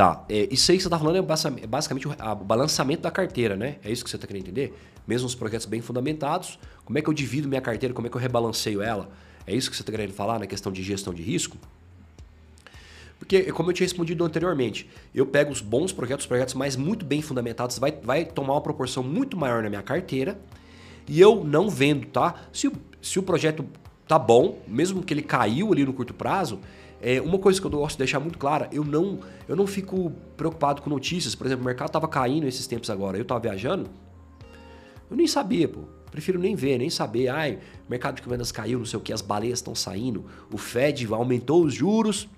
Tá, 0.00 0.24
é, 0.30 0.48
isso 0.50 0.70
aí 0.70 0.78
que 0.78 0.82
você 0.82 0.88
está 0.88 0.98
falando 0.98 1.16
é, 1.16 1.62
é 1.62 1.66
basicamente 1.66 2.08
o, 2.08 2.34
balançamento 2.36 3.02
da 3.02 3.10
carteira, 3.10 3.54
né? 3.54 3.76
É 3.84 3.92
isso 3.92 4.02
que 4.02 4.08
você 4.08 4.16
está 4.16 4.26
querendo 4.26 4.44
entender? 4.44 4.74
Mesmo 5.06 5.26
os 5.26 5.34
projetos 5.34 5.66
bem 5.66 5.82
fundamentados, 5.82 6.58
como 6.86 6.98
é 6.98 7.02
que 7.02 7.10
eu 7.10 7.12
divido 7.12 7.46
minha 7.46 7.60
carteira, 7.60 7.94
como 7.94 8.06
é 8.06 8.10
que 8.10 8.16
eu 8.16 8.20
rebalanceio 8.20 8.80
ela? 8.80 9.10
É 9.46 9.54
isso 9.54 9.68
que 9.68 9.76
você 9.76 9.82
está 9.82 9.92
querendo 9.92 10.14
falar 10.14 10.38
na 10.38 10.46
questão 10.46 10.72
de 10.72 10.82
gestão 10.82 11.12
de 11.12 11.22
risco? 11.22 11.58
Porque, 13.18 13.52
como 13.52 13.68
eu 13.68 13.74
tinha 13.74 13.84
respondido 13.84 14.24
anteriormente, 14.24 14.88
eu 15.14 15.26
pego 15.26 15.52
os 15.52 15.60
bons 15.60 15.92
projetos, 15.92 16.24
os 16.24 16.26
projetos 16.26 16.54
mais 16.54 16.76
muito 16.76 17.04
bem 17.04 17.20
fundamentados, 17.20 17.78
vai, 17.78 17.92
vai 17.92 18.24
tomar 18.24 18.54
uma 18.54 18.62
proporção 18.62 19.02
muito 19.02 19.36
maior 19.36 19.62
na 19.62 19.68
minha 19.68 19.82
carteira 19.82 20.40
e 21.06 21.20
eu 21.20 21.44
não 21.44 21.68
vendo, 21.68 22.06
tá? 22.06 22.36
Se, 22.54 22.72
se 23.02 23.18
o 23.18 23.22
projeto 23.22 23.66
tá 24.08 24.18
bom, 24.18 24.60
mesmo 24.66 25.02
que 25.02 25.12
ele 25.12 25.20
caiu 25.20 25.70
ali 25.70 25.84
no 25.84 25.92
curto 25.92 26.14
prazo, 26.14 26.58
é, 27.00 27.20
uma 27.20 27.38
coisa 27.38 27.60
que 27.60 27.66
eu 27.66 27.70
gosto 27.70 27.96
de 27.96 27.98
deixar 27.98 28.20
muito 28.20 28.38
clara, 28.38 28.68
eu 28.72 28.84
não, 28.84 29.20
eu 29.48 29.56
não 29.56 29.66
fico 29.66 30.12
preocupado 30.36 30.82
com 30.82 30.90
notícias. 30.90 31.34
Por 31.34 31.46
exemplo, 31.46 31.62
o 31.62 31.66
mercado 31.66 31.88
estava 31.88 32.06
caindo 32.06 32.46
esses 32.46 32.66
tempos 32.66 32.90
agora, 32.90 33.16
eu 33.16 33.22
estava 33.22 33.40
viajando, 33.40 33.88
eu 35.10 35.16
nem 35.16 35.26
sabia, 35.26 35.68
pô. 35.68 35.80
Prefiro 36.10 36.40
nem 36.40 36.56
ver, 36.56 36.78
nem 36.78 36.90
saber. 36.90 37.28
Ai, 37.28 37.60
mercado 37.88 38.20
de 38.20 38.28
vendas 38.28 38.50
caiu, 38.50 38.78
não 38.78 38.86
sei 38.86 38.98
o 38.98 39.02
que, 39.02 39.12
as 39.12 39.22
baleias 39.22 39.60
estão 39.60 39.74
saindo, 39.74 40.26
o 40.52 40.58
Fed 40.58 41.06
aumentou 41.12 41.64
os 41.64 41.72
juros, 41.72 42.28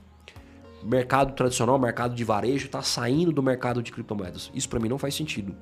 mercado 0.82 1.34
tradicional, 1.34 1.78
mercado 1.78 2.14
de 2.14 2.22
varejo, 2.22 2.66
está 2.66 2.82
saindo 2.82 3.32
do 3.32 3.42
mercado 3.42 3.82
de 3.82 3.90
criptomoedas. 3.90 4.50
Isso 4.54 4.68
para 4.68 4.78
mim 4.78 4.88
não 4.88 4.98
faz 4.98 5.14
sentido. 5.14 5.54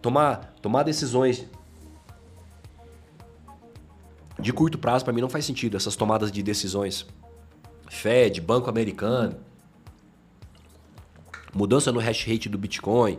Tomar, 0.00 0.54
tomar 0.62 0.82
decisões 0.82 1.46
de 4.38 4.52
curto 4.52 4.78
prazo 4.78 5.04
para 5.04 5.12
mim 5.12 5.20
não 5.20 5.28
faz 5.28 5.44
sentido, 5.44 5.76
essas 5.76 5.96
tomadas 5.96 6.30
de 6.30 6.42
decisões. 6.42 7.06
Fed, 7.88 8.40
Banco 8.40 8.68
Americano, 8.68 9.36
mudança 11.54 11.90
no 11.92 12.00
hash 12.00 12.24
rate 12.26 12.48
do 12.48 12.58
Bitcoin, 12.58 13.18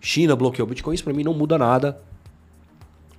China 0.00 0.36
bloqueou 0.36 0.66
o 0.66 0.68
Bitcoin, 0.68 0.94
isso 0.94 1.04
para 1.04 1.12
mim 1.12 1.24
não 1.24 1.34
muda 1.34 1.56
nada. 1.56 2.00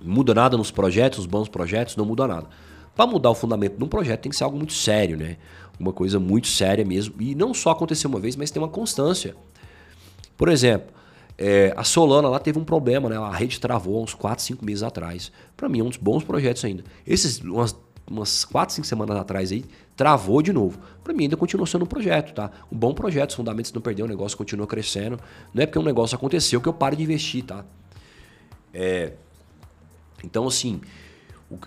Muda 0.00 0.34
nada 0.34 0.56
nos 0.56 0.70
projetos, 0.70 1.18
nos 1.18 1.26
bons 1.26 1.48
projetos, 1.48 1.96
não 1.96 2.04
muda 2.04 2.28
nada. 2.28 2.46
Para 2.94 3.06
mudar 3.06 3.30
o 3.30 3.34
fundamento 3.34 3.76
de 3.76 3.84
um 3.84 3.88
projeto 3.88 4.22
tem 4.22 4.30
que 4.30 4.36
ser 4.36 4.44
algo 4.44 4.56
muito 4.56 4.72
sério, 4.72 5.16
né? 5.16 5.36
Uma 5.78 5.92
coisa 5.92 6.18
muito 6.20 6.46
séria 6.46 6.84
mesmo. 6.84 7.20
E 7.20 7.34
não 7.34 7.52
só 7.52 7.70
acontecer 7.70 8.06
uma 8.06 8.20
vez, 8.20 8.36
mas 8.36 8.50
ter 8.50 8.58
uma 8.58 8.68
constância. 8.68 9.34
Por 10.36 10.48
exemplo, 10.48 10.94
é, 11.36 11.74
a 11.76 11.84
Solana 11.84 12.28
lá 12.28 12.38
teve 12.38 12.58
um 12.58 12.64
problema, 12.64 13.08
né? 13.08 13.18
A 13.18 13.32
rede 13.32 13.60
travou 13.60 14.02
uns 14.02 14.14
4, 14.14 14.42
5 14.42 14.64
meses 14.64 14.82
atrás. 14.82 15.30
Para 15.56 15.68
mim, 15.68 15.80
é 15.80 15.82
um 15.82 15.88
dos 15.88 15.98
bons 15.98 16.24
projetos 16.24 16.64
ainda. 16.64 16.84
Esses, 17.06 17.40
umas, 17.40 17.76
umas 18.08 18.44
4, 18.44 18.74
5 18.76 18.86
semanas 18.86 19.16
atrás 19.16 19.52
aí, 19.52 19.64
travou 19.96 20.42
de 20.42 20.52
novo. 20.52 20.78
Para 21.02 21.14
mim, 21.14 21.24
ainda 21.24 21.36
continua 21.36 21.66
sendo 21.66 21.84
um 21.84 21.88
projeto, 21.88 22.34
tá? 22.34 22.50
Um 22.70 22.76
bom 22.76 22.92
projeto, 22.92 23.30
os 23.30 23.36
fundamentos 23.36 23.72
não 23.72 23.80
perdeu, 23.80 24.04
o 24.04 24.08
negócio 24.08 24.36
continua 24.36 24.66
crescendo. 24.66 25.18
Não 25.54 25.62
é 25.62 25.66
porque 25.66 25.78
um 25.78 25.82
negócio 25.82 26.14
aconteceu 26.14 26.60
que 26.60 26.68
eu 26.68 26.74
pare 26.74 26.96
de 26.96 27.02
investir, 27.02 27.44
tá? 27.44 27.64
É, 28.74 29.14
então, 30.22 30.46
assim, 30.46 30.80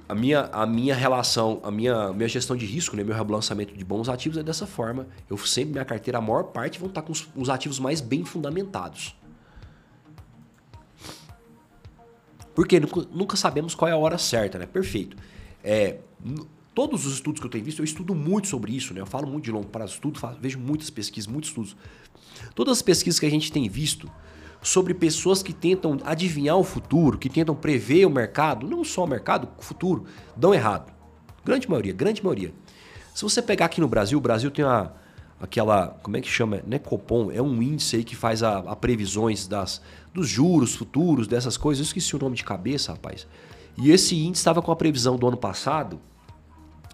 a 0.07 0.13
minha, 0.13 0.41
a 0.51 0.65
minha 0.65 0.93
relação, 0.93 1.59
a 1.63 1.71
minha, 1.71 2.11
minha 2.13 2.27
gestão 2.27 2.55
de 2.55 2.65
risco, 2.65 2.95
né, 2.95 3.03
meu 3.03 3.15
rebalançamento 3.15 3.75
de 3.75 3.83
bons 3.83 4.09
ativos 4.09 4.37
é 4.37 4.43
dessa 4.43 4.67
forma. 4.67 5.07
Eu 5.29 5.37
sempre, 5.37 5.71
minha 5.71 5.85
carteira, 5.85 6.17
a 6.17 6.21
maior 6.21 6.43
parte 6.43 6.79
vão 6.79 6.89
estar 6.89 7.01
com 7.01 7.11
os, 7.11 7.27
os 7.35 7.49
ativos 7.49 7.79
mais 7.79 8.01
bem 8.01 8.25
fundamentados. 8.25 9.15
Porque 12.53 12.79
nunca, 12.79 13.07
nunca, 13.11 13.37
sabemos 13.37 13.73
qual 13.73 13.87
é 13.87 13.93
a 13.93 13.97
hora 13.97 14.17
certa, 14.17 14.59
né? 14.59 14.65
Perfeito. 14.65 15.15
É, 15.63 15.99
todos 16.73 17.05
os 17.05 17.13
estudos 17.15 17.39
que 17.39 17.45
eu 17.45 17.51
tenho 17.51 17.63
visto, 17.63 17.79
eu 17.79 17.85
estudo 17.85 18.15
muito 18.15 18.47
sobre 18.47 18.75
isso, 18.75 18.93
né? 18.93 19.01
Eu 19.01 19.05
falo 19.05 19.27
muito 19.27 19.45
de 19.45 19.51
longo 19.51 19.67
prazo, 19.67 19.93
estudo, 19.93 20.19
faço, 20.19 20.37
vejo 20.39 20.59
muitas 20.59 20.89
pesquisas, 20.89 21.27
muitos 21.27 21.49
estudos. 21.49 21.75
Todas 22.55 22.77
as 22.77 22.81
pesquisas 22.81 23.19
que 23.19 23.25
a 23.25 23.29
gente 23.29 23.51
tem 23.51 23.67
visto 23.67 24.09
sobre 24.61 24.93
pessoas 24.93 25.41
que 25.41 25.53
tentam 25.53 25.97
adivinhar 26.03 26.57
o 26.57 26.63
futuro, 26.63 27.17
que 27.17 27.29
tentam 27.29 27.55
prever 27.55 28.05
o 28.05 28.09
mercado, 28.09 28.67
não 28.67 28.83
só 28.83 29.03
o 29.03 29.07
mercado, 29.07 29.47
o 29.57 29.61
futuro, 29.61 30.05
dão 30.35 30.53
errado. 30.53 30.91
Grande 31.43 31.69
maioria, 31.69 31.93
grande 31.93 32.23
maioria. 32.23 32.53
Se 33.13 33.23
você 33.23 33.41
pegar 33.41 33.65
aqui 33.65 33.81
no 33.81 33.87
Brasil, 33.87 34.17
o 34.17 34.21
Brasil 34.21 34.51
tem 34.51 34.63
uma, 34.63 34.93
aquela, 35.39 35.97
como 36.03 36.17
é 36.17 36.21
que 36.21 36.29
chama? 36.29 36.61
Não 36.65 36.75
é 36.75 36.79
Copom, 36.79 37.31
é 37.31 37.41
um 37.41 37.61
índice 37.61 37.97
aí 37.97 38.03
que 38.03 38.15
faz 38.15 38.43
a, 38.43 38.59
a 38.59 38.75
previsões 38.75 39.47
das, 39.47 39.81
dos 40.13 40.27
juros 40.27 40.75
futuros, 40.75 41.27
dessas 41.27 41.57
coisas. 41.57 41.79
Eu 41.79 41.87
esqueci 41.87 42.15
o 42.15 42.19
nome 42.19 42.35
de 42.35 42.43
cabeça, 42.43 42.91
rapaz. 42.91 43.25
E 43.77 43.91
esse 43.91 44.15
índice 44.15 44.41
estava 44.41 44.61
com 44.61 44.71
a 44.71 44.75
previsão 44.75 45.17
do 45.17 45.27
ano 45.27 45.37
passado, 45.37 45.99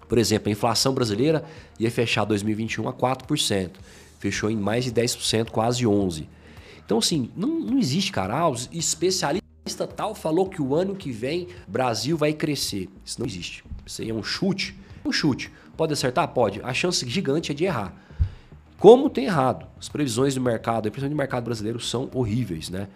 por 0.08 0.18
exemplo, 0.18 0.50
a 0.50 0.52
inflação 0.52 0.94
brasileira 0.94 1.44
ia 1.80 1.90
fechar 1.90 2.26
2021 2.26 2.88
a 2.88 2.94
4%. 2.94 3.72
Fechou 4.20 4.50
em 4.50 4.56
mais 4.56 4.86
de 4.86 4.92
10%, 4.92 5.50
quase 5.50 5.84
11%. 5.84 6.28
Então, 6.86 7.00
assim, 7.00 7.32
não, 7.36 7.60
não 7.60 7.80
existe, 7.80 8.12
cara. 8.12 8.38
Ah, 8.38 8.50
os 8.50 8.70
especialista 8.72 9.88
tal 9.96 10.14
falou 10.14 10.48
que 10.48 10.62
o 10.62 10.76
ano 10.76 10.96
que 10.96 11.12
vem 11.12 11.48
Brasil 11.68 12.16
vai 12.16 12.34
crescer. 12.34 12.88
Isso 13.04 13.20
não 13.20 13.26
existe. 13.26 13.64
Isso 13.86 14.02
aí 14.02 14.10
é 14.10 14.14
um 14.14 14.22
chute. 14.22 14.76
Um 15.04 15.12
chute. 15.12 15.52
Pode 15.76 15.94
acertar? 15.94 16.28
Pode. 16.28 16.62
A 16.64 16.74
chance 16.74 17.08
gigante 17.10 17.52
é 17.52 17.56
de 17.56 17.66
errar. 17.66 17.94
Como 18.78 19.10
tem 19.10 19.26
errado? 19.26 19.66
As 19.80 19.90
previsões 19.90 20.36
do 20.36 20.42
mercado, 20.42 20.84
principalmente 20.84 21.16
do 21.16 21.18
mercado 21.18 21.46
brasileiro, 21.46 21.80
são 21.80 22.10
horríveis, 22.14 22.70
né? 22.70 22.88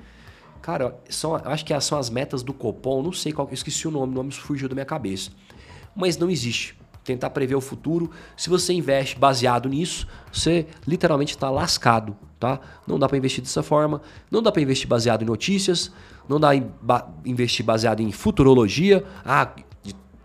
Cara, 0.62 0.96
são, 1.10 1.36
acho 1.36 1.66
que 1.66 1.80
são 1.82 1.98
as 1.98 2.10
metas 2.10 2.44
do 2.44 2.54
Copom, 2.54 3.02
não 3.02 3.14
sei 3.14 3.32
qual, 3.32 3.50
esqueci 3.52 3.88
o 3.88 3.92
nome, 3.92 4.12
o 4.12 4.16
nome 4.16 4.32
fugiu 4.32 4.68
da 4.68 4.76
minha 4.76 4.86
cabeça. 4.86 5.32
Mas 5.96 6.18
não 6.18 6.30
existe 6.30 6.79
tentar 7.14 7.32
prever 7.32 7.56
o 7.56 7.62
futuro. 7.62 8.12
Se 8.38 8.50
você 8.50 8.72
investe 8.72 9.18
baseado 9.18 9.68
nisso, 9.68 10.08
você 10.32 10.68
literalmente 10.88 11.36
está 11.36 11.50
lascado, 11.50 12.16
tá? 12.40 12.60
Não 12.86 13.00
dá 13.00 13.08
para 13.08 13.18
investir 13.18 13.44
dessa 13.44 13.64
forma, 13.64 14.02
não 14.30 14.44
dá 14.44 14.52
para 14.52 14.62
investir 14.62 14.88
baseado 14.88 15.24
em 15.24 15.26
notícias, 15.26 15.92
não 16.28 16.40
dá 16.40 16.50
para 16.86 17.08
investir 17.26 17.66
baseado 17.66 18.02
em 18.02 18.12
futurologia. 18.12 19.04
Ah, 19.26 19.52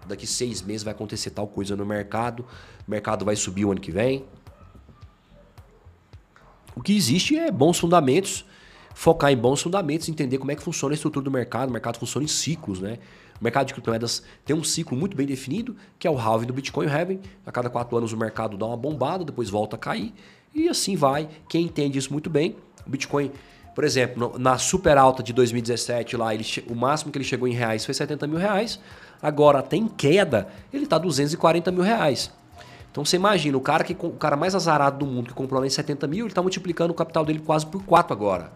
daqui 0.06 0.26
seis 0.26 0.60
meses 0.60 0.82
vai 0.82 0.92
acontecer 0.92 1.30
tal 1.30 1.46
coisa 1.46 1.74
no 1.74 1.86
mercado, 1.86 2.44
o 2.86 2.90
mercado 2.90 3.24
vai 3.24 3.34
subir 3.34 3.64
o 3.64 3.72
ano 3.72 3.80
que 3.80 3.90
vem. 3.90 4.26
O 6.76 6.82
que 6.82 6.94
existe 6.94 7.38
é 7.38 7.50
bons 7.50 7.78
fundamentos, 7.78 8.44
focar 8.94 9.32
em 9.32 9.36
bons 9.36 9.62
fundamentos, 9.62 10.08
entender 10.08 10.36
como 10.36 10.50
é 10.50 10.56
que 10.56 10.62
funciona 10.62 10.92
a 10.92 10.96
estrutura 10.96 11.24
do 11.24 11.30
mercado. 11.30 11.70
O 11.70 11.72
mercado 11.72 11.98
funciona 11.98 12.24
em 12.24 12.28
ciclos, 12.28 12.80
né? 12.80 12.98
O 13.40 13.44
mercado 13.44 13.66
de 13.66 13.72
criptomoedas 13.74 14.22
tem 14.44 14.54
um 14.54 14.64
ciclo 14.64 14.96
muito 14.96 15.16
bem 15.16 15.26
definido, 15.26 15.76
que 15.98 16.06
é 16.06 16.10
o 16.10 16.18
halving 16.18 16.46
do 16.46 16.52
Bitcoin 16.52 16.86
halving. 16.86 17.20
A 17.44 17.52
cada 17.52 17.68
quatro 17.68 17.96
anos 17.96 18.12
o 18.12 18.16
mercado 18.16 18.56
dá 18.56 18.66
uma 18.66 18.76
bombada, 18.76 19.24
depois 19.24 19.50
volta 19.50 19.76
a 19.76 19.78
cair. 19.78 20.12
E 20.54 20.68
assim 20.68 20.96
vai. 20.96 21.28
Quem 21.48 21.64
entende 21.64 21.98
isso 21.98 22.12
muito 22.12 22.30
bem, 22.30 22.56
o 22.86 22.90
Bitcoin, 22.90 23.32
por 23.74 23.82
exemplo, 23.82 24.38
na 24.38 24.56
super 24.56 24.96
alta 24.96 25.22
de 25.22 25.32
2017, 25.32 26.16
lá, 26.16 26.32
ele, 26.34 26.44
o 26.68 26.74
máximo 26.74 27.10
que 27.10 27.18
ele 27.18 27.24
chegou 27.24 27.48
em 27.48 27.52
reais 27.52 27.84
foi 27.84 27.92
70 27.92 28.26
mil 28.26 28.38
reais. 28.38 28.78
Agora, 29.20 29.62
tem 29.62 29.88
queda, 29.88 30.48
ele 30.72 30.84
está 30.84 30.96
240 30.96 31.72
mil 31.72 31.82
reais. 31.82 32.30
Então 32.94 33.04
você 33.04 33.16
imagina, 33.16 33.58
o 33.58 33.60
cara, 33.60 33.82
que, 33.82 33.96
o 34.06 34.10
cara 34.12 34.36
mais 34.36 34.54
azarado 34.54 34.98
do 34.98 35.06
mundo 35.06 35.26
que 35.26 35.34
comprou 35.34 35.60
lá 35.60 35.66
em 35.66 35.70
70 35.70 36.06
mil, 36.06 36.26
ele 36.26 36.28
está 36.28 36.40
multiplicando 36.40 36.92
o 36.92 36.94
capital 36.94 37.24
dele 37.24 37.40
quase 37.40 37.66
por 37.66 37.82
4 37.82 38.12
agora. 38.12 38.52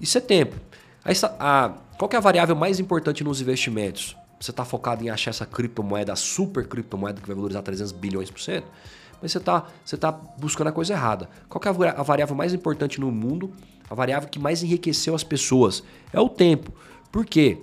Isso 0.00 0.16
é 0.16 0.20
tempo. 0.22 0.56
Aí, 1.04 1.14
a, 1.38 1.72
qual 1.98 2.10
é 2.12 2.16
a 2.16 2.20
variável 2.20 2.56
mais 2.56 2.80
importante 2.80 3.22
nos 3.22 3.40
investimentos? 3.40 4.16
Você 4.40 4.50
está 4.50 4.64
focado 4.64 5.04
em 5.04 5.10
achar 5.10 5.30
essa 5.30 5.46
criptomoeda, 5.46 6.12
a 6.12 6.16
super 6.16 6.66
criptomoeda 6.66 7.20
que 7.20 7.26
vai 7.26 7.36
valorizar 7.36 7.62
300 7.62 7.92
bilhões 7.92 8.30
por 8.30 8.40
cento? 8.40 8.66
Mas 9.20 9.32
você 9.32 9.38
está 9.38 9.66
você 9.84 9.96
tá 9.96 10.12
buscando 10.12 10.68
a 10.68 10.72
coisa 10.72 10.92
errada. 10.92 11.28
Qual 11.48 11.62
é 11.64 11.90
a 11.90 12.02
variável 12.02 12.34
mais 12.34 12.52
importante 12.52 13.00
no 13.00 13.10
mundo? 13.10 13.52
A 13.88 13.94
variável 13.94 14.28
que 14.28 14.38
mais 14.38 14.62
enriqueceu 14.62 15.14
as 15.14 15.22
pessoas? 15.22 15.82
É 16.12 16.20
o 16.20 16.28
tempo. 16.28 16.72
Por 17.12 17.24
quê? 17.24 17.58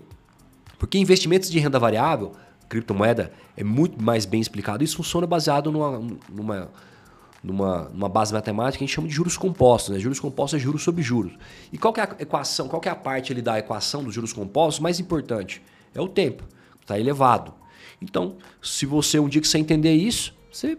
Porque 0.79 0.97
investimentos 0.97 1.49
de 1.49 1.59
renda 1.59 1.77
variável, 1.77 2.31
criptomoeda, 2.69 3.31
é 3.55 3.63
muito 3.63 4.01
mais 4.01 4.25
bem 4.25 4.41
explicado. 4.41 4.83
Isso 4.83 4.97
funciona 4.97 5.27
baseado 5.27 5.71
numa, 5.71 6.01
numa 6.29 6.69
numa, 7.43 7.89
numa 7.89 8.09
base 8.09 8.33
matemática 8.33 8.83
a 8.83 8.87
gente 8.87 8.93
chama 8.93 9.07
de 9.07 9.13
juros 9.13 9.37
compostos. 9.37 9.93
Né? 9.93 9.99
Juros 9.99 10.19
compostos 10.19 10.59
é 10.59 10.63
juros 10.63 10.83
sobre 10.83 11.01
juros. 11.01 11.33
E 11.71 11.77
qual 11.77 11.93
é 11.97 12.01
a 12.01 12.15
equação, 12.19 12.67
qual 12.67 12.81
é 12.85 12.89
a 12.89 12.95
parte 12.95 13.31
ali 13.31 13.41
da 13.41 13.57
equação 13.57 14.03
dos 14.03 14.13
juros 14.13 14.33
compostos 14.33 14.79
mais 14.79 14.99
importante? 14.99 15.61
É 15.93 16.01
o 16.01 16.07
tempo, 16.07 16.43
está 16.81 16.99
elevado. 16.99 17.53
Então, 18.01 18.35
se 18.61 18.85
você 18.85 19.19
um 19.19 19.29
dia 19.29 19.41
que 19.41 19.47
você 19.47 19.57
entender 19.57 19.93
isso, 19.93 20.33
você, 20.51 20.77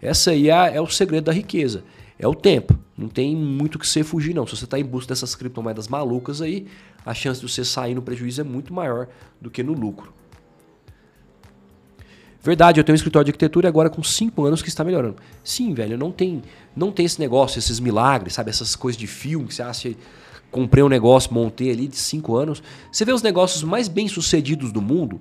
essa 0.00 0.30
aí 0.30 0.50
é, 0.50 0.76
é 0.76 0.80
o 0.80 0.86
segredo 0.86 1.24
da 1.24 1.32
riqueza. 1.32 1.84
É 2.18 2.26
o 2.26 2.34
tempo. 2.34 2.78
Não 2.96 3.08
tem 3.08 3.36
muito 3.36 3.78
que 3.78 3.86
você 3.86 4.02
fugir, 4.02 4.34
não. 4.34 4.46
Se 4.46 4.56
você 4.56 4.64
está 4.64 4.78
em 4.78 4.84
busca 4.84 5.08
dessas 5.08 5.34
criptomoedas 5.34 5.86
malucas 5.86 6.40
aí, 6.40 6.66
a 7.04 7.12
chance 7.12 7.40
de 7.40 7.48
você 7.48 7.64
sair 7.64 7.94
no 7.94 8.00
prejuízo 8.00 8.40
é 8.40 8.44
muito 8.44 8.72
maior 8.72 9.08
do 9.40 9.50
que 9.50 9.62
no 9.62 9.74
lucro. 9.74 10.12
Verdade, 12.46 12.78
eu 12.78 12.84
tenho 12.84 12.94
um 12.94 12.96
escritório 12.96 13.24
de 13.24 13.30
arquitetura 13.30 13.68
agora 13.68 13.90
com 13.90 14.04
5 14.04 14.44
anos 14.44 14.62
que 14.62 14.68
está 14.68 14.84
melhorando. 14.84 15.16
Sim, 15.42 15.74
velho, 15.74 15.98
não 15.98 16.12
tem, 16.12 16.42
não 16.76 16.92
tem 16.92 17.04
esse 17.04 17.18
negócio, 17.18 17.58
esses 17.58 17.80
milagres, 17.80 18.34
sabe? 18.34 18.50
Essas 18.50 18.76
coisas 18.76 18.96
de 18.96 19.08
filme 19.08 19.48
que 19.48 19.54
você 19.56 19.64
acha. 19.64 19.92
Comprei 20.48 20.84
um 20.84 20.88
negócio, 20.88 21.34
montei 21.34 21.72
ali 21.72 21.88
de 21.88 21.96
5 21.96 22.36
anos. 22.36 22.62
Você 22.92 23.04
vê 23.04 23.12
os 23.12 23.20
negócios 23.20 23.64
mais 23.64 23.88
bem 23.88 24.06
sucedidos 24.06 24.70
do 24.70 24.80
mundo. 24.80 25.20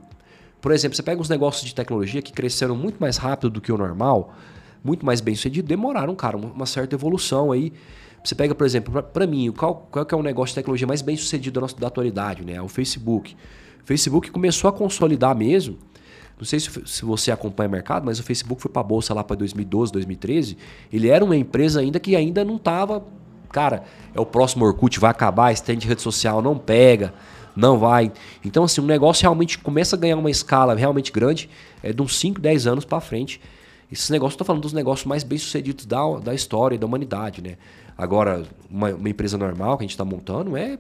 Por 0.62 0.72
exemplo, 0.72 0.96
você 0.96 1.02
pega 1.02 1.20
uns 1.20 1.28
negócios 1.28 1.66
de 1.66 1.74
tecnologia 1.74 2.22
que 2.22 2.32
cresceram 2.32 2.76
muito 2.76 2.98
mais 3.00 3.18
rápido 3.18 3.50
do 3.50 3.60
que 3.60 3.72
o 3.72 3.78
normal, 3.78 4.36
muito 4.84 5.04
mais 5.04 5.20
bem 5.20 5.34
sucedido, 5.34 5.68
demoraram, 5.68 6.14
cara, 6.14 6.38
uma 6.38 6.68
certa 6.68 6.94
evolução 6.94 7.52
aí. 7.52 7.74
Você 8.24 8.36
pega, 8.36 8.54
por 8.54 8.68
exemplo, 8.68 9.02
para 9.02 9.26
mim, 9.26 9.52
qual, 9.52 9.88
qual 9.90 10.06
que 10.06 10.14
é 10.14 10.18
o 10.18 10.22
negócio 10.22 10.52
de 10.52 10.62
tecnologia 10.62 10.86
mais 10.86 11.02
bem 11.02 11.18
sucedido 11.18 11.56
da, 11.56 11.62
nossa, 11.62 11.76
da 11.76 11.88
atualidade, 11.88 12.46
né? 12.46 12.62
O 12.62 12.68
Facebook. 12.68 13.36
O 13.84 13.88
Facebook 13.88 14.30
começou 14.30 14.70
a 14.70 14.72
consolidar 14.72 15.36
mesmo 15.36 15.80
não 16.38 16.46
sei 16.46 16.60
se, 16.60 16.70
se 16.86 17.06
você 17.06 17.32
acompanha 17.32 17.70
o 17.70 17.72
mercado, 17.72 18.06
mas 18.06 18.20
o 18.20 18.24
Facebook 18.24 18.62
foi 18.62 18.70
para 18.70 18.82
a 18.82 18.84
bolsa 18.84 19.14
lá 19.14 19.24
para 19.24 19.38
2012, 19.38 19.92
2013. 19.92 20.58
Ele 20.92 21.10
era 21.10 21.24
uma 21.24 21.36
empresa 21.36 21.80
ainda 21.80 22.00
que 22.00 22.16
ainda 22.16 22.44
não 22.44 22.58
estava. 22.58 23.04
Cara, 23.52 23.84
é 24.14 24.20
o 24.20 24.26
próximo 24.26 24.66
Orkut, 24.66 25.00
vai 25.00 25.12
acabar, 25.12 25.54
stand 25.54 25.78
de 25.78 25.88
rede 25.88 26.02
social 26.02 26.42
não 26.42 26.58
pega, 26.58 27.14
não 27.56 27.80
vai. 27.80 28.12
Então, 28.44 28.66
assim, 28.66 28.82
o 28.82 28.86
negócio 28.86 29.22
realmente 29.22 29.58
começa 29.58 29.96
a 29.96 30.00
ganhar 30.00 30.18
uma 30.18 30.30
escala 30.30 30.76
realmente 30.76 31.10
grande, 31.10 31.50
é 31.82 31.94
de 31.94 32.02
uns 32.02 32.20
5, 32.20 32.42
10 32.42 32.68
anos 32.68 32.84
para 32.86 33.00
frente. 33.00 33.40
Esses 33.90 34.10
negócios, 34.10 34.34
estou 34.34 34.46
falando 34.46 34.64
dos 34.64 34.74
negócios 34.74 35.06
mais 35.06 35.24
bem 35.24 35.38
sucedidos 35.38 35.86
da, 35.86 36.02
da 36.20 36.34
história 36.34 36.78
da 36.78 36.86
humanidade, 36.86 37.42
né? 37.42 37.56
Agora, 37.98 38.44
uma, 38.70 38.90
uma 38.90 39.08
empresa 39.08 39.38
normal 39.38 39.78
que 39.78 39.84
a 39.84 39.86
gente 39.86 39.92
está 39.92 40.04
montando 40.04 40.58
é, 40.58 40.78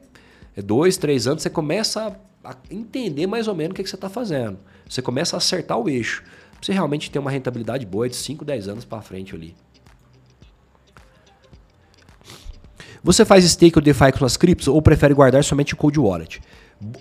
é 0.58 0.62
dois, 0.62 0.98
três 0.98 1.28
anos, 1.28 1.44
você 1.44 1.50
começa 1.50 2.18
a, 2.44 2.52
a 2.52 2.56
entender 2.70 3.26
mais 3.26 3.48
ou 3.48 3.56
menos 3.56 3.72
o 3.72 3.76
que, 3.76 3.84
que 3.84 3.90
você 3.90 3.96
está 3.96 4.10
fazendo. 4.10 4.58
Você 4.90 5.02
começa 5.02 5.36
a 5.36 5.38
acertar 5.38 5.78
o 5.78 5.90
eixo. 5.90 6.24
Você 6.62 6.74
realmente 6.74 7.12
ter 7.12 7.20
uma 7.20 7.32
rentabilidade 7.32 7.86
boa 7.86 8.10
de 8.10 8.16
5, 8.16 8.44
10 8.44 8.68
anos 8.68 8.86
para 8.86 9.02
frente 9.02 9.36
ali. 9.36 9.56
Você 13.04 13.24
faz 13.24 13.46
stake 13.46 13.78
ou 13.78 13.84
DeFi 13.84 14.12
com 14.12 14.18
suas 14.18 14.36
criptos 14.36 14.68
ou 14.68 14.82
prefere 14.82 15.14
guardar 15.14 15.44
somente 15.44 15.76
o 15.76 15.78
Cold 15.78 16.00
Wallet? 16.00 16.42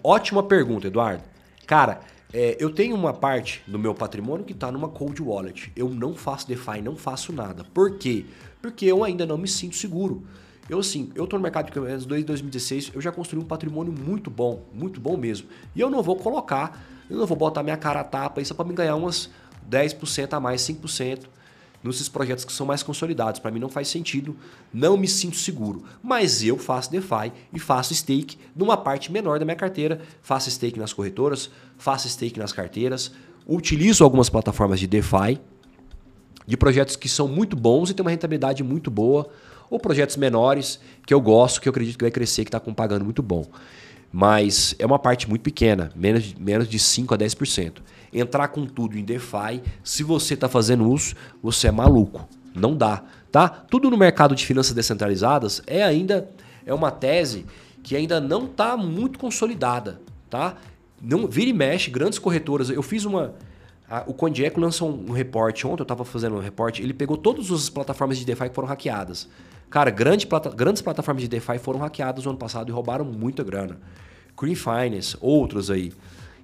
Ótima 0.03 0.43
pergunta, 0.43 0.87
Eduardo. 0.87 1.23
Cara, 1.67 2.01
é, 2.31 2.57
eu 2.61 2.69
tenho 2.69 2.95
uma 2.95 3.15
parte 3.15 3.63
do 3.67 3.79
meu 3.79 3.95
patrimônio 3.95 4.45
que 4.45 4.53
está 4.53 4.71
numa 4.71 4.89
Cold 4.89 5.23
Wallet. 5.23 5.73
Eu 5.75 5.89
não 5.89 6.15
faço 6.15 6.47
DeFi, 6.47 6.83
não 6.83 6.95
faço 6.95 7.33
nada. 7.33 7.65
Por 7.65 7.97
quê? 7.97 8.27
Porque 8.61 8.85
eu 8.85 9.03
ainda 9.03 9.25
não 9.25 9.39
me 9.39 9.49
sinto 9.49 9.77
seguro. 9.77 10.27
Eu 10.69 10.79
assim, 10.79 11.11
eu 11.15 11.27
tô 11.27 11.37
no 11.37 11.43
mercado 11.43 11.67
de 11.67 11.73
criptomoedas 11.73 12.07
desde 12.07 12.27
2016, 12.27 12.93
eu 12.95 13.01
já 13.01 13.13
construí 13.13 13.43
um 13.43 13.47
patrimônio 13.47 13.93
muito 13.93 14.31
bom, 14.31 14.63
muito 14.73 15.01
bom 15.01 15.17
mesmo. 15.17 15.49
E 15.77 15.81
eu 15.81 15.89
não 15.89 16.03
vou 16.03 16.17
colocar 16.17 16.85
eu 17.09 17.19
não 17.19 17.27
vou 17.27 17.37
botar 17.37 17.63
minha 17.63 17.77
cara 17.77 18.01
a 18.01 18.05
tapa 18.05 18.41
aí 18.41 18.45
só 18.45 18.55
para 18.55 18.65
me 18.65 18.75
ganhar 18.75 18.97
umas, 18.97 19.31
10% 19.71 20.33
a 20.33 20.41
mais, 20.41 20.63
5% 20.63 21.27
nesses 21.83 22.09
projetos 22.09 22.45
que 22.45 22.53
são 22.53 22.67
mais 22.67 22.83
consolidados. 22.83 23.39
Para 23.39 23.51
mim 23.51 23.61
não 23.61 23.69
faz 23.69 23.89
sentido, 23.89 24.37
não 24.73 24.97
me 24.97 25.07
sinto 25.07 25.37
seguro. 25.37 25.85
Mas 26.03 26.43
eu 26.43 26.57
faço 26.57 26.91
DeFi 26.91 27.33
e 27.53 27.59
faço 27.59 27.95
stake 27.95 28.39
numa 28.57 28.77
parte 28.77 29.13
menor 29.13 29.39
da 29.39 29.45
minha 29.45 29.57
carteira. 29.57 30.01
Faço 30.23 30.51
stake 30.51 30.79
nas 30.79 30.93
corretoras, 30.93 31.51
faço 31.77 32.09
stake 32.09 32.39
nas 32.39 32.53
carteiras, 32.53 33.13
utilizo 33.47 34.03
algumas 34.03 34.31
plataformas 34.31 34.81
de 34.81 34.87
DeFi, 34.87 35.39
de 36.47 36.57
projetos 36.57 36.97
que 36.97 37.09
são 37.09 37.29
muito 37.29 37.55
bons 37.55 37.91
e 37.91 37.95
têm 37.95 38.05
uma 38.05 38.11
rentabilidade 38.11 38.63
muito 38.63 38.91
boa, 38.91 39.29
ou 39.71 39.79
projetos 39.79 40.17
menores 40.17 40.79
que 41.07 41.13
eu 41.13 41.21
gosto, 41.21 41.61
que 41.61 41.69
eu 41.69 41.71
acredito 41.71 41.99
que 41.99 42.05
vai 42.05 42.11
crescer, 42.11 42.45
que 42.45 42.49
está 42.49 42.61
com 42.61 42.73
pagando 42.73 43.05
muito 43.05 43.23
bom. 43.23 43.47
Mas 44.17 44.77
é 44.79 44.87
uma 44.87 44.99
parte 44.99 45.29
muito 45.29 45.43
pequena, 45.43 45.91
menos, 45.97 46.35
menos 46.35 46.69
de 46.69 46.79
5 46.79 47.13
a 47.15 47.19
10% 47.19 47.83
entrar 48.15 48.49
com 48.49 48.65
tudo 48.65 48.97
em 48.97 49.05
DeFi, 49.05 49.61
se 49.83 50.05
você 50.05 50.35
está 50.35 50.49
fazendo 50.49 50.89
uso, 50.89 51.17
você 51.43 51.67
é 51.67 51.73
maluco. 51.73 52.29
Não 52.55 52.77
dá, 52.77 53.03
tá? 53.33 53.49
Tudo 53.49 53.91
no 53.91 53.97
mercado 53.97 54.37
de 54.37 54.47
finanças 54.47 54.73
descentralizadas 54.73 55.61
é 55.67 55.83
ainda 55.83 56.31
é 56.65 56.73
uma 56.73 56.93
tese 56.93 57.45
que 57.83 57.97
ainda 57.97 58.21
não 58.21 58.45
está 58.45 58.77
muito 58.77 59.19
consolidada, 59.19 60.01
tá? 60.31 60.55
Não 61.03 61.27
vira 61.27 61.51
e 61.51 61.53
mexe, 61.53 61.91
grandes 61.91 62.19
corretoras. 62.19 62.71
Eu 62.71 62.83
fiz 62.83 63.05
uma 63.05 63.35
a, 63.91 64.05
o 64.07 64.15
CoinGecko 64.15 64.61
lançou 64.61 64.89
um, 64.89 65.11
um 65.11 65.13
reporte 65.13 65.67
ontem, 65.67 65.81
eu 65.81 65.85
estava 65.85 66.05
fazendo 66.05 66.37
um 66.37 66.41
reporte, 66.41 66.83
ele 66.83 66.95
pegou 66.95 67.17
todas 67.17 67.51
as 67.51 67.69
plataformas 67.69 68.17
de 68.17 68.25
DeFi 68.25 68.49
que 68.49 68.55
foram 68.55 68.69
hackeadas. 68.69 69.29
Cara, 69.71 69.91
grande 69.91 70.27
plata, 70.27 70.51
grandes 70.51 70.83
plataformas 70.83 71.23
de 71.23 71.29
DeFi 71.29 71.59
foram 71.59 71.81
hackeadas 71.81 72.25
no 72.25 72.31
ano 72.31 72.39
passado 72.39 72.69
e 72.69 72.73
roubaram 72.73 73.05
muita 73.05 73.43
grana. 73.43 73.79
Green 74.41 74.55
Finance, 74.55 75.17
outros 75.21 75.71
aí. 75.71 75.93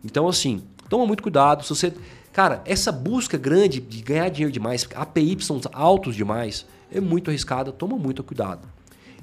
Então, 0.04 0.28
assim, 0.28 0.62
Toma 0.90 1.06
muito 1.06 1.22
cuidado. 1.22 1.62
Se 1.62 1.70
você. 1.70 1.94
Cara, 2.32 2.62
essa 2.66 2.92
busca 2.92 3.38
grande 3.38 3.80
de 3.80 4.02
ganhar 4.02 4.28
dinheiro 4.28 4.52
demais, 4.52 4.86
APY 4.94 5.38
altos 5.72 6.14
demais, 6.16 6.66
é 6.92 7.00
muito 7.00 7.30
arriscada. 7.30 7.70
Toma 7.70 7.96
muito 7.96 8.22
cuidado. 8.24 8.68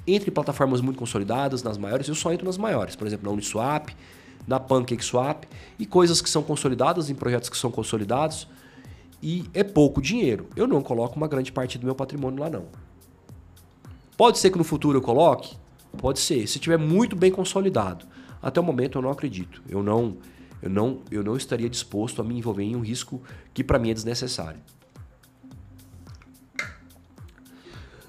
Entre 0.07 0.31
plataformas 0.31 0.79
muito 0.79 0.97
consolidadas, 0.97 1.61
nas 1.61 1.77
maiores, 1.77 2.07
eu 2.07 2.15
só 2.15 2.31
entro 2.31 2.45
nas 2.45 2.57
maiores. 2.57 2.95
Por 2.95 3.05
exemplo, 3.05 3.27
na 3.27 3.33
Uniswap, 3.33 3.89
na 4.47 4.59
PancakeSwap 4.59 5.45
e 5.77 5.85
coisas 5.85 6.21
que 6.21 6.29
são 6.29 6.41
consolidadas 6.41 7.09
em 7.09 7.15
projetos 7.15 7.49
que 7.49 7.57
são 7.57 7.69
consolidados. 7.69 8.47
E 9.21 9.43
é 9.53 9.63
pouco 9.63 10.01
dinheiro. 10.01 10.47
Eu 10.55 10.67
não 10.67 10.81
coloco 10.81 11.17
uma 11.17 11.27
grande 11.27 11.51
parte 11.51 11.77
do 11.77 11.85
meu 11.85 11.95
patrimônio 11.95 12.39
lá, 12.39 12.49
não. 12.49 12.65
Pode 14.17 14.39
ser 14.39 14.49
que 14.49 14.57
no 14.57 14.63
futuro 14.63 14.97
eu 14.97 15.01
coloque? 15.01 15.55
Pode 15.97 16.19
ser. 16.19 16.47
Se 16.47 16.59
tiver 16.59 16.77
muito 16.77 17.15
bem 17.15 17.31
consolidado. 17.31 18.05
Até 18.41 18.59
o 18.59 18.63
momento 18.63 18.97
eu 18.97 19.01
não 19.01 19.11
acredito. 19.11 19.61
Eu 19.69 19.81
não 19.81 20.17
eu 20.61 20.69
não, 20.69 20.99
eu 21.11 21.23
não 21.23 21.37
estaria 21.37 21.69
disposto 21.69 22.21
a 22.21 22.25
me 22.25 22.37
envolver 22.37 22.63
em 22.63 22.75
um 22.75 22.81
risco 22.81 23.21
que 23.53 23.63
para 23.63 23.77
mim 23.77 23.91
é 23.91 23.93
desnecessário. 23.93 24.59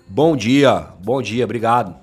Bom 0.07 0.35
dia, 0.35 0.89
bom 1.03 1.21
dia, 1.21 1.45
obrigado. 1.45 1.95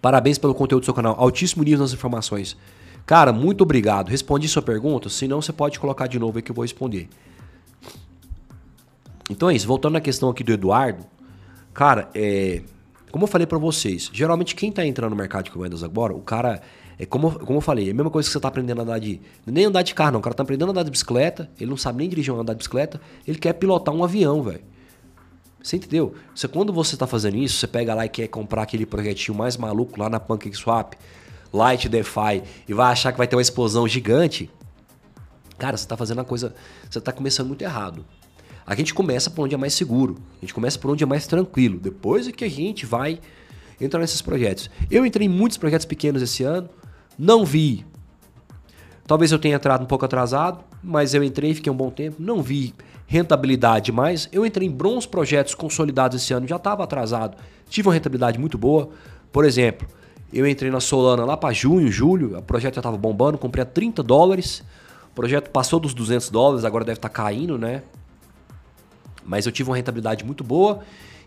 Parabéns 0.00 0.38
pelo 0.38 0.54
conteúdo 0.54 0.82
do 0.82 0.84
seu 0.86 0.94
canal. 0.94 1.14
Altíssimo 1.18 1.62
nível 1.62 1.80
nas 1.80 1.92
informações. 1.92 2.56
Cara, 3.04 3.32
muito 3.32 3.62
obrigado. 3.62 4.08
Respondi 4.08 4.48
sua 4.48 4.62
pergunta. 4.62 5.08
Se 5.08 5.28
não, 5.28 5.42
você 5.42 5.52
pode 5.52 5.78
colocar 5.78 6.06
de 6.06 6.18
novo 6.18 6.38
aí 6.38 6.42
que 6.42 6.50
eu 6.50 6.54
vou 6.54 6.62
responder. 6.62 7.08
Então 9.28 9.50
é 9.50 9.54
isso. 9.54 9.66
Voltando 9.66 9.92
na 9.94 10.00
questão 10.00 10.30
aqui 10.30 10.42
do 10.42 10.52
Eduardo. 10.52 11.04
Cara, 11.76 12.08
é, 12.14 12.62
como 13.12 13.24
eu 13.24 13.28
falei 13.28 13.46
para 13.46 13.58
vocês, 13.58 14.08
geralmente 14.10 14.54
quem 14.54 14.72
tá 14.72 14.84
entrando 14.86 15.10
no 15.10 15.16
mercado 15.16 15.44
de 15.44 15.50
comandas 15.50 15.84
agora, 15.84 16.14
o 16.14 16.22
cara 16.22 16.62
é 16.98 17.04
como, 17.04 17.38
como 17.38 17.58
eu 17.58 17.60
falei, 17.60 17.88
é 17.88 17.90
a 17.90 17.94
mesma 17.94 18.10
coisa 18.10 18.26
que 18.26 18.32
você 18.32 18.38
está 18.38 18.48
aprendendo 18.48 18.80
a 18.80 18.82
andar 18.82 18.98
de. 18.98 19.20
Nem 19.44 19.66
andar 19.66 19.82
de 19.82 19.94
carro, 19.94 20.12
não. 20.12 20.20
O 20.20 20.22
cara 20.22 20.32
está 20.32 20.42
aprendendo 20.42 20.68
a 20.68 20.70
andar 20.70 20.84
de 20.84 20.90
bicicleta, 20.90 21.50
ele 21.60 21.68
não 21.68 21.76
sabe 21.76 21.98
nem 21.98 22.08
dirigir 22.08 22.32
uma 22.32 22.40
andar 22.40 22.54
de 22.54 22.58
bicicleta, 22.60 22.98
ele 23.28 23.38
quer 23.38 23.52
pilotar 23.52 23.94
um 23.94 24.02
avião, 24.02 24.42
velho. 24.42 24.62
Você 25.62 25.76
entendeu? 25.76 26.14
Você, 26.34 26.48
quando 26.48 26.72
você 26.72 26.94
está 26.94 27.06
fazendo 27.06 27.36
isso, 27.36 27.58
você 27.58 27.66
pega 27.66 27.94
lá 27.94 28.06
e 28.06 28.08
quer 28.08 28.26
comprar 28.28 28.62
aquele 28.62 28.86
projetinho 28.86 29.36
mais 29.36 29.58
maluco 29.58 30.00
lá 30.00 30.08
na 30.08 30.18
PancakeSwap, 30.18 30.96
Light 31.52 31.90
DeFi, 31.90 32.42
e 32.66 32.72
vai 32.72 32.90
achar 32.90 33.12
que 33.12 33.18
vai 33.18 33.26
ter 33.26 33.36
uma 33.36 33.42
explosão 33.42 33.86
gigante. 33.86 34.50
Cara, 35.58 35.76
você 35.76 35.84
está 35.84 35.94
fazendo 35.94 36.22
a 36.22 36.24
coisa. 36.24 36.54
Você 36.88 36.98
está 36.98 37.12
começando 37.12 37.48
muito 37.48 37.60
errado. 37.60 38.02
A 38.66 38.74
gente 38.74 38.92
começa 38.92 39.30
por 39.30 39.44
onde 39.44 39.54
é 39.54 39.58
mais 39.58 39.74
seguro. 39.74 40.16
A 40.38 40.40
gente 40.40 40.52
começa 40.52 40.78
por 40.78 40.90
onde 40.90 41.04
é 41.04 41.06
mais 41.06 41.26
tranquilo. 41.26 41.78
Depois 41.78 42.26
é 42.26 42.32
que 42.32 42.44
a 42.44 42.50
gente 42.50 42.84
vai 42.84 43.20
entrar 43.80 44.00
nesses 44.00 44.20
projetos. 44.20 44.68
Eu 44.90 45.06
entrei 45.06 45.26
em 45.26 45.30
muitos 45.30 45.56
projetos 45.56 45.86
pequenos 45.86 46.20
esse 46.20 46.42
ano. 46.42 46.68
Não 47.16 47.44
vi. 47.44 47.86
Talvez 49.06 49.30
eu 49.30 49.38
tenha 49.38 49.54
entrado 49.54 49.82
um 49.82 49.86
pouco 49.86 50.04
atrasado, 50.04 50.64
mas 50.82 51.14
eu 51.14 51.22
entrei, 51.22 51.54
fiquei 51.54 51.70
um 51.70 51.76
bom 51.76 51.90
tempo. 51.90 52.16
Não 52.18 52.42
vi 52.42 52.74
rentabilidade 53.06 53.92
mais. 53.92 54.28
Eu 54.32 54.44
entrei 54.44 54.66
em 54.66 54.70
bons 54.70 55.06
projetos 55.06 55.54
consolidados 55.54 56.20
esse 56.20 56.34
ano, 56.34 56.48
já 56.48 56.56
estava 56.56 56.82
atrasado. 56.82 57.36
Tive 57.68 57.86
uma 57.86 57.94
rentabilidade 57.94 58.36
muito 58.36 58.58
boa. 58.58 58.88
Por 59.30 59.44
exemplo, 59.44 59.86
eu 60.32 60.44
entrei 60.44 60.72
na 60.72 60.80
Solana 60.80 61.24
lá 61.24 61.36
para 61.36 61.54
junho, 61.54 61.90
julho, 61.90 62.36
o 62.36 62.42
projeto 62.42 62.74
já 62.74 62.80
estava 62.80 62.96
bombando, 62.96 63.38
comprei 63.38 63.62
a 63.62 63.66
30 63.66 64.02
dólares. 64.02 64.64
O 65.12 65.14
projeto 65.14 65.50
passou 65.50 65.78
dos 65.78 65.94
200 65.94 66.30
dólares, 66.30 66.64
agora 66.64 66.84
deve 66.84 66.98
estar 66.98 67.08
tá 67.08 67.14
caindo, 67.14 67.56
né? 67.56 67.82
Mas 69.26 69.44
eu 69.44 69.52
tive 69.52 69.68
uma 69.68 69.76
rentabilidade 69.76 70.24
muito 70.24 70.44
boa, 70.44 70.80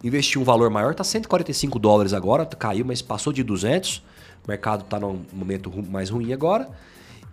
investi 0.04 0.40
um 0.40 0.44
valor 0.44 0.70
maior, 0.70 0.92
está 0.92 1.04
145 1.04 1.78
dólares 1.78 2.14
agora, 2.14 2.46
caiu, 2.46 2.86
mas 2.86 3.02
passou 3.02 3.34
de 3.34 3.44
200. 3.44 3.98
O 4.46 4.48
mercado 4.48 4.84
está 4.84 5.00
num 5.00 5.22
momento 5.34 5.72
mais 5.90 6.10
ruim 6.10 6.32
agora. 6.32 6.70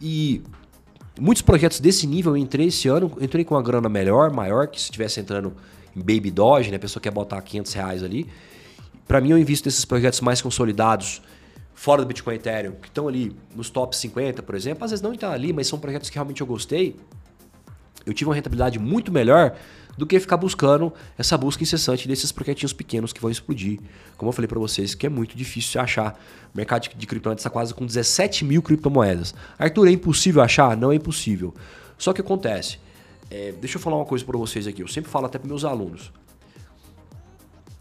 E 0.00 0.42
muitos 1.18 1.42
projetos 1.42 1.80
desse 1.80 2.06
nível 2.06 2.32
eu 2.32 2.36
entrei 2.36 2.66
esse 2.66 2.88
ano, 2.88 3.16
entrei 3.20 3.44
com 3.44 3.54
uma 3.54 3.62
grana 3.62 3.88
melhor, 3.88 4.30
maior, 4.32 4.66
que 4.66 4.78
se 4.78 4.86
estivesse 4.86 5.20
entrando 5.20 5.54
em 5.94 6.00
Baby 6.00 6.30
Doge, 6.30 6.70
né? 6.70 6.76
A 6.76 6.80
pessoa 6.80 7.00
quer 7.00 7.12
botar 7.12 7.40
500 7.40 7.72
reais 7.72 8.02
ali. 8.02 8.26
Para 9.06 9.20
mim, 9.20 9.30
eu 9.30 9.38
invisto 9.38 9.68
nesses 9.68 9.84
projetos 9.84 10.20
mais 10.20 10.42
consolidados, 10.42 11.22
fora 11.74 12.02
do 12.02 12.08
Bitcoin 12.08 12.34
Ethereum, 12.34 12.72
que 12.72 12.88
estão 12.88 13.06
ali 13.06 13.34
nos 13.54 13.70
top 13.70 13.96
50, 13.96 14.42
por 14.42 14.54
exemplo. 14.54 14.84
Às 14.84 14.90
vezes 14.90 15.02
não 15.02 15.12
estão 15.12 15.30
ali, 15.30 15.52
mas 15.52 15.68
são 15.68 15.78
projetos 15.78 16.10
que 16.10 16.16
realmente 16.16 16.40
eu 16.40 16.46
gostei. 16.46 16.96
Eu 18.04 18.12
tive 18.12 18.28
uma 18.28 18.34
rentabilidade 18.34 18.78
muito 18.78 19.12
melhor 19.12 19.56
do 19.96 20.06
que 20.06 20.18
ficar 20.20 20.36
buscando 20.36 20.92
essa 21.16 21.36
busca 21.36 21.62
incessante 21.62 22.06
desses 22.06 22.30
projetinhos 22.30 22.72
pequenos 22.72 23.12
que 23.12 23.20
vão 23.20 23.30
explodir. 23.30 23.80
Como 24.16 24.28
eu 24.28 24.32
falei 24.32 24.48
para 24.48 24.58
vocês, 24.58 24.94
que 24.94 25.06
é 25.06 25.08
muito 25.08 25.36
difícil 25.36 25.80
achar. 25.80 26.18
O 26.52 26.56
mercado 26.56 26.82
de, 26.82 26.94
de 26.94 27.06
criptomoedas 27.06 27.40
está 27.40 27.50
quase 27.50 27.72
com 27.74 27.86
17 27.86 28.44
mil 28.44 28.62
criptomoedas. 28.62 29.34
Arthur, 29.58 29.88
é 29.88 29.90
impossível 29.92 30.42
achar? 30.42 30.76
Não 30.76 30.92
é 30.92 30.96
impossível. 30.96 31.54
Só 31.98 32.12
que 32.12 32.20
acontece. 32.20 32.78
É, 33.30 33.52
deixa 33.52 33.76
eu 33.76 33.80
falar 33.80 33.96
uma 33.96 34.04
coisa 34.04 34.24
para 34.24 34.36
vocês 34.36 34.66
aqui. 34.66 34.82
Eu 34.82 34.88
sempre 34.88 35.10
falo 35.10 35.26
até 35.26 35.38
para 35.38 35.48
meus 35.48 35.64
alunos. 35.64 36.12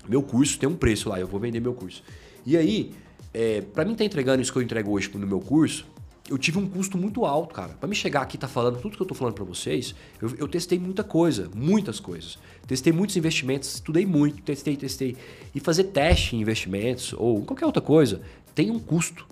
Meu 0.07 0.21
curso 0.21 0.57
tem 0.59 0.69
um 0.69 0.75
preço 0.75 1.09
lá, 1.09 1.19
eu 1.19 1.27
vou 1.27 1.39
vender 1.39 1.59
meu 1.59 1.73
curso. 1.73 2.03
E 2.45 2.55
aí, 2.55 2.93
é, 3.33 3.61
para 3.61 3.83
mim 3.83 3.91
estar 3.91 4.03
tá 4.03 4.05
entregando 4.05 4.41
isso 4.41 4.51
que 4.51 4.57
eu 4.57 4.61
entrego 4.61 4.91
hoje 4.91 5.09
no 5.15 5.25
meu 5.25 5.39
curso, 5.39 5.85
eu 6.29 6.37
tive 6.37 6.57
um 6.57 6.67
custo 6.67 6.97
muito 6.97 7.25
alto, 7.25 7.53
cara. 7.53 7.73
Para 7.79 7.87
me 7.87 7.95
chegar 7.95 8.21
aqui 8.21 8.35
e 8.35 8.39
tá 8.39 8.47
falando 8.47 8.79
tudo 8.79 8.97
que 8.97 9.01
eu 9.01 9.05
tô 9.05 9.13
falando 9.13 9.35
para 9.35 9.43
vocês, 9.43 9.93
eu, 10.21 10.33
eu, 10.37 10.47
testei 10.47 10.79
muita 10.79 11.03
coisa, 11.03 11.49
muitas 11.53 11.99
coisas. 11.99 12.39
Testei 12.65 12.91
muitos 12.91 13.15
investimentos, 13.15 13.75
estudei 13.75 14.05
muito, 14.05 14.41
testei, 14.41 14.75
testei. 14.75 15.15
E 15.53 15.59
fazer 15.59 15.85
teste 15.85 16.35
em 16.35 16.41
investimentos 16.41 17.13
ou 17.13 17.43
qualquer 17.43 17.65
outra 17.65 17.81
coisa 17.81 18.21
tem 18.55 18.71
um 18.71 18.79
custo. 18.79 19.25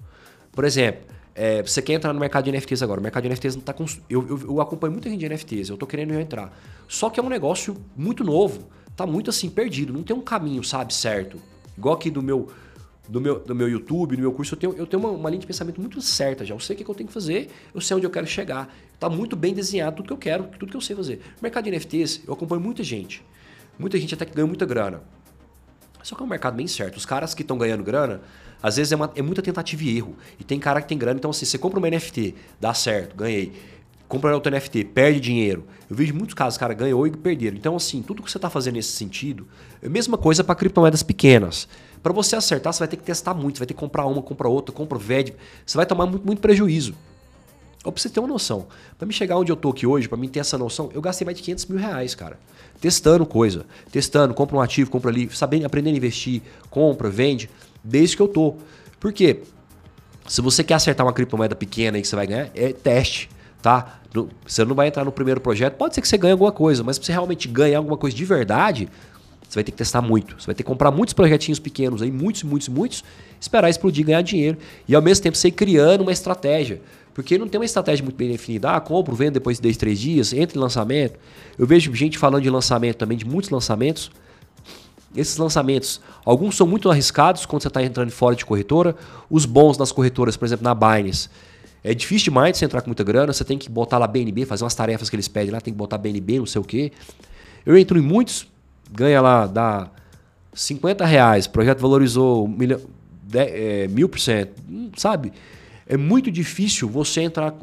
Por 0.52 0.64
exemplo, 0.66 1.02
é, 1.34 1.64
você 1.64 1.82
quer 1.82 1.94
entrar 1.94 2.14
no 2.14 2.20
mercado 2.20 2.46
de 2.46 2.52
NFTs 2.52 2.84
agora. 2.84 3.00
O 3.00 3.04
mercado 3.04 3.24
de 3.24 3.30
NFTs 3.30 3.56
não 3.56 3.64
tá 3.64 3.74
com. 3.74 3.86
Eu, 4.08 4.28
eu, 4.28 4.40
eu 4.42 4.62
acompanho 4.62 4.94
muita 4.94 5.10
gente 5.10 5.20
de 5.20 5.28
NFTs, 5.28 5.70
eu 5.70 5.78
tô 5.78 5.88
querendo 5.88 6.14
entrar. 6.14 6.56
Só 6.88 7.10
que 7.10 7.20
é 7.20 7.24
um 7.24 7.30
negócio 7.30 7.76
muito 7.96 8.24
novo. 8.24 8.68
Tá 8.96 9.08
muito 9.08 9.32
assim, 9.32 9.50
perdido. 9.50 9.92
Não 9.92 10.04
tem 10.04 10.16
um 10.16 10.22
caminho, 10.22 10.64
sabe, 10.64 10.94
certo. 10.94 11.42
Igual 11.76 11.96
aqui 11.96 12.12
do 12.12 12.22
meu 12.22 12.52
do 13.14 13.22
meu, 13.22 13.40
do 13.40 13.54
meu 13.54 13.70
YouTube, 13.70 14.18
no 14.18 14.24
meu 14.24 14.32
curso, 14.32 14.56
eu 14.56 14.60
tenho, 14.60 14.74
eu 14.74 14.88
tenho 14.88 15.00
uma, 15.00 15.12
uma 15.12 15.30
linha 15.30 15.40
de 15.40 15.46
pensamento 15.46 15.80
muito 15.80 16.02
certa 16.02 16.44
já. 16.44 16.56
Eu 16.56 16.60
sei 16.60 16.76
o 16.76 16.78
que, 16.80 16.90
eu 16.90 16.96
tenho 16.96 17.06
que 17.08 17.14
fazer, 17.14 17.48
eu 17.72 17.80
sei 17.80 17.96
onde 17.96 18.08
eu 18.08 18.10
quero 18.10 18.26
chegar. 18.26 18.76
Está 18.92 19.08
muito 19.08 19.36
bem 19.36 19.54
desenhado 19.54 19.98
tudo 19.98 20.08
que 20.08 20.14
eu 20.14 20.18
quero, 20.18 20.46
tudo 20.58 20.72
que 20.72 20.76
eu 20.76 20.82
sei 20.82 20.96
fazer. 20.96 21.18
No 21.18 21.44
mercado 21.44 21.66
de 21.66 21.70
NFTs, 21.70 22.22
eu 22.26 22.34
acompanho 22.34 22.60
muita 22.60 22.84
gente. 22.84 23.24
Muita 23.78 24.00
gente 24.00 24.16
até 24.16 24.26
que 24.26 24.34
ganha 24.34 24.48
muita 24.48 24.66
grana. 24.66 25.04
Só 26.02 26.16
que 26.16 26.24
é 26.24 26.26
um 26.26 26.28
mercado 26.28 26.56
bem 26.56 26.66
certo. 26.66 26.98
Os 26.98 27.06
caras 27.06 27.36
que 27.36 27.44
estão 27.44 27.56
ganhando 27.56 27.84
grana, 27.84 28.20
às 28.64 28.78
vezes 28.78 28.92
é, 28.92 28.96
uma, 28.96 29.12
é 29.16 29.22
muita 29.22 29.44
tentativa 29.44 29.84
e 29.84 29.96
erro. 29.96 30.16
E 30.40 30.44
tem 30.44 30.60
cara 30.60 30.82
que 30.82 30.88
tem 30.88 30.98
grana, 30.98 31.20
então 31.20 31.30
assim, 31.30 31.46
você 31.46 31.60
compra 31.60 31.78
uma 31.78 31.88
NFT, 31.92 32.34
dá 32.60 32.74
certo, 32.74 33.16
ganhei. 33.16 33.54
Compra 34.08 34.34
outro 34.34 34.52
NFT, 34.52 34.86
perde 34.86 35.20
dinheiro. 35.20 35.66
Eu 35.88 35.96
vejo 35.96 36.16
muitos 36.16 36.34
casos, 36.34 36.58
cara, 36.58 36.74
ganhou 36.74 37.06
e 37.06 37.12
perderam. 37.12 37.58
Então, 37.58 37.76
assim, 37.76 38.02
tudo 38.02 38.22
que 38.24 38.30
você 38.30 38.38
está 38.38 38.50
fazendo 38.50 38.76
nesse 38.76 38.92
sentido, 38.92 39.48
é 39.82 39.88
a 39.88 39.90
mesma 39.90 40.18
coisa 40.18 40.44
para 40.44 40.56
criptomoedas 40.56 41.04
pequenas. 41.04 41.68
Para 42.04 42.12
você 42.12 42.36
acertar, 42.36 42.74
você 42.74 42.80
vai 42.80 42.88
ter 42.90 42.98
que 42.98 43.04
testar 43.04 43.34
muito, 43.34 43.56
você 43.56 43.60
vai 43.62 43.68
ter 43.68 43.74
que 43.74 43.80
comprar 43.80 44.06
uma, 44.06 44.22
comprar 44.22 44.50
outra, 44.50 44.76
compra 44.76 44.98
o 44.98 45.02
VED. 45.02 45.34
Você 45.66 45.78
vai 45.78 45.86
tomar 45.86 46.06
muito, 46.06 46.26
muito 46.26 46.42
prejuízo. 46.42 46.94
Ou 47.86 47.92
pra 47.94 48.02
você 48.02 48.10
ter 48.10 48.20
uma 48.20 48.28
noção. 48.28 48.68
Para 48.98 49.08
me 49.08 49.14
chegar 49.14 49.38
onde 49.38 49.52
eu 49.52 49.56
tô 49.56 49.70
aqui 49.70 49.88
hoje, 49.88 50.10
para 50.10 50.18
mim 50.18 50.28
ter 50.28 50.40
essa 50.40 50.58
noção, 50.58 50.90
eu 50.94 51.02
gastei 51.02 51.24
mais 51.24 51.38
de 51.38 51.44
500 51.44 51.66
mil 51.68 51.80
reais, 51.80 52.14
cara. 52.14 52.38
Testando 52.82 53.26
coisa. 53.26 53.66
Testando, 53.90 54.34
compra 54.34 54.58
um 54.58 54.62
ativo, 54.62 54.92
compra 54.92 55.10
ali, 55.10 55.30
sabendo, 55.34 55.66
aprendendo 55.66 55.94
a 55.94 55.98
investir, 55.98 56.42
compra, 56.70 57.10
vende, 57.10 57.50
desde 57.82 58.18
que 58.18 58.22
eu 58.22 58.28
tô. 58.28 58.56
Por 59.00 59.14
quê? 59.14 59.42
Se 60.28 60.42
você 60.42 60.64
quer 60.64 60.76
acertar 60.76 61.06
uma 61.06 61.14
criptomoeda 61.14 61.56
pequena 61.56 61.98
aí 61.98 62.02
que 62.02 62.08
você 62.08 62.16
vai 62.16 62.28
ganhar, 62.28 62.50
é 62.54 62.74
teste, 62.74 63.30
tá? 63.62 64.00
você 64.46 64.64
não 64.64 64.76
vai 64.76 64.88
entrar 64.88 65.04
no 65.04 65.12
primeiro 65.12 65.42
projeto, 65.42 65.76
pode 65.76 65.96
ser 65.96 66.02
que 66.02 66.08
você 66.08 66.18
ganhe 66.18 66.34
alguma 66.34 66.52
coisa, 66.52 66.84
mas 66.84 67.00
para 67.00 67.08
você 67.08 67.12
realmente 67.12 67.48
ganhar 67.48 67.80
alguma 67.80 67.98
coisa 67.98 68.16
de 68.16 68.24
verdade, 68.24 68.88
você 69.54 69.58
vai 69.58 69.64
ter 69.64 69.72
que 69.72 69.78
testar 69.78 70.02
muito. 70.02 70.36
Você 70.40 70.48
vai 70.48 70.56
ter 70.56 70.64
que 70.64 70.68
comprar 70.68 70.90
muitos 70.90 71.14
projetinhos 71.14 71.60
pequenos 71.60 72.02
aí, 72.02 72.12
muitos, 72.12 72.42
muitos, 72.42 72.68
muitos, 72.68 73.04
esperar 73.40 73.70
explodir 73.70 74.04
ganhar 74.04 74.24
dinheiro. 74.24 74.58
E 74.88 74.96
ao 74.96 75.02
mesmo 75.02 75.22
tempo 75.22 75.38
você 75.38 75.50
ir 75.50 75.52
criando 75.52 76.02
uma 76.02 76.12
estratégia. 76.12 76.82
Porque 77.14 77.38
não 77.38 77.48
tem 77.48 77.60
uma 77.60 77.66
estratégia 77.66 78.04
muito 78.04 78.16
bem 78.16 78.32
definida. 78.32 78.72
Ah, 78.72 78.82
compro, 78.82 79.16
vendo 79.16 79.34
depois 79.34 79.58
de 79.58 79.64
10, 79.64 79.78
3 79.78 80.00
dias, 80.00 80.34
entre 80.34 80.58
em 80.58 80.62
lançamento. 80.62 81.20
Eu 81.56 81.68
vejo 81.68 81.94
gente 81.94 82.18
falando 82.18 82.42
de 82.42 82.50
lançamento 82.50 82.98
também, 82.98 83.16
de 83.16 83.26
muitos 83.26 83.52
lançamentos. 83.52 84.10
Esses 85.16 85.38
lançamentos, 85.38 86.02
alguns 86.26 86.58
são 86.58 86.66
muito 86.66 86.90
arriscados 86.90 87.46
quando 87.46 87.62
você 87.62 87.68
está 87.68 87.84
entrando 87.84 88.10
fora 88.10 88.36
de 88.36 88.44
corretora. 88.44 88.96
Os 89.30 89.46
bons 89.46 89.78
nas 89.78 89.92
corretoras, 89.92 90.36
por 90.36 90.46
exemplo, 90.46 90.64
na 90.64 90.74
Binance, 90.74 91.30
é 91.84 91.94
difícil 91.94 92.26
demais 92.26 92.58
você 92.58 92.66
entrar 92.66 92.82
com 92.82 92.88
muita 92.88 93.04
grana. 93.04 93.32
Você 93.32 93.44
tem 93.44 93.60
que 93.60 93.70
botar 93.70 94.00
lá 94.00 94.08
BNB, 94.08 94.46
fazer 94.46 94.64
umas 94.64 94.74
tarefas 94.74 95.12
que 95.12 95.16
eles 95.16 95.28
pedem 95.28 95.52
lá, 95.52 95.62
tem 95.62 95.72
que 95.72 95.78
botar 95.78 96.00
BNB, 96.00 96.40
não 96.40 96.48
sei 96.48 96.60
o 96.60 96.64
quê. 96.64 96.92
Eu 97.64 97.78
entro 97.78 98.00
em 98.00 98.02
muitos, 98.02 98.48
ganha 98.94 99.22
lá, 99.22 99.48
dá 99.48 99.90
50 100.54 101.06
reais, 101.06 101.48
projeto 101.48 101.80
valorizou 101.80 102.48
milho, 102.48 102.80
de, 103.24 103.40
é, 103.40 103.88
mil 103.88 104.08
por 104.08 104.20
cento, 104.20 104.54
hum, 104.70 104.92
sabe? 104.96 105.34
É 105.88 105.98
muito 105.98 106.32
difícil 106.32 106.88
você 106.88 107.22
entrar. 107.22 107.54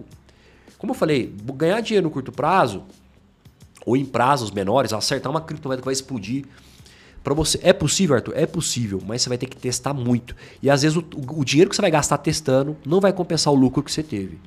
Como 0.77 0.93
eu 0.93 0.97
falei, 0.97 1.35
ganhar 1.55 1.81
dinheiro 1.81 2.05
no 2.05 2.11
curto 2.11 2.33
prazo, 2.33 2.83
ou 3.85 3.97
em 3.97 4.05
prazos 4.05 4.51
menores, 4.51 4.93
acertar 4.93 5.31
uma 5.31 5.41
criptomoeda 5.41 5.81
que 5.81 5.87
vai 5.87 5.93
explodir. 5.93 6.45
Para 7.23 7.35
você, 7.35 7.59
é 7.63 7.73
possível, 7.73 8.17
Arthur? 8.17 8.33
É 8.35 8.47
possível, 8.47 9.01
mas 9.07 9.23
você 9.23 9.29
vai 9.29 9.37
ter 9.37 9.47
que 9.47 9.57
testar 9.57 9.93
muito. 9.93 10.35
E 10.63 10.71
às 10.71 10.83
vezes 10.83 10.97
o, 10.97 11.05
o 11.37 11.45
dinheiro 11.45 11.69
que 11.69 11.77
você 11.77 11.83
vai 11.83 11.91
gastar 11.91 12.19
testando 12.19 12.77
não 12.85 12.99
vai 12.99 13.13
compensar 13.13 13.53
o 13.53 13.57
lucro 13.57 13.83
que 13.83 13.93
você 13.93 14.03
teve. 14.03 14.39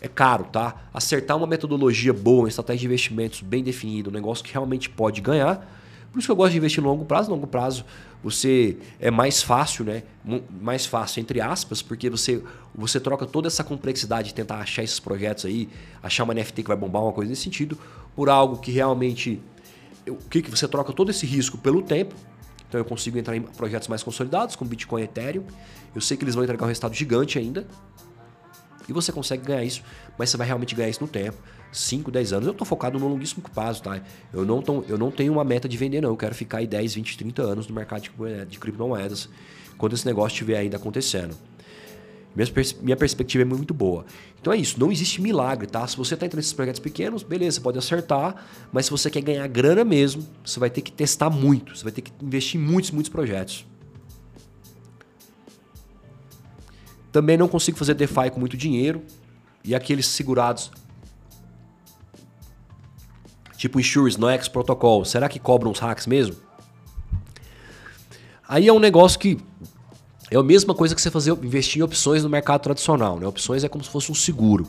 É 0.00 0.08
caro, 0.08 0.44
tá? 0.44 0.88
Acertar 0.94 1.36
uma 1.36 1.46
metodologia 1.46 2.12
boa, 2.12 2.42
uma 2.42 2.48
estratégia 2.48 2.80
de 2.80 2.86
investimentos 2.86 3.42
bem 3.42 3.62
definida, 3.62 4.08
um 4.08 4.12
negócio 4.12 4.42
que 4.42 4.50
realmente 4.50 4.88
pode 4.88 5.20
ganhar, 5.20 5.79
por 6.12 6.18
isso 6.18 6.26
que 6.26 6.32
eu 6.32 6.36
gosto 6.36 6.52
de 6.52 6.58
investir 6.58 6.82
no 6.82 6.88
longo 6.88 7.04
prazo. 7.04 7.30
Longo 7.30 7.46
prazo 7.46 7.84
você 8.22 8.76
é 9.00 9.10
mais 9.10 9.42
fácil, 9.42 9.84
né? 9.84 10.02
Mais 10.60 10.84
fácil, 10.84 11.20
entre 11.20 11.40
aspas, 11.40 11.80
porque 11.80 12.10
você, 12.10 12.42
você 12.74 13.00
troca 13.00 13.24
toda 13.24 13.48
essa 13.48 13.64
complexidade 13.64 14.28
de 14.28 14.34
tentar 14.34 14.56
achar 14.56 14.82
esses 14.82 15.00
projetos 15.00 15.46
aí, 15.46 15.68
achar 16.02 16.24
uma 16.24 16.34
NFT 16.34 16.62
que 16.62 16.68
vai 16.68 16.76
bombar, 16.76 17.02
uma 17.02 17.12
coisa 17.12 17.30
nesse 17.30 17.42
sentido, 17.42 17.78
por 18.14 18.28
algo 18.28 18.58
que 18.58 18.70
realmente. 18.70 19.40
O 20.08 20.16
que, 20.16 20.42
que 20.42 20.50
você 20.50 20.66
troca 20.66 20.92
todo 20.92 21.10
esse 21.10 21.24
risco 21.26 21.56
pelo 21.58 21.82
tempo. 21.82 22.14
Então 22.68 22.80
eu 22.80 22.84
consigo 22.84 23.18
entrar 23.18 23.36
em 23.36 23.42
projetos 23.42 23.88
mais 23.88 24.02
consolidados, 24.02 24.56
como 24.56 24.70
Bitcoin 24.70 25.02
e 25.02 25.04
Ethereum. 25.04 25.44
Eu 25.94 26.00
sei 26.00 26.16
que 26.16 26.24
eles 26.24 26.34
vão 26.34 26.44
entregar 26.44 26.64
um 26.64 26.68
resultado 26.68 26.94
gigante 26.94 27.38
ainda. 27.38 27.66
E 28.88 28.92
você 28.92 29.12
consegue 29.12 29.44
ganhar 29.44 29.64
isso, 29.64 29.82
mas 30.18 30.30
você 30.30 30.36
vai 30.36 30.46
realmente 30.46 30.74
ganhar 30.74 30.88
isso 30.88 31.00
no 31.00 31.08
tempo. 31.08 31.38
5, 31.72 32.10
10 32.10 32.32
anos. 32.32 32.46
Eu 32.46 32.52
estou 32.52 32.66
focado 32.66 32.98
no 32.98 33.08
longuíssimo 33.08 33.42
prazo, 33.54 33.82
tá? 33.82 34.00
Eu 34.32 34.44
não, 34.44 34.60
tô, 34.60 34.82
eu 34.88 34.98
não 34.98 35.10
tenho 35.10 35.32
uma 35.32 35.44
meta 35.44 35.68
de 35.68 35.76
vender, 35.76 36.00
não. 36.00 36.10
Eu 36.10 36.16
quero 36.16 36.34
ficar 36.34 36.58
aí 36.58 36.66
10, 36.66 36.94
20, 36.94 37.18
30 37.18 37.42
anos 37.42 37.68
no 37.68 37.74
mercado 37.74 38.02
de, 38.02 38.44
de 38.46 38.58
criptomoedas 38.58 39.28
quando 39.78 39.94
esse 39.94 40.04
negócio 40.04 40.34
estiver 40.34 40.58
ainda 40.58 40.76
acontecendo. 40.76 41.36
Minha, 42.34 42.46
pers 42.46 42.76
minha 42.80 42.96
perspectiva 42.96 43.42
é 43.42 43.44
muito 43.44 43.74
boa. 43.74 44.04
Então 44.40 44.52
é 44.52 44.56
isso, 44.56 44.78
não 44.78 44.92
existe 44.92 45.20
milagre, 45.20 45.66
tá? 45.66 45.86
Se 45.86 45.96
você 45.96 46.14
está 46.14 46.26
entrando 46.26 46.38
nesses 46.38 46.52
projetos 46.52 46.80
pequenos, 46.80 47.22
beleza, 47.22 47.60
pode 47.60 47.78
acertar, 47.78 48.46
mas 48.72 48.86
se 48.86 48.90
você 48.90 49.10
quer 49.10 49.20
ganhar 49.20 49.46
grana 49.48 49.84
mesmo, 49.84 50.26
você 50.44 50.60
vai 50.60 50.70
ter 50.70 50.80
que 50.80 50.92
testar 50.92 51.28
muito, 51.28 51.76
você 51.76 51.82
vai 51.82 51.92
ter 51.92 52.02
que 52.02 52.12
investir 52.22 52.60
em 52.60 52.64
muitos, 52.64 52.90
muitos 52.90 53.10
projetos. 53.10 53.66
Também 57.12 57.36
não 57.36 57.48
consigo 57.48 57.76
fazer 57.76 57.94
DeFi 57.94 58.30
com 58.32 58.40
muito 58.40 58.56
dinheiro. 58.56 59.02
E 59.64 59.74
aqueles 59.74 60.06
segurados 60.06 60.70
tipo 63.56 63.78
Insures, 63.78 64.16
Noex 64.16 64.48
Protocol, 64.48 65.04
será 65.04 65.28
que 65.28 65.38
cobram 65.38 65.70
os 65.70 65.78
hacks 65.78 66.06
mesmo? 66.06 66.34
Aí 68.48 68.66
é 68.66 68.72
um 68.72 68.78
negócio 68.78 69.18
que 69.18 69.38
é 70.30 70.36
a 70.36 70.42
mesma 70.42 70.74
coisa 70.74 70.94
que 70.94 71.00
você 71.02 71.10
fazer 71.10 71.32
investir 71.32 71.80
em 71.80 71.82
opções 71.82 72.22
no 72.22 72.30
mercado 72.30 72.62
tradicional. 72.62 73.20
Né? 73.20 73.26
Opções 73.26 73.62
é 73.62 73.68
como 73.68 73.84
se 73.84 73.90
fosse 73.90 74.10
um 74.10 74.14
seguro. 74.14 74.66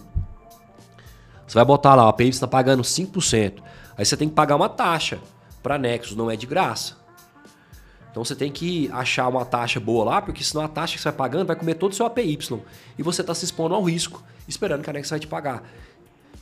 Você 1.48 1.56
vai 1.56 1.64
botar 1.64 1.96
lá, 1.96 2.10
a 2.10 2.14
PIB 2.14 2.32
está 2.32 2.48
pagando 2.48 2.84
5%. 2.84 3.64
Aí 3.98 4.06
você 4.06 4.18
tem 4.18 4.28
que 4.28 4.36
pagar 4.36 4.58
uma 4.58 4.68
taxa 4.68 5.20
para 5.64 5.78
Nexus, 5.78 6.16
não 6.16 6.30
é 6.30 6.36
de 6.36 6.46
graça. 6.46 6.98
Então 8.12 8.24
você 8.24 8.36
tem 8.36 8.52
que 8.52 8.90
achar 8.92 9.28
uma 9.30 9.46
taxa 9.46 9.80
boa 9.80 10.04
lá, 10.04 10.22
porque 10.22 10.44
senão 10.44 10.64
a 10.64 10.68
taxa 10.68 10.96
que 10.96 11.02
você 11.02 11.10
vai 11.10 11.18
pagando 11.18 11.48
vai 11.48 11.56
comer 11.56 11.76
todo 11.76 11.94
o 11.94 11.96
seu 11.96 12.06
APY. 12.06 12.38
E 12.98 13.02
você 13.02 13.22
está 13.22 13.34
se 13.34 13.46
expondo 13.46 13.74
ao 13.74 13.84
risco, 13.84 14.22
esperando 14.48 14.84
que 14.84 14.90
a 14.90 14.94
Nexus 14.94 15.12
vai 15.12 15.20
te 15.20 15.28
pagar. 15.28 15.64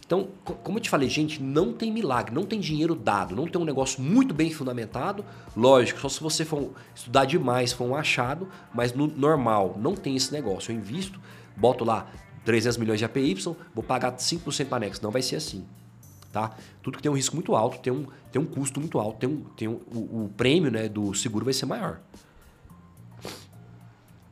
Então, 0.10 0.30
como 0.64 0.80
eu 0.80 0.82
te 0.82 0.90
falei, 0.90 1.08
gente, 1.08 1.40
não 1.40 1.72
tem 1.72 1.92
milagre, 1.92 2.34
não 2.34 2.44
tem 2.44 2.60
dinheiro 2.60 2.96
dado, 2.96 3.36
não 3.36 3.46
tem 3.46 3.62
um 3.62 3.64
negócio 3.64 4.02
muito 4.02 4.34
bem 4.34 4.50
fundamentado. 4.52 5.24
Lógico, 5.56 6.00
só 6.00 6.10
se 6.10 6.20
você 6.20 6.44
for 6.44 6.72
estudar 6.96 7.26
demais, 7.26 7.72
for 7.72 7.86
um 7.86 7.96
achado, 7.96 8.50
mas 8.74 8.92
no 8.92 9.06
normal 9.06 9.76
não 9.80 9.94
tem 9.94 10.16
esse 10.16 10.32
negócio. 10.32 10.72
Eu 10.72 10.78
invisto, 10.78 11.22
boto 11.56 11.86
lá 11.86 12.08
300 12.44 12.78
milhões 12.78 12.98
de 12.98 13.06
APY, 13.06 13.36
vou 13.76 13.84
pagar 13.84 14.16
5% 14.16 14.66
para 14.66 14.80
Nex. 14.80 15.00
Não 15.00 15.12
vai 15.12 15.22
ser 15.22 15.36
assim. 15.36 15.64
Tá? 16.32 16.56
Tudo 16.84 16.98
que 16.98 17.04
tem 17.04 17.12
um 17.12 17.16
risco 17.16 17.36
muito 17.36 17.56
alto, 17.56 17.80
tem 17.80 17.92
um, 17.92 18.06
tem 18.32 18.42
um 18.42 18.46
custo 18.46 18.80
muito 18.80 19.00
alto, 19.00 19.18
tem 19.18 19.30
um, 19.30 19.44
tem 19.58 19.68
um, 19.68 19.80
o, 19.92 20.26
o 20.26 20.32
prêmio 20.38 20.70
né, 20.70 20.88
do 20.88 21.14
seguro 21.14 21.44
vai 21.44 21.54
ser 21.54 21.66
maior. 21.66 22.00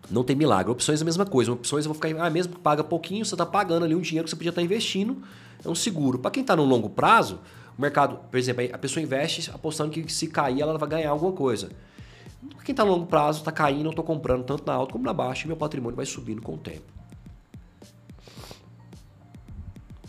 Não 0.10 0.24
tem 0.24 0.36
milagre. 0.36 0.72
Opções 0.72 1.02
é 1.02 1.04
a 1.04 1.06
mesma 1.06 1.26
coisa. 1.26 1.52
Opções 1.52 1.86
eu 1.86 1.94
vou 1.94 2.02
ficar, 2.02 2.24
ah, 2.24 2.30
mesmo 2.30 2.54
que 2.54 2.60
paga 2.60 2.84
pouquinho, 2.84 3.26
você 3.26 3.34
está 3.34 3.46
pagando 3.46 3.84
ali 3.84 3.96
um 3.96 4.00
dinheiro 4.00 4.26
que 4.26 4.30
você 4.30 4.36
podia 4.36 4.52
estar 4.52 4.62
tá 4.62 4.66
investindo 4.66 5.22
é 5.66 5.70
um 5.70 5.76
seguro. 5.76 6.20
Para 6.20 6.32
quem 6.32 6.42
está 6.42 6.56
no 6.56 6.64
longo 6.64 6.90
prazo, 6.90 7.40
o 7.78 7.82
mercado, 7.82 8.20
por 8.30 8.38
exemplo, 8.38 8.64
a 8.72 8.78
pessoa 8.78 9.04
investe 9.04 9.50
apostando 9.54 9.92
que 9.92 10.12
se 10.12 10.28
cair 10.28 10.62
ela 10.62 10.78
vai 10.78 10.90
ganhar 10.90 11.10
alguma 11.10 11.32
coisa. 11.32 11.70
Quem 12.64 12.74
está 12.74 12.86
no 12.86 12.92
longo 12.92 13.06
prazo, 13.06 13.40
está 13.40 13.52
caindo, 13.52 13.86
eu 13.86 13.90
estou 13.90 14.06
comprando 14.06 14.44
tanto 14.44 14.66
na 14.66 14.74
alta 14.74 14.94
como 14.94 15.04
na 15.04 15.14
baixa 15.14 15.46
e 15.46 15.48
meu 15.48 15.58
patrimônio 15.58 15.96
vai 15.96 16.06
subindo 16.06 16.42
com 16.42 16.54
o 16.54 16.58
tempo. 16.58 16.97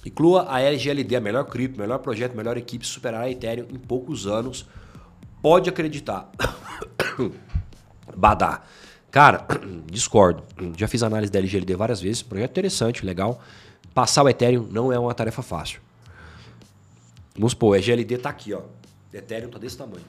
Inclua 0.09 0.47
a 0.49 0.59
LGLD, 0.63 1.17
a 1.17 1.21
melhor 1.21 1.45
cripto, 1.45 1.79
melhor 1.79 1.99
projeto, 1.99 2.35
melhor 2.35 2.57
equipe, 2.57 2.87
superar 2.87 3.25
a 3.25 3.31
Ethereum 3.31 3.67
em 3.71 3.79
poucos 3.79 4.27
anos. 4.27 4.67
Pode 5.43 5.69
acreditar. 5.69 6.31
Badá. 8.17 8.63
Cara, 9.11 9.47
discordo. 9.85 10.43
Já 10.79 10.89
fiz 10.89 11.03
análise 11.03 11.31
da 11.31 11.39
LGLD 11.39 11.77
várias 11.77 12.01
vezes. 12.01 12.23
Projeto 12.23 12.53
interessante, 12.53 13.05
legal. 13.05 13.43
Passar 13.93 14.23
o 14.23 14.31
Ethereum 14.31 14.67
não 14.71 14.91
é 14.91 14.99
uma 14.99 15.13
tarefa 15.13 15.43
fácil. 15.43 15.79
Vamos 17.35 17.53
supor, 17.53 17.79
o 17.79 17.83
GLD 17.83 18.15
está 18.15 18.31
aqui, 18.31 18.55
ó. 18.55 18.63
Ethereum 19.13 19.49
está 19.49 19.59
desse 19.59 19.77
tamanho. 19.77 20.07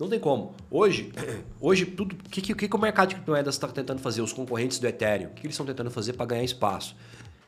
Não 0.00 0.08
tem 0.08 0.18
como. 0.18 0.52
Hoje, 0.68 1.12
hoje 1.60 1.86
tudo. 1.86 2.16
O 2.26 2.28
que, 2.28 2.42
que, 2.42 2.68
que 2.68 2.76
o 2.76 2.78
mercado 2.78 3.10
de 3.10 3.14
criptomoedas 3.14 3.54
está 3.54 3.68
tentando 3.68 4.00
fazer? 4.00 4.20
Os 4.20 4.32
concorrentes 4.32 4.80
do 4.80 4.86
Ethereum. 4.88 5.28
O 5.28 5.30
que, 5.30 5.42
que 5.42 5.46
eles 5.46 5.54
estão 5.54 5.64
tentando 5.64 5.92
fazer 5.92 6.14
para 6.14 6.26
ganhar 6.26 6.42
espaço? 6.42 6.96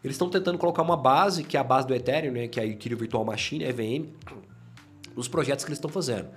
Eles 0.06 0.14
estão 0.14 0.30
tentando 0.30 0.56
colocar 0.56 0.82
uma 0.82 0.96
base, 0.96 1.42
que 1.42 1.56
é 1.56 1.60
a 1.60 1.64
base 1.64 1.84
do 1.84 1.92
Ethereum, 1.92 2.30
né, 2.30 2.46
que 2.46 2.60
é 2.60 2.62
a 2.62 2.66
Ethereum 2.66 2.96
Virtual 2.96 3.24
Machine, 3.24 3.64
EVM, 3.64 4.06
nos 5.16 5.26
projetos 5.26 5.64
que 5.64 5.68
eles 5.68 5.78
estão 5.78 5.90
fazendo. 5.90 6.28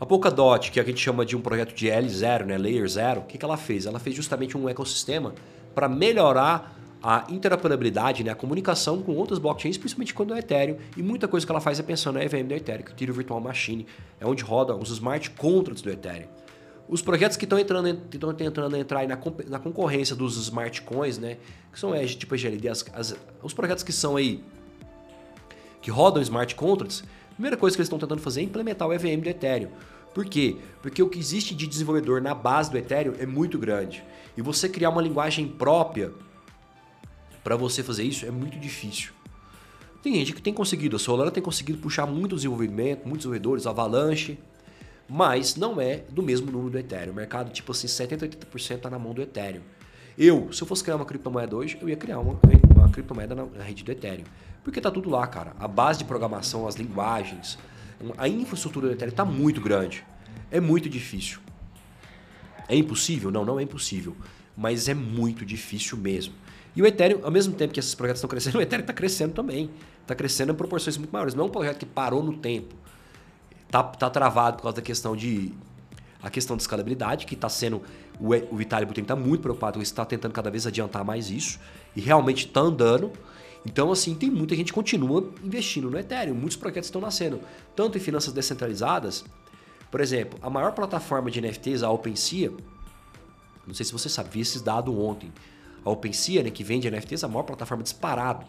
A 0.00 0.06
Polkadot, 0.06 0.72
que 0.72 0.80
a 0.80 0.82
gente 0.82 0.98
chama 0.98 1.26
de 1.26 1.36
um 1.36 1.40
projeto 1.42 1.74
de 1.74 1.88
L0, 1.88 2.46
né, 2.46 2.56
Layer 2.56 2.88
0, 2.88 3.20
o 3.20 3.24
que, 3.24 3.36
que 3.36 3.44
ela 3.44 3.58
fez? 3.58 3.84
Ela 3.84 3.98
fez 3.98 4.16
justamente 4.16 4.56
um 4.56 4.70
ecossistema 4.70 5.34
para 5.74 5.86
melhorar 5.86 6.78
a 7.02 7.26
interoperabilidade, 7.28 8.24
né, 8.24 8.30
a 8.30 8.34
comunicação 8.34 9.02
com 9.02 9.14
outras 9.16 9.38
blockchains, 9.38 9.76
principalmente 9.76 10.14
quando 10.14 10.32
é 10.32 10.38
Ethereum, 10.38 10.78
e 10.96 11.02
muita 11.02 11.28
coisa 11.28 11.44
que 11.44 11.52
ela 11.52 11.60
faz 11.60 11.78
é 11.78 11.82
pensando 11.82 12.14
na 12.14 12.24
EVM 12.24 12.46
do 12.48 12.54
Ethereum, 12.54 12.84
que 12.84 12.90
é 12.90 12.92
o 12.92 12.96
Ethereum 12.96 13.14
Virtual 13.14 13.38
Machine, 13.38 13.86
é 14.18 14.26
onde 14.26 14.42
roda 14.42 14.74
os 14.74 14.88
smart 14.88 15.28
contracts 15.32 15.82
do 15.82 15.90
Ethereum. 15.90 16.37
Os 16.88 17.02
projetos 17.02 17.36
que 17.36 17.44
estão 17.44 17.58
entrando, 17.58 18.00
estão 18.10 18.32
tentando 18.32 18.76
entrar 18.76 19.06
na, 19.06 19.18
na 19.46 19.58
concorrência 19.58 20.16
dos 20.16 20.36
smart 20.38 20.80
coins, 20.82 21.18
né, 21.18 21.36
que 21.70 21.78
são 21.78 21.94
Edge, 21.94 22.16
tipo 22.16 22.34
GLD, 22.34 22.68
as, 22.68 22.84
as, 22.94 23.16
os 23.42 23.52
projetos 23.52 23.84
que 23.84 23.92
são 23.92 24.16
aí 24.16 24.42
que 25.82 25.90
rodam 25.90 26.22
smart 26.22 26.54
contracts, 26.54 27.04
a 27.30 27.34
primeira 27.34 27.56
coisa 27.56 27.76
que 27.76 27.80
eles 27.80 27.86
estão 27.86 27.98
tentando 27.98 28.20
fazer 28.20 28.40
é 28.40 28.44
implementar 28.44 28.88
o 28.88 28.92
EVM 28.92 29.20
do 29.20 29.28
Ethereum. 29.28 29.70
Por 30.14 30.24
quê? 30.24 30.56
Porque 30.82 31.02
o 31.02 31.08
que 31.08 31.18
existe 31.18 31.54
de 31.54 31.66
desenvolvedor 31.66 32.20
na 32.20 32.34
base 32.34 32.70
do 32.70 32.78
Ethereum 32.78 33.14
é 33.18 33.26
muito 33.26 33.58
grande. 33.58 34.02
E 34.36 34.42
você 34.42 34.68
criar 34.68 34.90
uma 34.90 35.02
linguagem 35.02 35.46
própria 35.46 36.12
para 37.44 37.54
você 37.54 37.82
fazer 37.82 38.02
isso 38.02 38.26
é 38.26 38.30
muito 38.30 38.58
difícil. 38.58 39.12
Tem 40.02 40.14
gente 40.14 40.32
que 40.32 40.42
tem 40.42 40.54
conseguido, 40.54 40.96
a 40.96 40.98
Solana 40.98 41.30
tem 41.30 41.42
conseguido 41.42 41.78
puxar 41.78 42.06
muito 42.06 42.34
desenvolvimento, 42.34 43.00
muitos 43.04 43.18
desenvolvedores, 43.18 43.66
Avalanche, 43.66 44.38
mas 45.08 45.56
não 45.56 45.80
é 45.80 46.02
do 46.10 46.22
mesmo 46.22 46.50
número 46.50 46.70
do 46.70 46.78
Ethereum. 46.78 47.12
O 47.12 47.16
mercado, 47.16 47.50
tipo 47.50 47.72
assim, 47.72 47.86
70%, 47.86 48.20
80% 48.20 48.76
está 48.76 48.90
na 48.90 48.98
mão 48.98 49.14
do 49.14 49.22
Ethereum. 49.22 49.62
Eu, 50.16 50.52
se 50.52 50.62
eu 50.62 50.66
fosse 50.66 50.82
criar 50.82 50.96
uma 50.96 51.04
criptomoeda 51.04 51.56
hoje, 51.56 51.78
eu 51.80 51.88
ia 51.88 51.96
criar 51.96 52.18
uma, 52.18 52.38
uma 52.74 52.88
criptomoeda 52.90 53.34
na, 53.34 53.46
na 53.46 53.64
rede 53.64 53.84
do 53.84 53.90
Ethereum. 53.92 54.24
Porque 54.62 54.80
tá 54.80 54.90
tudo 54.90 55.08
lá, 55.08 55.26
cara. 55.26 55.54
A 55.58 55.66
base 55.66 56.00
de 56.00 56.04
programação, 56.04 56.66
as 56.66 56.74
linguagens, 56.74 57.58
a 58.18 58.28
infraestrutura 58.28 58.88
do 58.88 58.92
Ethereum 58.92 59.10
está 59.10 59.24
muito 59.24 59.60
grande. 59.60 60.04
É 60.50 60.60
muito 60.60 60.88
difícil. 60.88 61.38
É 62.68 62.76
impossível? 62.76 63.30
Não, 63.30 63.44
não 63.44 63.58
é 63.58 63.62
impossível. 63.62 64.14
Mas 64.56 64.88
é 64.88 64.94
muito 64.94 65.46
difícil 65.46 65.96
mesmo. 65.96 66.34
E 66.76 66.82
o 66.82 66.86
Ethereum, 66.86 67.20
ao 67.24 67.30
mesmo 67.30 67.54
tempo 67.54 67.72
que 67.72 67.80
esses 67.80 67.94
projetos 67.94 68.18
estão 68.18 68.28
crescendo, 68.28 68.58
o 68.58 68.60
Ethereum 68.60 68.82
está 68.82 68.92
crescendo 68.92 69.32
também. 69.32 69.70
Está 70.02 70.14
crescendo 70.14 70.52
em 70.52 70.54
proporções 70.54 70.98
muito 70.98 71.10
maiores. 71.10 71.34
Não 71.34 71.44
é 71.44 71.46
um 71.46 71.50
projeto 71.50 71.78
que 71.78 71.86
parou 71.86 72.22
no 72.22 72.36
tempo. 72.36 72.74
Está 73.68 73.82
tá 73.82 74.08
travado 74.08 74.56
por 74.56 74.62
causa 74.64 74.76
da 74.76 74.82
questão 74.82 75.14
de 75.14 75.52
a 76.22 76.30
questão 76.30 76.56
de 76.56 76.62
escalabilidade, 76.62 77.26
que 77.26 77.34
está 77.34 77.48
sendo. 77.48 77.82
O, 78.18 78.34
o 78.52 78.56
Vitalik 78.56 78.86
Buterin 78.86 79.04
está 79.04 79.14
muito 79.14 79.42
preocupado 79.42 79.74
com 79.78 79.82
isso, 79.82 79.92
está 79.92 80.04
tentando 80.04 80.32
cada 80.32 80.50
vez 80.50 80.66
adiantar 80.66 81.04
mais 81.04 81.30
isso. 81.30 81.60
E 81.94 82.00
realmente 82.00 82.46
está 82.46 82.60
andando. 82.60 83.12
Então, 83.64 83.92
assim, 83.92 84.14
tem 84.14 84.30
muita 84.30 84.56
gente 84.56 84.68
que 84.68 84.72
continua 84.72 85.30
investindo 85.44 85.90
no 85.90 85.98
Ethereum. 85.98 86.34
Muitos 86.34 86.56
projetos 86.56 86.88
estão 86.88 87.00
nascendo, 87.00 87.40
tanto 87.76 87.98
em 87.98 88.00
finanças 88.00 88.32
descentralizadas. 88.32 89.24
Por 89.90 90.00
exemplo, 90.00 90.38
a 90.42 90.48
maior 90.48 90.72
plataforma 90.72 91.30
de 91.30 91.40
NFTs, 91.40 91.82
a 91.82 91.90
OpenSea, 91.90 92.50
não 93.66 93.74
sei 93.74 93.84
se 93.84 93.92
você 93.92 94.08
sabe, 94.08 94.30
vi 94.30 94.40
esses 94.40 94.62
dados 94.62 94.94
ontem. 94.94 95.30
A 95.84 95.90
OpenSea, 95.90 96.42
né, 96.42 96.50
que 96.50 96.64
vende 96.64 96.90
NFTs, 96.90 97.22
a 97.22 97.28
maior 97.28 97.42
plataforma 97.42 97.82
disparado. 97.82 98.46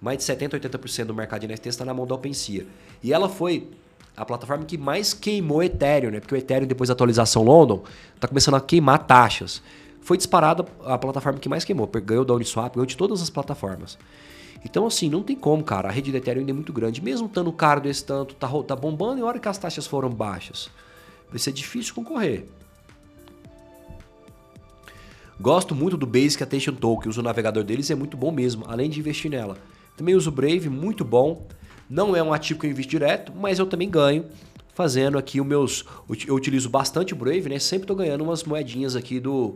Mais 0.00 0.18
de 0.18 0.24
70%, 0.24 0.60
80% 0.60 1.04
do 1.06 1.14
mercado 1.14 1.40
de 1.40 1.48
NFTs 1.48 1.74
está 1.74 1.84
na 1.84 1.92
mão 1.92 2.06
da 2.06 2.14
OpenSea. 2.14 2.66
E 3.02 3.12
ela 3.12 3.28
foi 3.28 3.70
a 4.16 4.24
plataforma 4.24 4.64
que 4.64 4.78
mais 4.78 5.12
queimou 5.12 5.62
Ethereum, 5.62 6.10
né? 6.10 6.20
Porque 6.20 6.34
o 6.34 6.38
Ethereum, 6.38 6.66
depois 6.66 6.88
da 6.88 6.92
atualização 6.92 7.42
London, 7.42 7.82
está 8.14 8.28
começando 8.28 8.54
a 8.54 8.60
queimar 8.60 9.06
taxas. 9.06 9.62
Foi 10.00 10.16
disparada 10.16 10.64
a 10.84 10.98
plataforma 10.98 11.38
que 11.38 11.48
mais 11.48 11.64
queimou. 11.64 11.86
Ganhou 11.86 12.24
da 12.24 12.34
Uniswap, 12.34 12.74
ganhou 12.74 12.86
de 12.86 12.96
todas 12.96 13.22
as 13.22 13.30
plataformas. 13.30 13.98
Então, 14.64 14.86
assim, 14.86 15.08
não 15.08 15.22
tem 15.22 15.36
como, 15.36 15.62
cara. 15.62 15.88
A 15.88 15.92
rede 15.92 16.10
de 16.10 16.16
Ethereum 16.16 16.40
ainda 16.40 16.52
é 16.52 16.54
muito 16.54 16.72
grande. 16.72 17.02
Mesmo 17.02 17.26
estando 17.26 17.52
caro 17.52 17.80
desse 17.80 18.04
tanto, 18.04 18.34
tá, 18.34 18.48
tá 18.66 18.76
bombando 18.76 19.20
e 19.20 19.22
a 19.22 19.26
hora 19.26 19.38
que 19.38 19.48
as 19.48 19.58
taxas 19.58 19.86
foram 19.86 20.08
baixas. 20.08 20.70
Vai 21.28 21.38
ser 21.38 21.52
difícil 21.52 21.94
concorrer. 21.94 22.46
Gosto 25.40 25.74
muito 25.74 25.96
do 25.96 26.06
Basic 26.06 26.42
Attention 26.42 26.74
Token. 26.74 27.10
Uso 27.10 27.20
o 27.20 27.24
navegador 27.24 27.64
deles 27.64 27.90
é 27.90 27.94
muito 27.94 28.16
bom 28.16 28.30
mesmo, 28.30 28.64
além 28.68 28.88
de 28.88 29.00
investir 29.00 29.30
nela. 29.30 29.58
Também 29.96 30.14
uso 30.14 30.30
o 30.30 30.32
Brave, 30.32 30.68
muito 30.68 31.04
bom. 31.04 31.46
Não 31.88 32.16
é 32.16 32.22
um 32.22 32.32
ativo 32.32 32.60
que 32.60 32.66
eu 32.66 32.70
invisto 32.70 32.90
direto, 32.90 33.32
mas 33.34 33.58
eu 33.58 33.66
também 33.66 33.88
ganho 33.88 34.26
fazendo 34.74 35.16
aqui 35.16 35.40
os 35.40 35.46
meus. 35.46 35.84
Eu 36.26 36.34
utilizo 36.34 36.68
bastante 36.68 37.14
Brave, 37.14 37.48
né? 37.48 37.58
Sempre 37.58 37.86
tô 37.86 37.94
ganhando 37.94 38.24
umas 38.24 38.44
moedinhas 38.44 38.96
aqui 38.96 39.20
do, 39.20 39.54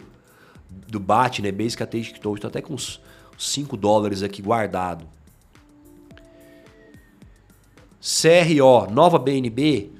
do 0.86 1.00
BAT, 1.00 1.40
né? 1.40 1.50
Basic 1.50 1.82
Attention 1.82 2.18
Token. 2.20 2.40
Tô 2.40 2.46
até 2.46 2.62
com 2.62 2.74
uns 2.74 3.00
5 3.36 3.76
dólares 3.76 4.22
aqui 4.22 4.40
guardado. 4.40 5.04
CRO, 8.00 8.90
nova 8.90 9.18
BNB. 9.18 9.92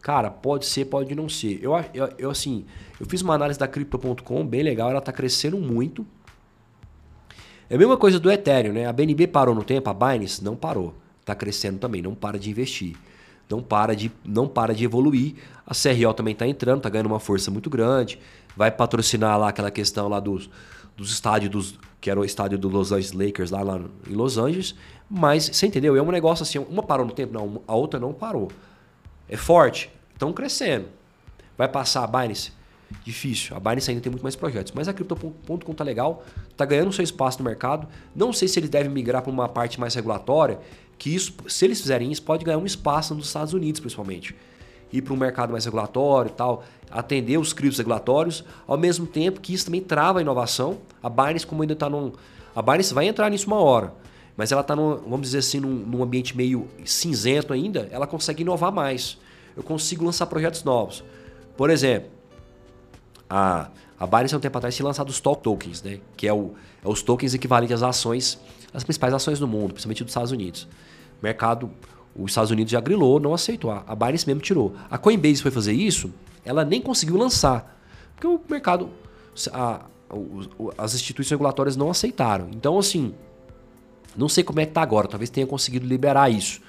Cara, 0.00 0.30
pode 0.30 0.64
ser, 0.64 0.86
pode 0.86 1.14
não 1.14 1.28
ser. 1.28 1.62
Eu, 1.62 1.72
eu, 1.92 2.08
eu 2.18 2.30
assim, 2.30 2.64
eu 2.98 3.06
fiz 3.06 3.20
uma 3.20 3.34
análise 3.34 3.58
da 3.58 3.68
Crypto.com 3.68 4.46
bem 4.46 4.62
legal, 4.62 4.88
ela 4.88 5.00
está 5.00 5.12
crescendo 5.12 5.58
muito. 5.58 6.06
É 7.70 7.74
a 7.74 7.78
mesma 7.78 7.96
coisa 7.96 8.18
do 8.18 8.30
Ethereum, 8.30 8.72
né? 8.72 8.86
A 8.86 8.92
BNB 8.92 9.26
parou 9.26 9.54
no 9.54 9.62
tempo, 9.62 9.90
a 9.90 9.94
Binance 9.94 10.42
não 10.42 10.56
parou. 10.56 10.94
Está 11.20 11.34
crescendo 11.34 11.78
também, 11.78 12.00
não 12.00 12.14
para 12.14 12.38
de 12.38 12.50
investir. 12.50 12.96
Não 13.50 13.62
para 13.62 13.94
de, 13.94 14.10
não 14.24 14.48
para 14.48 14.74
de 14.74 14.84
evoluir. 14.84 15.34
A 15.66 15.74
CRO 15.74 16.14
também 16.14 16.32
está 16.32 16.46
entrando, 16.46 16.78
está 16.78 16.88
ganhando 16.88 17.06
uma 17.06 17.20
força 17.20 17.50
muito 17.50 17.68
grande. 17.68 18.18
Vai 18.56 18.70
patrocinar 18.70 19.38
lá 19.38 19.50
aquela 19.50 19.70
questão 19.70 20.08
lá 20.08 20.18
dos, 20.18 20.48
dos 20.96 21.12
estádios, 21.12 21.50
dos, 21.50 21.78
que 22.00 22.10
era 22.10 22.18
o 22.18 22.24
estádio 22.24 22.58
do 22.58 22.68
Los 22.68 22.90
Angeles 22.90 23.12
Lakers 23.12 23.50
lá, 23.50 23.62
lá 23.62 23.80
em 24.08 24.14
Los 24.14 24.38
Angeles. 24.38 24.74
Mas, 25.08 25.50
você 25.52 25.66
entendeu? 25.66 25.94
É 25.94 26.02
um 26.02 26.10
negócio 26.10 26.42
assim, 26.42 26.58
uma 26.58 26.82
parou 26.82 27.04
no 27.04 27.12
tempo, 27.12 27.32
não, 27.34 27.62
a 27.66 27.74
outra 27.74 28.00
não 28.00 28.12
parou. 28.12 28.50
É 29.28 29.36
forte, 29.36 29.90
estão 30.12 30.32
crescendo. 30.32 30.86
Vai 31.56 31.68
passar 31.68 32.04
a 32.04 32.06
Binance? 32.06 32.52
Difícil. 33.04 33.56
A 33.56 33.60
Binance 33.60 33.90
ainda 33.90 34.02
tem 34.02 34.10
muito 34.10 34.22
mais 34.22 34.34
projetos. 34.34 34.72
Mas 34.74 34.88
a 34.88 34.92
Crypto.com 34.92 35.74
tá 35.74 35.84
legal, 35.84 36.24
tá 36.56 36.64
ganhando 36.64 36.92
seu 36.92 37.04
espaço 37.04 37.38
no 37.38 37.44
mercado. 37.44 37.86
Não 38.14 38.32
sei 38.32 38.48
se 38.48 38.58
eles 38.58 38.70
devem 38.70 38.90
migrar 38.90 39.22
para 39.22 39.30
uma 39.30 39.48
parte 39.48 39.78
mais 39.78 39.94
regulatória, 39.94 40.58
que 40.96 41.14
isso, 41.14 41.34
se 41.46 41.64
eles 41.64 41.80
fizerem 41.80 42.10
isso, 42.10 42.22
pode 42.22 42.44
ganhar 42.44 42.58
um 42.58 42.66
espaço 42.66 43.14
nos 43.14 43.26
Estados 43.26 43.52
Unidos, 43.52 43.80
principalmente. 43.80 44.34
Ir 44.90 45.02
para 45.02 45.12
um 45.12 45.16
mercado 45.16 45.52
mais 45.52 45.66
regulatório 45.66 46.30
e 46.30 46.32
tal, 46.32 46.64
atender 46.90 47.38
os 47.38 47.52
criptos 47.52 47.78
regulatórios, 47.78 48.42
ao 48.66 48.78
mesmo 48.78 49.06
tempo 49.06 49.40
que 49.40 49.52
isso 49.52 49.66
também 49.66 49.82
trava 49.82 50.18
a 50.18 50.22
inovação. 50.22 50.78
A 51.02 51.10
Binance, 51.10 51.46
como 51.46 51.62
ainda 51.62 51.74
está 51.74 51.90
num. 51.90 52.12
A 52.56 52.62
Binance 52.62 52.94
vai 52.94 53.06
entrar 53.06 53.30
nisso 53.30 53.46
uma 53.46 53.60
hora, 53.60 53.92
mas 54.34 54.50
ela 54.50 54.62
está, 54.62 54.74
vamos 54.74 55.22
dizer 55.22 55.38
assim, 55.38 55.60
num, 55.60 55.74
num 55.74 56.02
ambiente 56.02 56.34
meio 56.36 56.66
cinzento 56.84 57.52
ainda, 57.52 57.86
ela 57.92 58.06
consegue 58.06 58.42
inovar 58.42 58.72
mais. 58.72 59.18
Eu 59.54 59.62
consigo 59.62 60.04
lançar 60.04 60.26
projetos 60.26 60.64
novos. 60.64 61.04
Por 61.56 61.68
exemplo, 61.68 62.17
a, 63.28 63.68
a 63.98 64.06
Binance, 64.06 64.34
há 64.34 64.38
um 64.38 64.40
tempo 64.40 64.56
atrás, 64.56 64.74
tinha 64.74 64.86
lançado 64.86 65.08
os 65.08 65.16
stock 65.16 65.42
tokens, 65.42 65.82
né? 65.82 66.00
que 66.16 66.26
é, 66.26 66.32
o, 66.32 66.54
é 66.84 66.88
os 66.88 67.02
tokens 67.02 67.34
equivalentes 67.34 67.74
às 67.74 67.82
ações, 67.82 68.38
as 68.72 68.84
principais 68.84 69.12
ações 69.12 69.38
do 69.38 69.46
mundo, 69.46 69.72
principalmente 69.72 70.04
dos 70.04 70.10
Estados 70.10 70.30
Unidos. 70.30 70.68
O 71.20 71.24
mercado, 71.24 71.70
os 72.16 72.30
Estados 72.30 72.50
Unidos 72.50 72.70
já 72.70 72.80
grilou, 72.80 73.18
não 73.18 73.34
aceitou. 73.34 73.70
A 73.70 73.94
Binance 73.94 74.26
mesmo 74.26 74.40
tirou. 74.40 74.74
A 74.90 74.98
Coinbase 74.98 75.42
foi 75.42 75.50
fazer 75.50 75.72
isso, 75.72 76.12
ela 76.44 76.64
nem 76.64 76.80
conseguiu 76.80 77.16
lançar, 77.16 77.78
porque 78.14 78.26
o 78.26 78.40
mercado, 78.48 78.90
a, 79.52 79.82
as 80.76 80.94
instituições 80.94 81.32
regulatórias 81.32 81.76
não 81.76 81.90
aceitaram. 81.90 82.48
Então, 82.52 82.78
assim, 82.78 83.14
não 84.16 84.28
sei 84.28 84.42
como 84.42 84.60
é 84.60 84.64
que 84.64 84.70
está 84.70 84.82
agora, 84.82 85.06
talvez 85.06 85.30
tenha 85.30 85.46
conseguido 85.46 85.86
liberar 85.86 86.30
isso. 86.30 86.60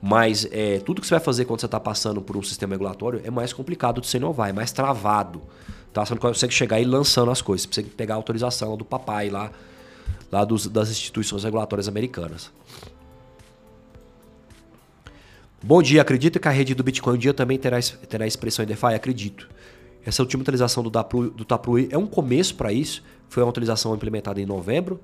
Mas 0.00 0.46
é, 0.52 0.78
tudo 0.80 1.00
que 1.00 1.06
você 1.06 1.14
vai 1.14 1.24
fazer 1.24 1.44
quando 1.46 1.60
você 1.60 1.66
está 1.66 1.80
passando 1.80 2.20
por 2.20 2.36
um 2.36 2.42
sistema 2.42 2.74
regulatório 2.74 3.20
é 3.24 3.30
mais 3.30 3.52
complicado 3.52 4.00
de 4.00 4.06
você 4.06 4.18
inovar, 4.18 4.50
é 4.50 4.52
mais 4.52 4.70
travado. 4.70 5.42
Tá? 5.96 6.04
Você 6.04 6.12
não 6.12 6.20
consegue 6.20 6.52
chegar 6.52 6.78
e 6.78 6.84
lançando 6.84 7.30
as 7.30 7.40
coisas. 7.40 7.62
Você 7.62 7.68
precisa 7.68 7.96
pegar 7.96 8.12
a 8.12 8.16
autorização 8.18 8.76
do 8.76 8.84
papai 8.84 9.30
lá, 9.30 9.50
lá 10.30 10.44
dos, 10.44 10.66
das 10.66 10.90
instituições 10.90 11.42
regulatórias 11.42 11.88
americanas. 11.88 12.52
Bom 15.62 15.82
dia, 15.82 16.02
acredita 16.02 16.38
que 16.38 16.46
a 16.46 16.50
rede 16.50 16.74
do 16.74 16.84
Bitcoin 16.84 17.14
um 17.14 17.18
dia 17.18 17.32
também 17.32 17.56
terá, 17.56 17.80
terá 17.80 18.26
expressão 18.26 18.62
em 18.62 18.68
DeFi? 18.68 18.88
Acredito. 18.88 19.48
Essa 20.04 20.22
última 20.22 20.42
atualização 20.42 20.82
do, 20.82 20.90
do 21.30 21.44
Taproot 21.46 21.88
é 21.90 21.96
um 21.96 22.06
começo 22.06 22.56
para 22.56 22.70
isso. 22.70 23.02
Foi 23.30 23.42
uma 23.42 23.48
atualização 23.48 23.94
implementada 23.94 24.38
em 24.38 24.44
novembro. 24.44 25.00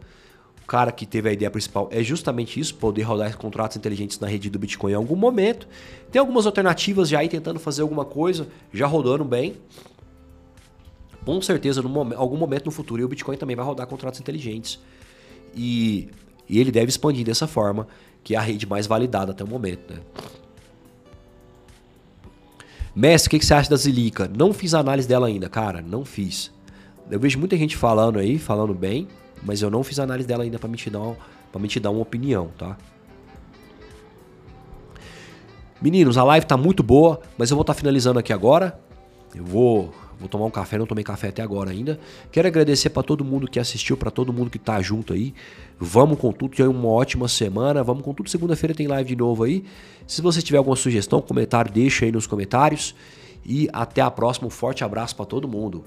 O 0.62 0.66
cara 0.66 0.92
que 0.92 1.06
teve 1.06 1.26
a 1.26 1.32
ideia 1.32 1.50
principal 1.50 1.88
é 1.90 2.02
justamente 2.02 2.60
isso, 2.60 2.74
poder 2.74 3.02
rodar 3.02 3.34
contratos 3.38 3.78
inteligentes 3.78 4.20
na 4.20 4.26
rede 4.26 4.50
do 4.50 4.58
Bitcoin 4.58 4.92
em 4.92 4.96
algum 4.96 5.16
momento. 5.16 5.66
Tem 6.10 6.20
algumas 6.20 6.44
alternativas 6.44 7.08
já 7.08 7.20
aí 7.20 7.30
tentando 7.30 7.58
fazer 7.58 7.80
alguma 7.80 8.04
coisa, 8.04 8.46
já 8.74 8.86
rodando 8.86 9.24
bem. 9.24 9.56
Com 11.24 11.40
certeza, 11.40 11.80
em 11.80 12.14
algum 12.14 12.36
momento 12.36 12.66
no 12.66 12.72
futuro, 12.72 13.04
o 13.04 13.08
Bitcoin 13.08 13.36
também 13.36 13.54
vai 13.54 13.64
rodar 13.64 13.86
contratos 13.86 14.20
inteligentes. 14.20 14.80
E, 15.54 16.08
e 16.48 16.58
ele 16.58 16.72
deve 16.72 16.88
expandir 16.88 17.24
dessa 17.24 17.46
forma, 17.46 17.86
que 18.24 18.34
é 18.34 18.38
a 18.38 18.40
rede 18.40 18.66
mais 18.66 18.86
validada 18.86 19.32
até 19.32 19.44
o 19.44 19.46
momento. 19.46 19.92
Né? 19.92 20.00
Mestre, 22.94 23.28
o 23.28 23.30
que, 23.30 23.38
que 23.38 23.46
você 23.46 23.54
acha 23.54 23.70
da 23.70 23.76
Zilica? 23.76 24.30
Não 24.36 24.52
fiz 24.52 24.74
análise 24.74 25.08
dela 25.08 25.26
ainda, 25.26 25.48
cara, 25.48 25.80
não 25.80 26.04
fiz. 26.04 26.50
Eu 27.10 27.18
vejo 27.18 27.38
muita 27.38 27.56
gente 27.56 27.76
falando 27.76 28.18
aí, 28.18 28.38
falando 28.38 28.74
bem, 28.74 29.08
mas 29.42 29.62
eu 29.62 29.70
não 29.70 29.82
fiz 29.82 29.98
análise 29.98 30.26
dela 30.26 30.44
ainda 30.44 30.58
para 30.58 30.68
me 30.68 30.76
te 30.76 30.90
dar, 30.90 31.16
me 31.58 31.68
te 31.68 31.80
dar 31.80 31.90
uma 31.90 32.02
opinião, 32.02 32.50
tá? 32.58 32.76
Meninos, 35.80 36.16
a 36.16 36.24
live 36.24 36.46
tá 36.46 36.56
muito 36.56 36.82
boa, 36.82 37.20
mas 37.36 37.50
eu 37.50 37.56
vou 37.56 37.62
estar 37.62 37.74
tá 37.74 37.78
finalizando 37.78 38.18
aqui 38.18 38.32
agora. 38.32 38.78
Eu 39.34 39.44
vou 39.44 39.92
Vou 40.18 40.28
tomar 40.28 40.46
um 40.46 40.50
café, 40.50 40.78
não 40.78 40.86
tomei 40.86 41.02
café 41.04 41.28
até 41.28 41.42
agora 41.42 41.70
ainda. 41.70 41.98
Quero 42.30 42.46
agradecer 42.48 42.90
para 42.90 43.02
todo 43.02 43.24
mundo 43.24 43.48
que 43.48 43.58
assistiu, 43.58 43.96
para 43.96 44.10
todo 44.10 44.32
mundo 44.32 44.50
que 44.50 44.58
tá 44.58 44.80
junto 44.80 45.12
aí. 45.12 45.34
Vamos 45.78 46.18
com 46.18 46.32
tudo, 46.32 46.54
tenha 46.56 46.70
uma 46.70 46.88
ótima 46.88 47.28
semana. 47.28 47.82
Vamos 47.82 48.02
com 48.02 48.14
tudo. 48.14 48.30
Segunda-feira 48.30 48.74
tem 48.74 48.86
live 48.86 49.08
de 49.08 49.16
novo 49.16 49.44
aí. 49.44 49.64
Se 50.06 50.22
você 50.22 50.40
tiver 50.40 50.58
alguma 50.58 50.76
sugestão, 50.76 51.20
comentário, 51.20 51.72
deixa 51.72 52.04
aí 52.04 52.12
nos 52.12 52.26
comentários. 52.26 52.94
E 53.44 53.68
até 53.72 54.00
a 54.00 54.10
próxima. 54.10 54.46
Um 54.46 54.50
forte 54.50 54.84
abraço 54.84 55.16
para 55.16 55.24
todo 55.26 55.48
mundo. 55.48 55.84